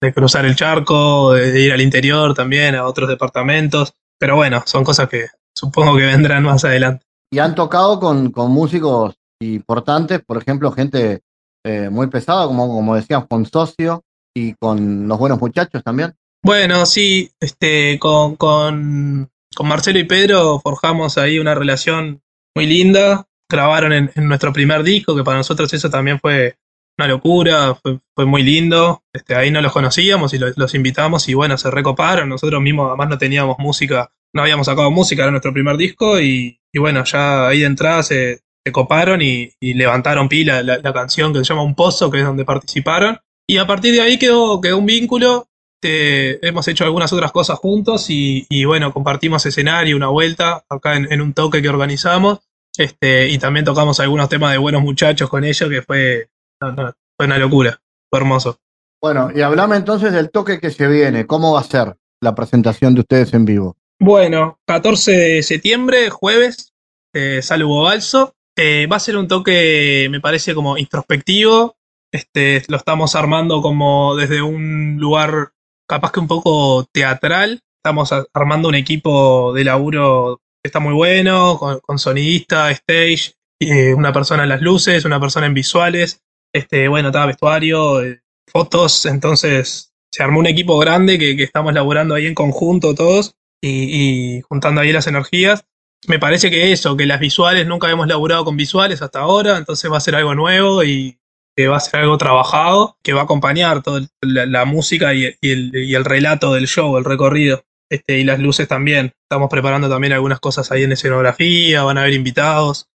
de 0.00 0.14
cruzar 0.14 0.46
el 0.46 0.56
charco, 0.56 1.32
de, 1.34 1.60
ir 1.60 1.72
al 1.72 1.82
interior 1.82 2.32
también, 2.32 2.74
a 2.76 2.86
otros 2.86 3.10
departamentos. 3.10 3.92
Pero 4.18 4.36
bueno, 4.36 4.62
son 4.64 4.84
cosas 4.84 5.08
que 5.10 5.26
supongo 5.54 5.96
que 5.96 6.06
vendrán 6.06 6.44
más 6.44 6.64
adelante. 6.64 7.04
Y 7.30 7.38
han 7.40 7.54
tocado 7.54 8.00
con, 8.00 8.30
con 8.30 8.50
músicos 8.50 9.14
importantes, 9.42 10.20
por 10.26 10.38
ejemplo, 10.38 10.72
gente 10.72 11.20
eh, 11.66 11.90
muy 11.90 12.06
pesada, 12.06 12.46
como, 12.46 12.68
como 12.68 12.96
decíamos, 12.96 13.28
con 13.28 13.44
Socio 13.44 14.02
y 14.34 14.54
con 14.54 15.06
los 15.08 15.18
buenos 15.18 15.40
muchachos 15.40 15.82
también. 15.84 16.14
Bueno, 16.42 16.86
sí, 16.86 17.30
este, 17.38 17.98
con, 17.98 18.36
con, 18.36 19.28
con 19.54 19.68
Marcelo 19.68 19.98
y 19.98 20.04
Pedro 20.04 20.58
forjamos 20.60 21.18
ahí 21.18 21.38
una 21.38 21.54
relación 21.54 22.22
muy 22.56 22.64
linda. 22.66 23.26
Grabaron 23.50 23.92
en, 23.92 24.10
en 24.14 24.28
nuestro 24.28 24.52
primer 24.52 24.82
disco, 24.82 25.16
que 25.16 25.24
para 25.24 25.38
nosotros 25.38 25.72
eso 25.72 25.90
también 25.90 26.20
fue 26.20 26.56
una 27.00 27.08
locura, 27.08 27.74
fue, 28.14 28.26
muy 28.26 28.42
lindo. 28.42 29.02
Este, 29.12 29.34
ahí 29.34 29.50
no 29.50 29.60
los 29.60 29.72
conocíamos 29.72 30.34
y 30.34 30.38
los, 30.38 30.74
invitamos 30.74 31.28
y 31.28 31.34
bueno, 31.34 31.56
se 31.56 31.70
recoparon. 31.70 32.28
Nosotros 32.28 32.60
mismos 32.60 32.88
además 32.88 33.08
no 33.08 33.18
teníamos 33.18 33.58
música, 33.58 34.12
no 34.34 34.42
habíamos 34.42 34.66
sacado 34.66 34.90
música, 34.90 35.22
era 35.22 35.30
nuestro 35.30 35.52
primer 35.52 35.76
disco 35.76 36.20
y, 36.20 36.60
bueno, 36.74 37.04
ya 37.04 37.48
ahí 37.48 37.60
de 37.60 37.66
entrada 37.66 38.02
se, 38.02 38.42
coparon 38.72 39.22
y, 39.22 39.52
levantaron 39.60 40.28
pila 40.28 40.62
la, 40.62 40.92
canción 40.92 41.32
que 41.32 41.40
se 41.40 41.44
llama 41.46 41.62
Un 41.62 41.74
Pozo, 41.74 42.10
que 42.10 42.18
es 42.18 42.24
donde 42.24 42.44
participaron. 42.44 43.18
Y 43.48 43.56
a 43.56 43.66
partir 43.66 43.92
de 43.94 44.02
ahí 44.02 44.18
quedó, 44.18 44.60
quedó 44.60 44.78
un 44.78 44.86
vínculo. 44.86 45.48
hemos 45.82 46.68
hecho 46.68 46.84
algunas 46.84 47.12
otras 47.12 47.32
cosas 47.32 47.58
juntos 47.58 48.06
y, 48.10 48.64
bueno, 48.64 48.92
compartimos 48.92 49.46
escenario, 49.46 49.96
una 49.96 50.08
vuelta 50.08 50.64
acá 50.68 50.96
en, 50.96 51.20
un 51.20 51.32
toque 51.32 51.62
que 51.62 51.68
organizamos. 51.70 52.40
Este, 52.76 53.28
y 53.28 53.38
también 53.38 53.64
tocamos 53.64 54.00
algunos 54.00 54.28
temas 54.28 54.52
de 54.52 54.58
buenos 54.58 54.82
muchachos 54.82 55.28
con 55.28 55.44
ellos, 55.44 55.68
que 55.68 55.82
fue, 55.82 56.30
fue 56.58 57.26
una 57.26 57.38
locura, 57.38 57.80
fue 58.08 58.20
hermoso. 58.20 58.58
Bueno, 59.00 59.30
y 59.34 59.40
hablame 59.40 59.76
entonces 59.76 60.12
del 60.12 60.30
toque 60.30 60.60
que 60.60 60.70
se 60.70 60.86
viene. 60.86 61.26
¿Cómo 61.26 61.52
va 61.52 61.60
a 61.60 61.64
ser 61.64 61.96
la 62.20 62.34
presentación 62.34 62.94
de 62.94 63.00
ustedes 63.00 63.32
en 63.32 63.44
vivo? 63.44 63.76
Bueno, 63.98 64.58
14 64.66 65.12
de 65.12 65.42
septiembre, 65.42 66.10
jueves, 66.10 66.72
eh, 67.14 67.40
sale 67.42 67.64
Hugo 67.64 67.84
Balso. 67.84 68.34
Eh, 68.56 68.86
va 68.86 68.96
a 68.96 69.00
ser 69.00 69.16
un 69.16 69.28
toque, 69.28 70.08
me 70.10 70.20
parece, 70.20 70.54
como 70.54 70.76
introspectivo. 70.76 71.76
Este, 72.12 72.62
lo 72.68 72.76
estamos 72.76 73.14
armando 73.14 73.62
como 73.62 74.16
desde 74.16 74.42
un 74.42 74.96
lugar 74.98 75.52
capaz 75.88 76.12
que 76.12 76.20
un 76.20 76.28
poco 76.28 76.84
teatral. 76.92 77.62
Estamos 77.82 78.14
armando 78.34 78.68
un 78.68 78.74
equipo 78.74 79.54
de 79.54 79.64
laburo 79.64 80.42
está 80.62 80.80
muy 80.80 80.94
bueno, 80.94 81.58
con, 81.58 81.98
sonidista, 81.98 82.70
stage, 82.70 83.34
eh, 83.60 83.94
una 83.94 84.12
persona 84.12 84.44
en 84.44 84.48
las 84.48 84.60
luces, 84.60 85.04
una 85.04 85.20
persona 85.20 85.46
en 85.46 85.54
visuales. 85.54 86.22
Este, 86.52 86.88
bueno, 86.88 87.08
estaba 87.08 87.26
vestuario, 87.26 88.02
eh, 88.02 88.22
fotos, 88.46 89.06
entonces 89.06 89.92
se 90.10 90.22
armó 90.22 90.40
un 90.40 90.46
equipo 90.46 90.78
grande 90.78 91.18
que, 91.18 91.42
estamos 91.42 91.72
laburando 91.72 92.14
ahí 92.14 92.26
en 92.26 92.34
conjunto 92.34 92.94
todos 92.94 93.36
y, 93.62 94.38
y, 94.38 94.40
juntando 94.42 94.80
ahí 94.80 94.92
las 94.92 95.06
energías. 95.06 95.64
Me 96.08 96.18
parece 96.18 96.50
que 96.50 96.72
eso, 96.72 96.96
que 96.96 97.06
las 97.06 97.20
visuales, 97.20 97.66
nunca 97.66 97.90
hemos 97.90 98.08
laburado 98.08 98.44
con 98.44 98.56
visuales 98.56 99.02
hasta 99.02 99.20
ahora, 99.20 99.58
entonces 99.58 99.90
va 99.90 99.98
a 99.98 100.00
ser 100.00 100.14
algo 100.16 100.34
nuevo 100.34 100.82
y 100.82 101.20
que 101.56 101.68
va 101.68 101.76
a 101.76 101.80
ser 101.80 102.00
algo 102.00 102.16
trabajado, 102.18 102.96
que 103.02 103.12
va 103.12 103.22
a 103.22 103.24
acompañar 103.24 103.82
toda 103.82 104.06
la, 104.22 104.64
música 104.64 105.14
y, 105.14 105.36
el, 105.42 106.04
relato 106.04 106.54
del 106.54 106.66
show, 106.66 106.96
el 106.96 107.04
recorrido. 107.04 107.64
Este, 107.90 108.18
y 108.18 108.24
las 108.24 108.38
luces 108.38 108.68
también. 108.68 109.12
Estamos 109.24 109.50
preparando 109.50 109.88
también 109.88 110.12
algunas 110.12 110.40
cosas 110.40 110.70
ahí 110.70 110.84
en 110.84 110.92
escenografía, 110.92 111.82
van 111.82 111.98
a 111.98 112.02
haber 112.02 112.14
invitados 112.14 112.86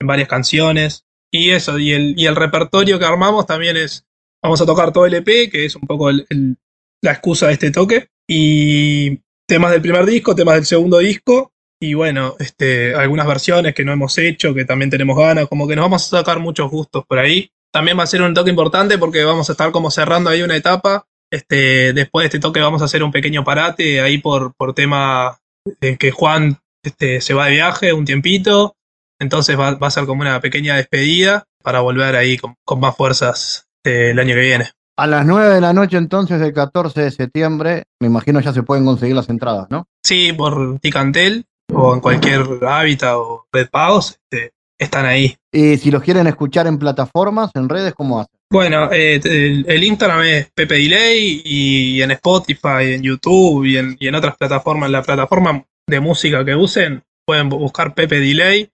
en 0.00 0.06
varias 0.06 0.28
canciones. 0.28 1.04
Y 1.30 1.50
eso, 1.50 1.78
y 1.78 1.92
el, 1.92 2.14
y 2.18 2.26
el 2.26 2.36
repertorio 2.36 2.98
que 2.98 3.04
armamos 3.04 3.46
también 3.46 3.76
es, 3.76 4.04
vamos 4.42 4.60
a 4.60 4.66
tocar 4.66 4.92
todo 4.92 5.06
el 5.06 5.14
EP, 5.14 5.50
que 5.50 5.64
es 5.64 5.76
un 5.76 5.82
poco 5.82 6.10
la 6.10 7.12
excusa 7.12 7.46
de 7.46 7.54
este 7.54 7.70
toque. 7.70 8.08
Y 8.28 9.20
temas 9.46 9.70
del 9.70 9.82
primer 9.82 10.04
disco, 10.04 10.34
temas 10.34 10.56
del 10.56 10.66
segundo 10.66 10.98
disco, 10.98 11.52
y 11.82 11.94
bueno, 11.94 12.36
este, 12.38 12.94
algunas 12.94 13.26
versiones 13.26 13.74
que 13.74 13.84
no 13.84 13.92
hemos 13.92 14.16
hecho, 14.16 14.54
que 14.54 14.64
también 14.64 14.88
tenemos 14.88 15.18
ganas, 15.18 15.48
como 15.48 15.66
que 15.66 15.74
nos 15.74 15.84
vamos 15.84 16.06
a 16.06 16.18
sacar 16.18 16.38
muchos 16.38 16.70
gustos 16.70 17.04
por 17.04 17.18
ahí. 17.18 17.50
También 17.72 17.98
va 17.98 18.04
a 18.04 18.06
ser 18.06 18.22
un 18.22 18.34
toque 18.34 18.50
importante 18.50 18.98
porque 18.98 19.24
vamos 19.24 19.48
a 19.48 19.52
estar 19.52 19.72
como 19.72 19.90
cerrando 19.90 20.30
ahí 20.30 20.42
una 20.42 20.54
etapa. 20.54 21.08
Este, 21.32 21.94
después 21.94 22.24
de 22.24 22.26
este 22.26 22.40
toque 22.40 22.60
vamos 22.60 22.82
a 22.82 22.84
hacer 22.84 23.02
un 23.02 23.10
pequeño 23.10 23.42
parate 23.42 24.02
ahí 24.02 24.18
por, 24.18 24.52
por 24.54 24.74
tema 24.74 25.38
de 25.80 25.96
que 25.96 26.10
Juan 26.10 26.58
este, 26.84 27.22
se 27.22 27.32
va 27.32 27.46
de 27.46 27.52
viaje 27.52 27.94
un 27.94 28.04
tiempito. 28.04 28.76
Entonces 29.18 29.58
va, 29.58 29.78
a 29.80 29.90
ser 29.90 30.04
como 30.04 30.20
una 30.20 30.40
pequeña 30.40 30.76
despedida 30.76 31.44
para 31.62 31.80
volver 31.80 32.16
ahí 32.16 32.36
con, 32.36 32.56
más 32.78 32.96
fuerzas 32.96 33.66
eh, 33.82 34.10
el 34.10 34.18
año 34.18 34.34
que 34.34 34.40
viene. 34.40 34.70
A 34.98 35.06
las 35.06 35.24
9 35.24 35.54
de 35.54 35.60
la 35.62 35.72
noche 35.72 35.96
entonces 35.96 36.38
del 36.38 36.52
14 36.52 37.00
de 37.00 37.10
septiembre, 37.10 37.84
me 37.98 38.08
imagino 38.08 38.40
ya 38.40 38.52
se 38.52 38.62
pueden 38.62 38.84
conseguir 38.84 39.16
las 39.16 39.30
entradas, 39.30 39.68
¿no? 39.70 39.86
Sí, 40.04 40.34
por 40.34 40.78
Ticantel 40.80 41.46
o 41.72 41.94
en 41.94 42.00
cualquier 42.00 42.42
hábitat 42.68 43.14
o 43.14 43.46
red 43.50 43.70
pagos, 43.70 44.18
este, 44.30 44.52
están 44.82 45.06
ahí. 45.06 45.36
Y 45.52 45.76
si 45.76 45.90
los 45.90 46.02
quieren 46.02 46.26
escuchar 46.26 46.66
en 46.66 46.78
plataformas, 46.78 47.50
en 47.54 47.68
redes, 47.68 47.94
¿cómo 47.94 48.20
hacen? 48.20 48.38
Bueno, 48.50 48.90
eh, 48.92 49.20
el, 49.24 49.84
Instagram 49.84 50.22
es 50.22 50.50
Pepe 50.54 50.74
Delay 50.74 51.42
y 51.44 52.02
en 52.02 52.10
Spotify, 52.10 52.94
en 52.94 53.02
YouTube 53.02 53.64
y 53.64 53.78
en, 53.78 53.96
y 53.98 54.08
en 54.08 54.14
otras 54.14 54.36
plataformas, 54.36 54.90
la 54.90 55.02
plataforma 55.02 55.64
de 55.88 56.00
música 56.00 56.44
que 56.44 56.54
usen, 56.54 57.02
pueden 57.26 57.48
buscar 57.48 57.94
Pepe 57.94 58.20
Delay, 58.20 58.64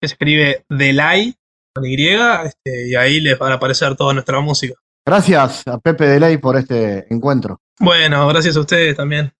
que 0.00 0.08
se 0.08 0.14
escribe 0.14 0.64
Delay 0.68 1.34
con 1.74 1.84
Y, 1.84 1.94
este, 1.94 2.88
y 2.88 2.94
ahí 2.96 3.20
les 3.20 3.40
va 3.40 3.50
a 3.50 3.54
aparecer 3.54 3.94
toda 3.94 4.12
nuestra 4.12 4.40
música. 4.40 4.74
Gracias 5.06 5.66
a 5.66 5.78
Pepe 5.78 6.06
Delay 6.06 6.36
por 6.38 6.56
este 6.56 7.06
encuentro. 7.12 7.60
Bueno, 7.78 8.26
gracias 8.28 8.56
a 8.56 8.60
ustedes 8.60 8.96
también. 8.96 9.32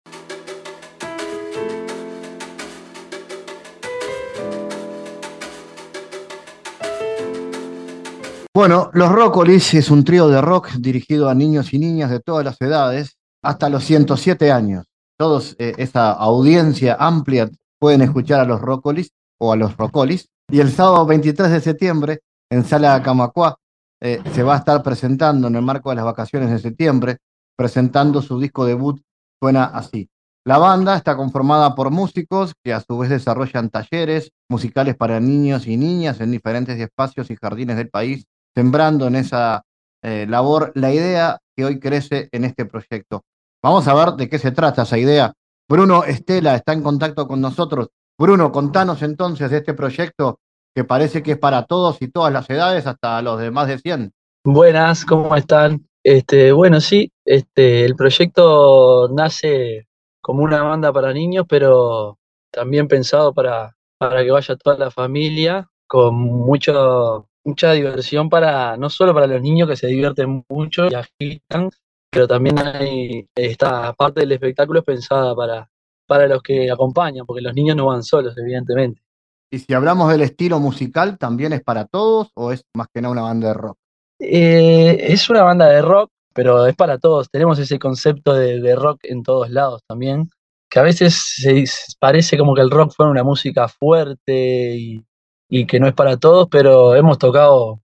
Bueno, 8.59 8.91
Los 8.93 9.13
Rockolis 9.13 9.75
es 9.75 9.89
un 9.89 10.03
trío 10.03 10.27
de 10.27 10.41
rock 10.41 10.71
dirigido 10.81 11.29
a 11.29 11.35
niños 11.37 11.73
y 11.73 11.79
niñas 11.79 12.11
de 12.11 12.19
todas 12.19 12.45
las 12.45 12.61
edades, 12.61 13.17
hasta 13.41 13.69
los 13.69 13.85
107 13.85 14.51
años. 14.51 14.87
Todos 15.17 15.55
eh, 15.61 15.75
esa 15.79 16.11
audiencia 16.11 16.97
amplia 16.99 17.49
pueden 17.79 18.03
escuchar 18.03 18.41
a 18.41 18.45
los 18.45 18.61
Rockolis 18.61 19.13
o 19.39 19.53
a 19.53 19.57
los 19.57 19.77
Rockolis. 19.77 20.27
Y 20.51 20.59
el 20.59 20.73
sábado 20.73 21.07
23 21.07 21.53
de 21.53 21.61
septiembre, 21.61 22.19
en 22.51 22.65
Sala 22.65 23.01
Camacuá, 23.01 23.55
eh, 24.03 24.21
se 24.35 24.43
va 24.43 24.57
a 24.57 24.59
estar 24.59 24.83
presentando 24.83 25.47
en 25.47 25.55
el 25.55 25.63
marco 25.63 25.91
de 25.91 25.95
las 25.95 26.05
vacaciones 26.05 26.51
de 26.51 26.59
septiembre, 26.59 27.19
presentando 27.57 28.23
su 28.23 28.41
disco 28.41 28.65
debut, 28.65 29.01
suena 29.41 29.67
así. 29.67 30.11
La 30.45 30.59
banda 30.59 30.97
está 30.97 31.17
conformada 31.17 31.77
por 31.77 31.93
músicos 31.93 32.55
que 32.65 32.73
a 32.73 32.81
su 32.81 32.99
vez 32.99 33.11
desarrollan 33.11 33.71
talleres 33.71 34.33
musicales 34.49 34.97
para 34.97 35.21
niños 35.21 35.69
y 35.69 35.77
niñas 35.77 36.21
en 36.21 36.33
diferentes 36.33 36.77
espacios 36.81 37.31
y 37.31 37.37
jardines 37.37 37.77
del 37.77 37.89
país 37.89 38.27
sembrando 38.55 39.07
en 39.07 39.17
esa 39.17 39.63
eh, 40.03 40.27
labor 40.29 40.73
la 40.75 40.93
idea 40.93 41.39
que 41.57 41.65
hoy 41.65 41.81
crece 41.81 42.29
en 42.33 42.45
este 42.45 42.65
proyecto. 42.67 43.23
Vamos 43.63 43.89
a 43.89 43.95
ver 43.95 44.15
de 44.15 44.29
qué 44.29 44.39
se 44.39 44.53
trata 44.53 44.83
esa 44.83 44.99
idea. 44.99 45.33
Bruno 45.69 46.05
Estela 46.05 46.55
está 46.55 46.73
en 46.73 46.83
contacto 46.83 47.27
con 47.27 47.41
nosotros. 47.41 47.89
Bruno, 48.19 48.51
contanos 48.53 49.03
entonces 49.03 49.51
de 49.51 49.59
este 49.59 49.75
proyecto 49.75 50.41
que 50.75 50.85
parece 50.85 51.23
que 51.23 51.33
es 51.33 51.39
para 51.39 51.67
todos 51.67 52.01
y 52.01 52.09
todas 52.09 52.33
las 52.33 52.49
edades, 52.49 52.87
hasta 52.87 53.21
los 53.23 53.41
de 53.41 53.51
más 53.51 53.69
de 53.69 53.79
100. 53.79 54.13
Buenas, 54.45 55.05
¿cómo 55.05 55.35
están? 55.35 55.87
Este, 56.05 56.53
bueno, 56.53 56.81
sí, 56.81 57.13
este, 57.25 57.85
el 57.85 57.97
proyecto 57.97 59.09
nace 59.09 59.89
como 60.21 60.43
una 60.43 60.63
banda 60.63 60.93
para 60.93 61.13
niños, 61.13 61.47
pero 61.49 62.19
también 62.51 62.89
pensado 62.89 63.35
para, 63.35 63.77
para 63.99 64.23
que 64.23 64.31
vaya 64.31 64.57
toda 64.57 64.79
la 64.79 64.91
familia, 64.91 65.69
con 65.87 66.15
mucho 66.15 67.28
mucha 67.45 67.73
diversión 67.73 68.29
para, 68.29 68.77
no 68.77 68.91
solo 68.91 69.15
para 69.15 69.27
los 69.27 69.41
niños 69.41 69.69
que 69.69 69.77
se 69.77 69.87
divierten 69.87 70.45
mucho 70.49 70.87
y 70.89 70.95
agitan, 70.95 71.71
pero 72.11 72.27
también 72.27 72.59
hay 72.59 73.29
esta 73.35 73.93
parte 73.95 74.21
del 74.21 74.33
espectáculo 74.33 74.81
es 74.81 74.85
pensada 74.85 75.35
para, 75.35 75.69
para 76.07 76.27
los 76.27 76.43
que 76.43 76.71
acompañan, 76.71 77.27
porque 77.27 77.43
los 77.43 77.55
niños 77.55 77.77
no 77.77 77.87
van 77.87 78.03
solos, 78.03 78.37
evidentemente. 78.37 79.03
Y 79.51 79.59
si 79.59 79.73
hablamos 79.73 80.11
del 80.11 80.23
estilo 80.23 80.61
musical, 80.61 81.17
¿también 81.17 81.53
es 81.53 81.63
para 81.63 81.87
todos 81.87 82.31
o 82.35 82.53
es 82.53 82.65
más 82.75 82.89
que 82.93 83.01
nada 83.01 83.13
una 83.13 83.23
banda 83.23 83.49
de 83.49 83.55
rock? 83.55 83.79
Eh, 84.19 84.97
es 85.01 85.31
una 85.31 85.43
banda 85.43 85.67
de 85.67 85.81
rock, 85.81 86.11
pero 86.35 86.67
es 86.67 86.77
para 86.77 86.99
todos. 86.99 87.31
Tenemos 87.31 87.59
ese 87.59 87.79
concepto 87.79 88.35
de, 88.35 88.61
de 88.61 88.77
rock 88.77 89.01
en 89.05 89.23
todos 89.23 89.51
lados 89.51 89.83
también, 89.87 90.29
que 90.71 90.79
a 90.79 90.83
veces 90.83 91.35
se, 91.37 91.65
parece 91.99 92.37
como 92.37 92.55
que 92.55 92.61
el 92.61 92.71
rock 92.71 92.93
fuera 92.95 93.11
una 93.11 93.25
música 93.25 93.69
fuerte 93.69 94.77
y, 94.77 95.05
y 95.49 95.67
que 95.67 95.81
no 95.81 95.89
es 95.89 95.95
para 95.95 96.17
todos, 96.17 96.49
pero 96.51 96.95
hemos 96.95 97.19
tocado 97.19 97.81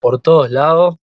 por 0.00 0.20
todos 0.20 0.50
lados. 0.50 0.96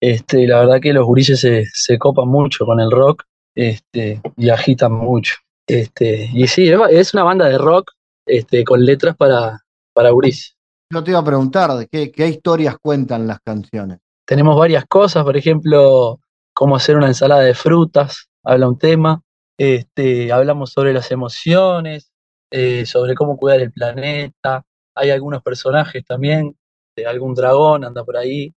Este, 0.00 0.46
la 0.46 0.60
verdad 0.60 0.80
que 0.80 0.92
los 0.92 1.04
gurises 1.04 1.40
se, 1.72 1.98
copan 1.98 2.28
mucho 2.28 2.64
con 2.64 2.78
el 2.80 2.90
rock 2.90 3.24
este, 3.54 4.20
y 4.36 4.48
agitan 4.50 4.92
mucho. 4.92 5.36
Este, 5.66 6.30
y 6.32 6.46
sí, 6.46 6.70
es 6.90 7.14
una 7.14 7.24
banda 7.24 7.48
de 7.48 7.58
rock 7.58 7.90
este, 8.26 8.64
con 8.64 8.84
letras 8.84 9.16
para, 9.16 9.64
para 9.92 10.10
gurises. 10.10 10.56
Yo 10.90 11.02
te 11.02 11.10
iba 11.10 11.20
a 11.20 11.24
preguntar, 11.24 11.70
¿qué, 11.90 12.10
¿qué 12.10 12.28
historias 12.28 12.76
cuentan 12.80 13.26
las 13.26 13.40
canciones? 13.40 13.98
Tenemos 14.24 14.56
varias 14.56 14.84
cosas, 14.86 15.24
por 15.24 15.36
ejemplo, 15.36 16.20
cómo 16.54 16.76
hacer 16.76 16.96
una 16.96 17.08
ensalada 17.08 17.42
de 17.42 17.54
frutas, 17.54 18.28
habla 18.44 18.68
un 18.68 18.78
tema. 18.78 19.22
Este, 19.58 20.30
hablamos 20.32 20.70
sobre 20.70 20.92
las 20.92 21.10
emociones, 21.10 22.12
eh, 22.50 22.86
sobre 22.86 23.14
cómo 23.14 23.36
cuidar 23.36 23.60
el 23.60 23.72
planeta, 23.72 24.64
hay 24.98 25.10
algunos 25.10 25.42
personajes 25.42 26.04
también, 26.04 26.56
de 26.96 27.06
algún 27.06 27.34
dragón 27.34 27.84
anda 27.84 28.04
por 28.04 28.16
ahí, 28.16 28.52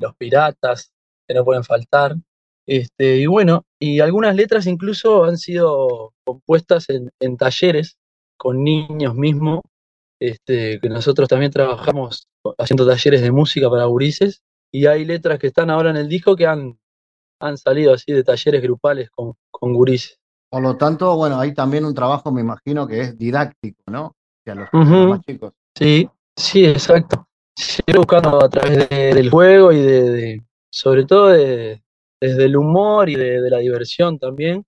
los 0.00 0.14
piratas, 0.16 0.92
que 1.26 1.34
no 1.34 1.44
pueden 1.44 1.64
faltar. 1.64 2.14
Este, 2.66 3.18
y 3.18 3.26
bueno, 3.26 3.64
y 3.80 4.00
algunas 4.00 4.34
letras 4.34 4.66
incluso 4.66 5.24
han 5.24 5.38
sido 5.38 6.12
compuestas 6.24 6.86
en, 6.88 7.36
talleres 7.36 7.96
con 8.36 8.64
niños 8.64 9.14
mismos, 9.14 9.60
este, 10.20 10.80
que 10.80 10.88
nosotros 10.88 11.28
también 11.28 11.52
trabajamos 11.52 12.28
haciendo 12.58 12.86
talleres 12.86 13.22
de 13.22 13.30
música 13.30 13.70
para 13.70 13.84
gurises, 13.84 14.42
y 14.72 14.86
hay 14.86 15.04
letras 15.04 15.38
que 15.38 15.46
están 15.48 15.70
ahora 15.70 15.90
en 15.90 15.96
el 15.96 16.08
disco 16.08 16.36
que 16.36 16.46
han, 16.46 16.78
han 17.40 17.56
salido 17.56 17.94
así 17.94 18.12
de 18.12 18.24
talleres 18.24 18.62
grupales 18.62 19.10
con, 19.10 19.34
con 19.50 19.72
gurises. 19.72 20.18
Por 20.50 20.62
lo 20.62 20.76
tanto, 20.76 21.16
bueno, 21.16 21.38
hay 21.38 21.54
también 21.54 21.84
un 21.84 21.94
trabajo, 21.94 22.32
me 22.32 22.40
imagino, 22.40 22.86
que 22.86 23.00
es 23.00 23.18
didáctico, 23.18 23.82
¿no? 23.90 24.16
Hacia 24.46 24.54
los, 24.54 24.68
Ujú. 24.72 24.94
los 24.94 25.08
más 25.08 25.20
chicos. 25.22 25.52
Sí, 25.76 26.08
sí, 26.36 26.64
exacto. 26.64 27.26
Siempre 27.56 27.98
buscando 27.98 28.42
a 28.44 28.48
través 28.48 28.88
de- 28.88 29.14
del 29.14 29.30
juego 29.30 29.72
y 29.72 29.80
de, 29.80 30.10
de- 30.10 30.42
sobre 30.70 31.04
todo 31.04 31.28
de- 31.28 31.82
desde 32.20 32.44
el 32.44 32.56
humor 32.56 33.08
y 33.10 33.14
de, 33.16 33.50
la 33.50 33.58
diversión 33.58 34.18
también, 34.18 34.64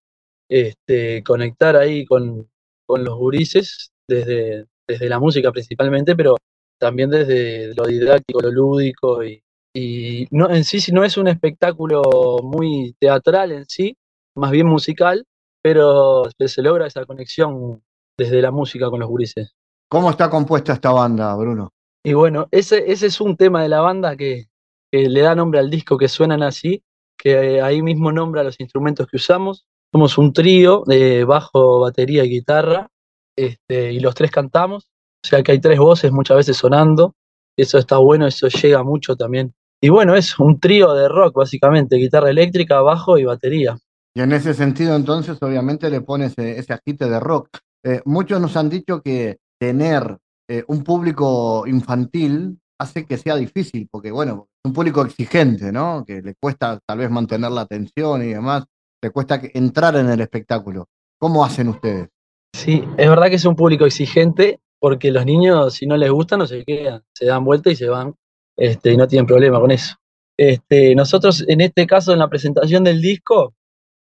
este, 0.50 1.22
conectar 1.22 1.76
ahí 1.76 2.04
con, 2.06 2.48
con 2.86 3.04
los 3.04 3.16
gurises 3.16 3.92
desde, 4.08 4.66
desde 4.86 5.08
la 5.08 5.18
música 5.18 5.52
principalmente, 5.52 6.16
pero 6.16 6.36
también 6.78 7.10
desde 7.10 7.74
lo 7.74 7.84
didáctico, 7.86 8.40
lo 8.40 8.50
lúdico 8.50 9.24
y, 9.24 9.42
y 9.74 10.26
no, 10.30 10.50
en 10.50 10.64
sí 10.64 10.80
sí 10.80 10.92
no 10.92 11.04
es 11.04 11.16
un 11.16 11.28
espectáculo 11.28 12.38
muy 12.42 12.94
teatral 12.98 13.52
en 13.52 13.66
sí, 13.66 13.96
más 14.36 14.50
bien 14.50 14.66
musical, 14.66 15.24
pero 15.62 16.24
se 16.38 16.62
logra 16.62 16.86
esa 16.86 17.04
conexión 17.04 17.82
desde 18.16 18.40
la 18.42 18.50
música 18.50 18.90
con 18.90 19.00
los 19.00 19.08
gurises. 19.08 19.54
¿Cómo 19.88 20.10
está 20.10 20.28
compuesta 20.28 20.74
esta 20.74 20.92
banda, 20.92 21.34
Bruno? 21.34 21.72
Y 22.04 22.12
bueno, 22.12 22.46
ese, 22.50 22.90
ese 22.90 23.06
es 23.06 23.20
un 23.20 23.36
tema 23.36 23.62
de 23.62 23.68
la 23.68 23.80
banda 23.80 24.16
que, 24.16 24.46
que 24.92 25.08
le 25.08 25.22
da 25.22 25.34
nombre 25.34 25.60
al 25.60 25.70
disco, 25.70 25.96
que 25.96 26.08
suenan 26.08 26.42
así, 26.42 26.82
que 27.16 27.60
ahí 27.62 27.82
mismo 27.82 28.12
nombra 28.12 28.44
los 28.44 28.60
instrumentos 28.60 29.06
que 29.06 29.16
usamos. 29.16 29.66
Somos 29.92 30.18
un 30.18 30.32
trío 30.32 30.82
de 30.86 31.24
bajo, 31.24 31.80
batería 31.80 32.24
y 32.24 32.30
guitarra, 32.30 32.88
este, 33.36 33.92
y 33.92 34.00
los 34.00 34.14
tres 34.14 34.30
cantamos, 34.30 34.90
o 35.24 35.26
sea 35.26 35.42
que 35.42 35.52
hay 35.52 35.60
tres 35.60 35.78
voces 35.78 36.12
muchas 36.12 36.36
veces 36.36 36.56
sonando, 36.56 37.14
eso 37.56 37.78
está 37.78 37.96
bueno, 37.96 38.26
eso 38.26 38.48
llega 38.48 38.82
mucho 38.82 39.16
también. 39.16 39.54
Y 39.80 39.88
bueno, 39.88 40.14
es 40.14 40.38
un 40.38 40.60
trío 40.60 40.92
de 40.92 41.08
rock 41.08 41.36
básicamente, 41.36 41.96
guitarra 41.96 42.30
eléctrica, 42.30 42.80
bajo 42.82 43.16
y 43.16 43.24
batería. 43.24 43.78
Y 44.14 44.20
en 44.20 44.32
ese 44.32 44.52
sentido, 44.52 44.96
entonces, 44.96 45.38
obviamente 45.40 45.88
le 45.88 46.00
pones 46.00 46.32
ese, 46.36 46.58
ese 46.58 46.72
agite 46.72 47.08
de 47.08 47.20
rock. 47.20 47.48
Eh, 47.84 48.02
muchos 48.04 48.40
nos 48.40 48.56
han 48.56 48.68
dicho 48.68 49.00
que 49.00 49.38
tener 49.58 50.18
eh, 50.48 50.64
un 50.68 50.84
público 50.84 51.66
infantil 51.66 52.58
hace 52.80 53.04
que 53.06 53.18
sea 53.18 53.36
difícil, 53.36 53.88
porque, 53.90 54.10
bueno, 54.10 54.48
es 54.50 54.68
un 54.68 54.72
público 54.72 55.04
exigente, 55.04 55.72
¿no? 55.72 56.04
Que 56.06 56.22
le 56.22 56.34
cuesta 56.40 56.78
tal 56.86 56.98
vez 56.98 57.10
mantener 57.10 57.50
la 57.50 57.62
atención 57.62 58.22
y 58.22 58.28
demás, 58.28 58.64
le 59.02 59.10
cuesta 59.10 59.40
entrar 59.54 59.96
en 59.96 60.08
el 60.08 60.20
espectáculo. 60.20 60.86
¿Cómo 61.18 61.44
hacen 61.44 61.68
ustedes? 61.68 62.08
Sí, 62.54 62.84
es 62.96 63.08
verdad 63.08 63.28
que 63.28 63.34
es 63.36 63.44
un 63.44 63.56
público 63.56 63.84
exigente 63.84 64.60
porque 64.80 65.10
los 65.10 65.26
niños, 65.26 65.74
si 65.74 65.86
no 65.86 65.96
les 65.96 66.10
gusta, 66.10 66.36
no 66.36 66.46
se 66.46 66.64
quedan, 66.64 67.02
se 67.12 67.26
dan 67.26 67.44
vuelta 67.44 67.70
y 67.70 67.76
se 67.76 67.88
van, 67.88 68.14
este, 68.56 68.92
y 68.92 68.96
no 68.96 69.08
tienen 69.08 69.26
problema 69.26 69.60
con 69.60 69.70
eso. 69.70 69.96
Este, 70.36 70.94
nosotros, 70.94 71.44
en 71.48 71.60
este 71.60 71.86
caso, 71.86 72.12
en 72.12 72.20
la 72.20 72.28
presentación 72.28 72.84
del 72.84 73.00
disco, 73.00 73.54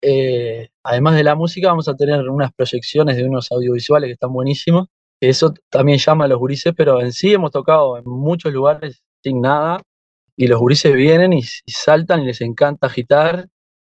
eh, 0.03 0.69
además 0.85 1.17
de 1.17 1.25
la 1.25 1.35
música, 1.35 1.69
vamos 1.69 1.89
a 1.89 1.97
tener 1.97 2.29
unas 2.29 2.53
proyecciones 2.53 3.17
de 3.17 3.25
unos 3.25 3.51
audiovisuales 3.51 4.09
que 4.09 4.13
están 4.13 4.33
buenísimos. 4.33 4.89
Eso 5.21 5.53
también 5.71 5.99
llama 5.99 6.25
a 6.27 6.29
los 6.29 6.39
gurises, 6.39 6.75
pero 6.77 7.01
en 7.01 7.13
sí 7.13 7.33
hemos 7.33 7.51
tocado 7.51 7.97
en 7.99 8.05
muchos 8.07 8.53
lugares 8.53 9.03
sin 9.23 9.41
nada, 9.41 9.83
y 10.37 10.47
los 10.49 10.61
gurises 10.61 10.95
vienen 10.95 11.33
y, 11.33 11.43
saltan 11.43 12.23
y 12.23 12.27
les 12.27 12.41
encanta 12.43 12.87
agitar, 12.89 13.49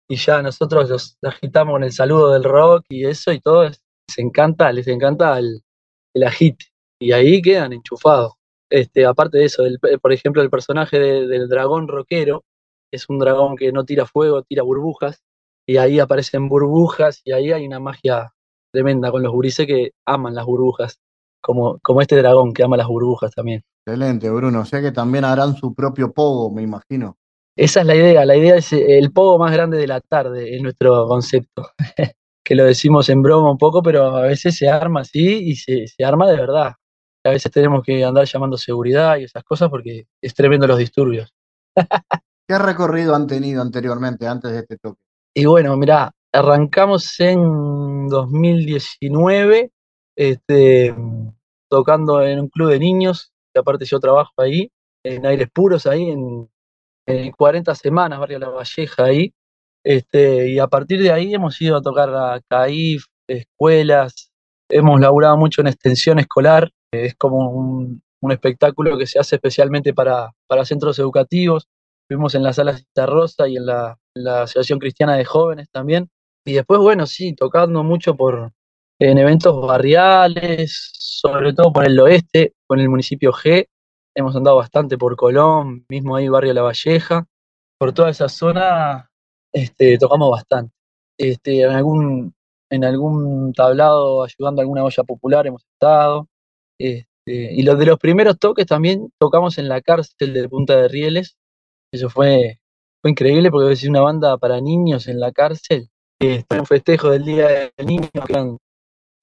y 0.10 0.16
ya 0.16 0.42
nosotros 0.42 0.90
los 0.90 1.18
agitamos 1.24 1.74
con 1.74 1.84
el 1.84 1.92
saludo 1.92 2.32
del 2.34 2.44
rock 2.44 2.86
y 2.90 3.06
eso, 3.06 3.32
y 3.34 3.40
todo 3.42 3.64
es 3.66 3.82
les 4.10 4.20
encanta, 4.20 4.72
les 4.72 4.88
encanta 4.88 5.38
el, 5.38 5.62
el 6.14 6.24
agite. 6.24 6.66
Y 7.00 7.14
ahí 7.14 7.42
quedan 7.42 7.74
enchufados. 7.74 8.34
Este, 8.70 9.06
aparte 9.06 9.38
de 9.40 9.46
eso, 9.46 9.66
el- 9.66 9.80
por 10.02 10.14
ejemplo, 10.14 10.42
el 10.42 10.50
personaje 10.50 11.00
de- 11.00 11.28
del 11.28 11.50
dragón 11.50 11.88
rockero 11.88 12.44
es 12.92 13.10
un 13.10 13.20
dragón 13.20 13.56
que 13.58 13.72
no 13.72 13.86
tira 13.86 14.06
fuego, 14.06 14.44
tira 14.44 14.64
burbujas. 14.64 15.24
Y 15.68 15.78
ahí 15.78 16.00
aparecen 16.00 16.50
burbujas 16.50 17.22
y 17.26 17.34
ahí 17.34 17.52
hay 17.52 17.66
una 17.68 17.80
magia 17.80 18.34
tremenda 18.74 19.12
con 19.12 19.24
los 19.24 19.32
gurises 19.34 19.68
que 19.68 19.92
aman 20.06 20.36
las 20.36 20.46
burbujas. 20.46 21.00
Como, 21.42 21.80
como 21.80 22.02
este 22.02 22.16
dragón 22.18 22.54
que 22.54 22.64
ama 22.64 22.78
las 22.78 22.88
burbujas 22.88 23.32
también. 23.34 23.64
Excelente, 23.86 24.30
Bruno. 24.30 24.62
O 24.62 24.66
sea 24.66 24.82
que 24.82 24.92
también 24.92 25.24
harán 25.24 25.56
su 25.56 25.74
propio 25.74 26.12
pogo, 26.12 26.52
me 26.52 26.62
imagino. 26.62 27.18
Esa 27.56 27.82
es 27.82 27.88
la 27.88 27.96
idea. 27.96 28.26
La 28.26 28.36
idea 28.36 28.56
es 28.56 28.74
eh, 28.74 28.98
el 28.98 29.12
pogo 29.12 29.40
más 29.40 29.52
grande 29.52 29.78
de 29.78 29.88
la 29.88 30.02
tarde, 30.02 30.56
es 30.56 30.62
nuestro 30.62 31.08
concepto. 31.08 31.70
que 32.44 32.56
lo 32.56 32.64
decimos 32.64 33.10
en 33.10 33.22
broma 33.22 33.52
un 33.52 33.58
poco, 33.58 33.82
pero 33.82 34.16
a 34.16 34.22
veces 34.22 34.56
se 34.56 34.70
arma 34.70 35.02
así 35.02 35.50
y 35.50 35.56
se, 35.56 35.88
se 35.88 36.06
arma 36.06 36.30
de 36.30 36.38
verdad. 36.38 36.74
A 37.26 37.30
veces 37.30 37.52
tenemos 37.52 37.84
que 37.84 38.06
andar 38.06 38.26
llamando 38.26 38.58
seguridad 38.58 39.18
y 39.18 39.26
esas 39.26 39.44
cosas 39.44 39.70
porque 39.70 40.06
es 40.22 40.34
tremendo 40.34 40.66
los 40.66 40.78
disturbios. 40.78 41.34
¿Qué 42.48 42.58
recorrido 42.58 43.16
han 43.16 43.28
tenido 43.28 43.62
anteriormente, 43.62 44.28
antes 44.28 44.52
de 44.52 44.60
este 44.60 44.78
toque? 44.78 45.02
Y 45.34 45.46
bueno, 45.46 45.76
mirá, 45.76 46.12
arrancamos 46.32 47.20
en 47.20 48.08
2019 48.08 49.72
este, 50.18 50.96
tocando 51.70 52.24
en 52.24 52.40
un 52.40 52.50
club 52.50 52.72
de 52.72 52.80
niños, 52.80 53.32
que 53.54 53.60
aparte 53.60 53.86
yo 53.86 54.00
trabajo 54.00 54.34
ahí, 54.38 54.72
en 55.04 55.26
aires 55.26 55.48
puros, 55.54 55.86
ahí 55.86 56.10
en, 56.10 56.50
en 57.06 57.32
40 57.32 57.74
semanas, 57.76 58.20
Barrio 58.20 58.40
La 58.40 58.50
Valleja, 58.50 59.06
ahí. 59.06 59.34
Este, 59.86 60.50
y 60.50 60.60
a 60.60 60.68
partir 60.68 61.02
de 61.02 61.12
ahí 61.12 61.34
hemos 61.34 61.62
ido 61.62 61.78
a 61.78 61.82
tocar 61.82 62.10
a 62.10 62.42
CAIF, 62.50 63.06
escuelas, 63.28 64.32
hemos 64.70 65.00
laburado 65.00 65.38
mucho 65.38 65.62
en 65.62 65.68
extensión 65.68 66.20
escolar, 66.20 66.72
es 66.92 67.16
como 67.16 67.50
un, 67.52 68.02
un 68.22 68.32
espectáculo 68.32 68.98
que 68.98 69.08
se 69.08 69.20
hace 69.20 69.36
especialmente 69.36 69.94
para, 69.94 70.32
para 70.48 70.66
centros 70.66 70.98
educativos. 71.00 71.68
Estuvimos 72.04 72.36
en 72.36 72.44
la 72.44 72.54
sala 72.54 72.78
Cita 72.78 73.06
Rosa 73.06 73.48
y 73.48 73.58
en 73.58 73.66
la, 73.66 73.98
en 74.16 74.24
la 74.24 74.44
Asociación 74.44 74.80
Cristiana 74.80 75.16
de 75.16 75.26
Jóvenes 75.26 75.68
también. 75.72 76.10
Y 76.46 76.54
después, 76.54 76.80
bueno, 76.80 77.06
sí, 77.06 77.36
tocando 77.36 77.84
mucho 77.84 78.16
por 78.16 78.52
en 79.00 79.18
eventos 79.18 79.60
barriales, 79.62 80.92
sobre 80.94 81.54
todo 81.54 81.72
por 81.72 81.86
el 81.86 82.00
oeste, 82.00 82.54
con 82.66 82.80
el 82.80 82.90
municipio 82.90 83.32
G. 83.32 83.68
Hemos 84.16 84.36
andado 84.36 84.58
bastante 84.58 84.98
por 84.98 85.16
Colón, 85.16 85.86
mismo 85.90 86.16
ahí 86.16 86.28
Barrio 86.28 86.54
La 86.54 86.64
Valleja. 86.64 87.26
Por 87.78 87.94
toda 87.94 88.10
esa 88.10 88.28
zona 88.30 89.12
este, 89.54 89.98
tocamos 89.98 90.32
bastante. 90.32 90.74
Este, 91.18 91.62
en, 91.62 91.72
algún, 91.72 92.34
en 92.70 92.84
algún 92.84 93.54
tablado 93.54 94.24
ayudando 94.24 94.62
a 94.62 94.64
alguna 94.64 94.84
olla 94.84 95.04
popular 95.04 95.46
hemos 95.46 95.64
estado. 95.74 96.28
Este, 96.80 97.06
y 97.26 97.62
los 97.62 97.78
de 97.78 97.86
los 97.86 98.00
primeros 98.00 98.40
toques 98.40 98.66
también 98.66 99.12
tocamos 99.20 99.58
en 99.60 99.70
la 99.70 99.82
cárcel 99.82 100.34
de 100.34 100.50
Punta 100.50 100.76
de 100.76 100.88
Rieles. 100.88 101.38
Eso 101.92 102.10
fue, 102.10 102.60
fue 103.02 103.12
increíble 103.12 103.52
porque 103.52 103.74
es 103.74 103.84
una 103.84 104.02
banda 104.02 104.38
para 104.38 104.60
niños 104.60 105.08
en 105.08 105.20
la 105.20 105.32
cárcel. 105.32 105.90
Este, 106.20 106.60
un 106.60 106.66
festejo 106.66 107.12
del 107.12 107.26
Día 107.26 107.48
del 107.48 107.86
Niño, 107.86 108.10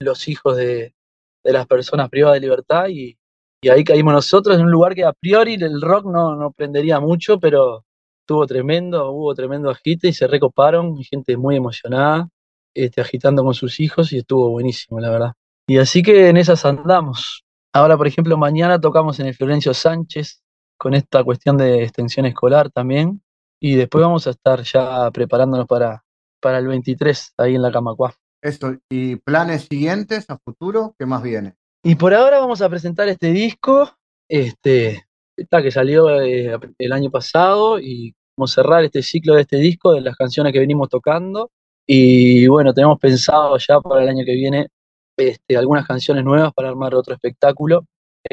los 0.01 0.29
hijos 0.29 0.57
de, 0.57 0.95
de 1.43 1.53
las 1.53 1.67
personas 1.67 2.09
privadas 2.09 2.37
de 2.37 2.47
libertad 2.47 2.87
y, 2.89 3.17
y 3.63 3.69
ahí 3.69 3.85
caímos 3.85 4.13
nosotros 4.13 4.57
en 4.57 4.67
un 4.67 4.71
lugar 4.71 4.95
que 4.95 5.05
a 5.05 5.13
priori 5.13 5.55
el 5.55 5.81
rock 5.81 6.07
no, 6.07 6.37
no 6.37 6.53
prendería 6.53 7.01
mucho, 7.01 7.39
pero 7.41 7.85
estuvo 8.21 8.47
tremendo, 8.47 9.11
hubo 9.11 9.35
tremendo 9.35 9.71
agite 9.71 10.09
y 10.09 10.13
se 10.13 10.27
recoparon, 10.27 10.97
gente 11.03 11.37
muy 11.37 11.57
emocionada, 11.57 12.29
este, 12.75 13.01
agitando 13.01 13.45
con 13.45 13.55
sus 13.55 13.81
hijos 13.81 14.13
y 14.13 14.19
estuvo 14.19 14.51
buenísimo, 14.51 15.01
la 15.01 15.11
verdad. 15.11 15.33
Y 15.67 15.79
así 15.79 16.03
que 16.03 16.29
en 16.29 16.37
esas 16.37 16.65
andamos. 16.65 17.45
Ahora, 17.73 17.97
por 17.97 18.07
ejemplo, 18.07 18.37
mañana 18.37 18.81
tocamos 18.81 19.19
en 19.21 19.27
el 19.27 19.35
Florencio 19.35 19.73
Sánchez 19.75 20.43
con 20.77 20.95
esta 20.95 21.25
cuestión 21.25 21.57
de 21.57 21.83
extensión 21.83 22.27
escolar 22.27 22.71
también. 22.71 23.23
Y 23.61 23.77
después 23.77 24.03
vamos 24.03 24.27
a 24.27 24.31
estar 24.31 24.63
ya 24.63 25.11
preparándonos 25.11 25.67
para, 25.67 26.05
para 26.41 26.59
el 26.59 26.67
23 26.67 27.35
ahí 27.39 27.55
en 27.55 27.63
la 27.63 27.73
Camacuá. 27.73 28.15
Esto, 28.45 28.77
¿y 28.91 29.17
planes 29.17 29.69
siguientes 29.71 30.29
a 30.29 30.37
futuro? 30.37 30.95
¿Qué 30.99 31.07
más 31.07 31.23
viene? 31.23 31.55
Y 31.83 31.95
por 31.95 32.13
ahora 32.13 32.41
vamos 32.41 32.61
a 32.61 32.69
presentar 32.69 33.09
este 33.09 33.29
disco, 33.29 33.91
este, 34.29 35.07
esta 35.35 35.63
que 35.63 35.71
salió 35.71 36.21
eh, 36.21 36.55
el 36.77 36.93
año 36.93 37.11
pasado, 37.11 37.81
y 37.81 38.15
vamos 38.37 38.53
a 38.53 38.63
cerrar 38.63 38.85
este 38.85 39.03
ciclo 39.03 39.35
de 39.35 39.41
este 39.41 39.57
disco, 39.57 39.95
de 39.95 40.03
las 40.03 40.15
canciones 40.15 40.53
que 40.53 40.59
venimos 40.59 40.91
tocando. 40.91 41.53
Y 41.87 42.47
bueno, 42.47 42.75
tenemos 42.75 42.99
pensado 42.99 43.57
ya 43.57 43.81
para 43.81 44.03
el 44.03 44.11
año 44.11 44.27
que 44.27 44.35
viene 44.35 44.69
este, 45.17 45.57
algunas 45.57 45.87
canciones 45.87 46.23
nuevas 46.23 46.53
para 46.53 46.69
armar 46.69 46.95
otro 46.95 47.15
espectáculo 47.15 47.87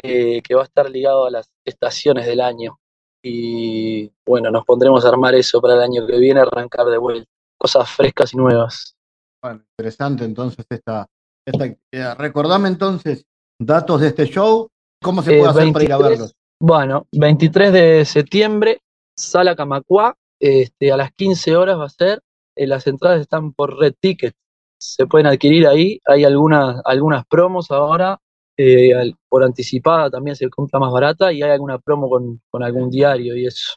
eh, 0.03 0.41
que 0.41 0.55
va 0.55 0.63
a 0.63 0.65
estar 0.65 0.89
ligado 0.89 1.25
a 1.25 1.31
las 1.31 1.49
estaciones 1.63 2.25
del 2.25 2.41
año. 2.41 2.79
Y 3.23 4.11
bueno, 4.25 4.51
nos 4.51 4.65
pondremos 4.65 5.05
a 5.05 5.07
armar 5.07 5.35
eso 5.35 5.61
para 5.61 5.75
el 5.75 5.81
año 5.81 6.05
que 6.05 6.19
viene, 6.19 6.41
arrancar 6.41 6.87
de 6.87 6.97
vuelta, 6.97 7.31
cosas 7.57 7.89
frescas 7.89 8.33
y 8.33 8.37
nuevas. 8.37 8.97
Bueno, 9.43 9.61
interesante 9.77 10.23
entonces 10.25 10.65
esta, 10.69 11.07
esta 11.45 11.63
actividad. 11.65 12.17
Recordame 12.17 12.67
entonces 12.69 13.25
datos 13.59 14.01
de 14.01 14.07
este 14.07 14.25
show, 14.25 14.67
cómo 15.01 15.21
se 15.21 15.35
Eh, 15.35 15.37
puede 15.39 15.49
hacer 15.51 15.73
para 15.73 15.85
ir 15.85 15.93
a 15.93 15.97
23, 15.97 16.19
verlos. 16.19 16.33
Bueno, 16.59 17.07
23 17.11 17.73
de 17.73 18.05
septiembre, 18.05 18.81
Sala 19.17 19.55
Camacuá, 19.55 20.15
este, 20.39 20.91
a 20.91 20.97
las 20.97 21.11
15 21.13 21.55
horas 21.55 21.77
va 21.77 21.85
a 21.85 21.89
ser. 21.89 22.21
eh, 22.55 22.67
las 22.67 22.85
entradas 22.85 23.21
están 23.21 23.53
por 23.53 23.77
Red 23.79 23.93
Ticket, 23.99 24.33
se 24.77 25.07
pueden 25.07 25.25
adquirir 25.27 25.65
ahí. 25.67 25.99
Hay 26.05 26.25
algunas, 26.25 26.81
algunas 26.85 27.25
promos 27.25 27.71
ahora, 27.71 28.19
eh, 28.57 28.93
al- 28.93 29.15
por 29.29 29.43
anticipada 29.43 30.09
también 30.09 30.35
se 30.35 30.49
compra 30.49 30.79
más 30.79 30.91
barata 30.91 31.31
y 31.31 31.41
hay 31.41 31.49
alguna 31.51 31.79
promo 31.79 32.09
con, 32.09 32.41
con 32.51 32.61
algún 32.61 32.89
diario 32.89 33.35
y 33.37 33.45
eso. 33.47 33.75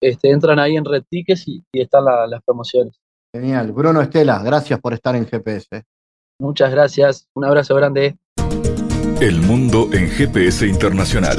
este, 0.00 0.30
entran 0.30 0.58
ahí 0.58 0.76
en 0.76 0.84
Red 0.84 1.04
Tickets 1.08 1.46
y, 1.48 1.64
están 1.72 2.04
las 2.04 2.42
promociones. 2.44 2.94
Genial. 3.34 3.72
Bruno 3.72 4.02
Estela, 4.02 4.42
gracias 4.42 4.78
por 4.78 4.92
estar 4.92 5.16
en 5.16 5.26
GPS. 5.26 5.84
Muchas 6.38 6.70
gracias. 6.70 7.28
Un 7.34 7.44
abrazo 7.46 7.74
grande. 7.74 8.18
El 9.20 9.40
mundo 9.40 9.88
en 9.92 10.08
GPS 10.08 10.66
Internacional. 10.66 11.38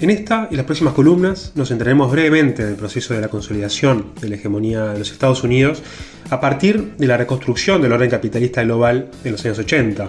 En 0.00 0.10
esta 0.10 0.46
y 0.48 0.54
las 0.54 0.64
próximas 0.64 0.94
columnas 0.94 1.50
nos 1.56 1.70
centraremos 1.70 2.12
brevemente 2.12 2.62
en 2.62 2.68
el 2.68 2.76
proceso 2.76 3.14
de 3.14 3.20
la 3.20 3.26
consolidación 3.26 4.12
de 4.20 4.28
la 4.28 4.36
hegemonía 4.36 4.92
de 4.92 5.00
los 5.00 5.10
Estados 5.10 5.42
Unidos 5.42 5.82
a 6.30 6.40
partir 6.40 6.92
de 6.96 7.06
la 7.08 7.16
reconstrucción 7.16 7.82
del 7.82 7.90
orden 7.90 8.08
capitalista 8.08 8.62
global 8.62 9.10
en 9.24 9.32
los 9.32 9.44
años 9.44 9.58
80, 9.58 10.08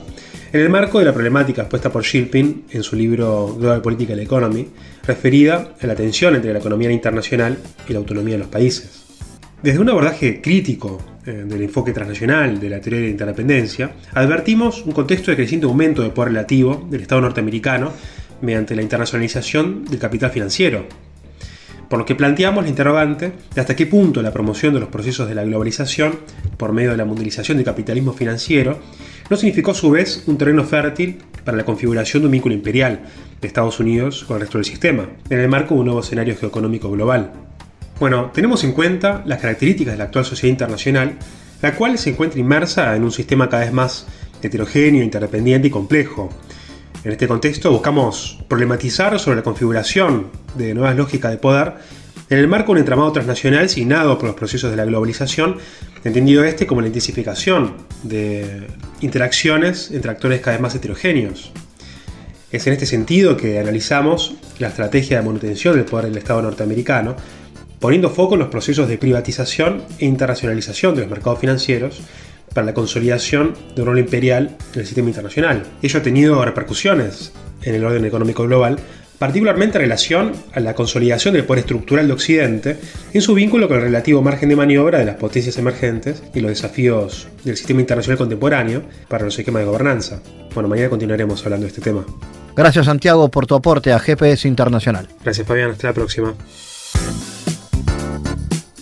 en 0.54 0.62
el 0.62 0.70
marco 0.70 1.00
de 1.00 1.06
la 1.06 1.14
problemática 1.14 1.64
expuesta 1.64 1.92
por 1.92 2.04
Shilpin 2.04 2.66
en 2.70 2.84
su 2.84 2.96
libro 2.96 3.56
Global 3.56 3.82
Political 3.82 4.20
Economy, 4.20 4.68
referida 5.08 5.74
a 5.82 5.88
la 5.88 5.96
tensión 5.96 6.36
entre 6.36 6.54
la 6.54 6.60
economía 6.60 6.92
internacional 6.92 7.58
y 7.88 7.94
la 7.94 7.98
autonomía 7.98 8.36
de 8.36 8.40
los 8.40 8.50
países. 8.50 9.06
Desde 9.64 9.80
un 9.80 9.90
abordaje 9.90 10.40
crítico 10.40 11.00
eh, 11.26 11.32
del 11.48 11.64
enfoque 11.64 11.94
transnacional 11.94 12.60
de 12.60 12.70
la 12.70 12.80
teoría 12.80 13.00
de 13.00 13.06
la 13.08 13.12
interdependencia, 13.12 13.92
advertimos 14.14 14.86
un 14.86 14.92
contexto 14.92 15.32
de 15.32 15.38
creciente 15.38 15.66
aumento 15.66 16.04
de 16.04 16.12
poder 16.12 16.30
relativo 16.30 16.88
del 16.92 17.02
Estado 17.02 17.22
norteamericano 17.22 17.92
mediante 18.42 18.76
la 18.76 18.82
internacionalización 18.82 19.86
del 19.86 20.00
capital 20.00 20.32
financiero. 20.32 20.86
Por 21.90 21.98
lo 21.98 22.06
que 22.06 22.16
planteamos 22.16 22.64
la 22.64 22.70
interrogante 22.70 23.32
de 23.54 23.62
hasta 23.62 23.76
qué 23.76 23.88
punto 23.88 24.22
la 24.22 24.32
promoción 24.32 24.76
de 24.76 24.80
los 24.80 24.90
procesos 24.90 25.28
de 25.28 25.34
la 25.34 25.44
globalización 25.44 26.20
por 26.58 26.72
medio 26.72 26.92
de 26.92 26.98
la 26.98 27.06
mundialización 27.06 27.58
del 27.58 27.66
capitalismo 27.66 28.14
financiero 28.14 28.78
no 29.30 29.38
significó 29.38 29.72
a 29.72 29.76
su 29.76 29.90
vez 29.90 30.24
un 30.28 30.38
terreno 30.38 30.64
fértil 30.64 31.18
para 31.44 31.58
la 31.58 31.66
configuración 31.66 32.22
de 32.22 32.28
un 32.28 32.32
vínculo 32.34 32.54
imperial 32.54 33.00
de 33.42 33.48
Estados 33.48 33.80
Unidos 33.80 34.24
con 34.24 34.36
el 34.36 34.42
resto 34.42 34.60
del 34.60 34.66
sistema, 34.66 35.10
en 35.30 35.40
el 35.40 35.50
marco 35.50 35.74
de 35.74 35.80
un 35.80 35.86
nuevo 35.88 36.02
escenario 36.02 36.36
geoeconómico 36.38 36.92
global. 36.92 37.32
Bueno, 38.00 38.32
tenemos 38.34 38.64
en 38.64 38.74
cuenta 38.74 39.24
las 39.26 39.40
características 39.40 39.94
de 39.94 39.98
la 39.98 40.06
actual 40.06 40.26
sociedad 40.26 40.52
internacional, 40.52 41.18
la 41.62 41.76
cual 41.76 41.98
se 41.98 42.12
encuentra 42.12 42.40
inmersa 42.40 42.96
en 42.96 43.04
un 43.04 43.12
sistema 43.12 43.50
cada 43.50 43.64
vez 43.64 43.74
más 43.74 44.06
heterogéneo, 44.42 45.04
interdependiente 45.04 45.68
y 45.68 45.72
complejo, 45.72 46.30
en 47.04 47.12
este 47.12 47.28
contexto 47.28 47.72
buscamos 47.72 48.40
problematizar 48.48 49.18
sobre 49.20 49.38
la 49.38 49.44
configuración 49.44 50.28
de 50.56 50.74
nuevas 50.74 50.96
lógicas 50.98 51.32
de 51.32 51.38
poder 51.38 51.74
en 52.30 52.38
el 52.38 52.48
marco 52.48 52.68
de 52.68 52.72
un 52.74 52.78
entramado 52.80 53.12
transnacional 53.12 53.70
signado 53.70 54.18
por 54.18 54.28
los 54.28 54.36
procesos 54.36 54.70
de 54.70 54.78
la 54.78 54.86
globalización, 54.86 55.58
entendido 56.04 56.44
este 56.44 56.68
como 56.68 56.82
la 56.82 56.88
intensificación 56.88 57.74
de 58.04 58.68
interacciones 59.02 59.92
entre 59.92 60.12
actores 60.12 60.42
cada 60.42 60.52
vez 60.52 60.62
más 60.62 60.76
heterogéneos. 60.76 61.52
Es 62.52 62.68
en 62.68 62.74
este 62.74 62.86
sentido 62.86 63.38
que 63.38 63.60
analizamos 63.60 64.36
la 64.60 64.68
estrategia 64.68 65.20
de 65.20 65.26
manutención 65.26 65.76
del 65.76 65.86
poder 65.86 66.06
del 66.06 66.18
Estado 66.18 66.42
norteamericano, 66.42 67.16
poniendo 67.80 68.10
foco 68.10 68.36
en 68.36 68.42
los 68.42 68.50
procesos 68.50 68.88
de 68.88 68.98
privatización 68.98 69.84
e 70.00 70.06
internacionalización 70.06 70.96
de 70.96 71.02
los 71.02 71.10
mercados 71.10 71.40
financieros, 71.40 72.02
para 72.54 72.66
la 72.66 72.74
consolidación 72.74 73.54
de 73.76 73.82
un 73.82 73.88
rol 73.88 74.00
imperial 74.00 74.58
en 74.74 74.80
el 74.80 74.86
sistema 74.86 75.10
internacional. 75.10 75.64
Ello 75.82 76.00
ha 76.00 76.04
tenido 76.04 76.44
repercusiones 76.44 77.32
en 77.64 77.76
el 77.76 77.86
orden 77.86 78.06
económico 78.06 78.44
global, 78.44 78.80
particularmente 79.18 79.78
en 79.78 79.84
relación 79.84 80.32
a 80.54 80.60
la 80.62 80.74
consolidación 80.74 81.34
del 81.34 81.44
poder 81.44 81.60
estructural 81.60 82.08
de 82.08 82.14
Occidente 82.14 82.78
en 83.14 83.22
su 83.22 83.34
vínculo 83.34 83.68
con 83.68 83.78
el 83.78 83.84
relativo 83.84 84.22
margen 84.22 84.50
de 84.50 84.56
maniobra 84.56 85.00
de 85.00 85.06
las 85.06 85.18
potencias 85.18 85.58
emergentes 85.58 86.24
y 86.34 86.40
los 86.40 86.50
desafíos 86.50 87.28
del 87.44 87.58
sistema 87.58 87.82
internacional 87.82 88.18
contemporáneo 88.18 88.84
para 89.08 89.26
los 89.26 89.38
esquemas 89.38 89.62
de 89.62 89.66
gobernanza. 89.68 90.22
Bueno, 90.54 90.70
mañana 90.70 90.90
continuaremos 90.90 91.44
hablando 91.44 91.66
de 91.66 91.70
este 91.70 91.82
tema. 91.82 92.06
Gracias 92.56 92.86
Santiago 92.86 93.30
por 93.30 93.46
tu 93.46 93.56
aporte 93.56 93.92
a 93.92 94.00
GPS 94.00 94.48
Internacional. 94.48 95.08
Gracias 95.24 95.46
Fabián, 95.46 95.72
hasta 95.72 95.88
la 95.88 95.94
próxima. 95.94 96.34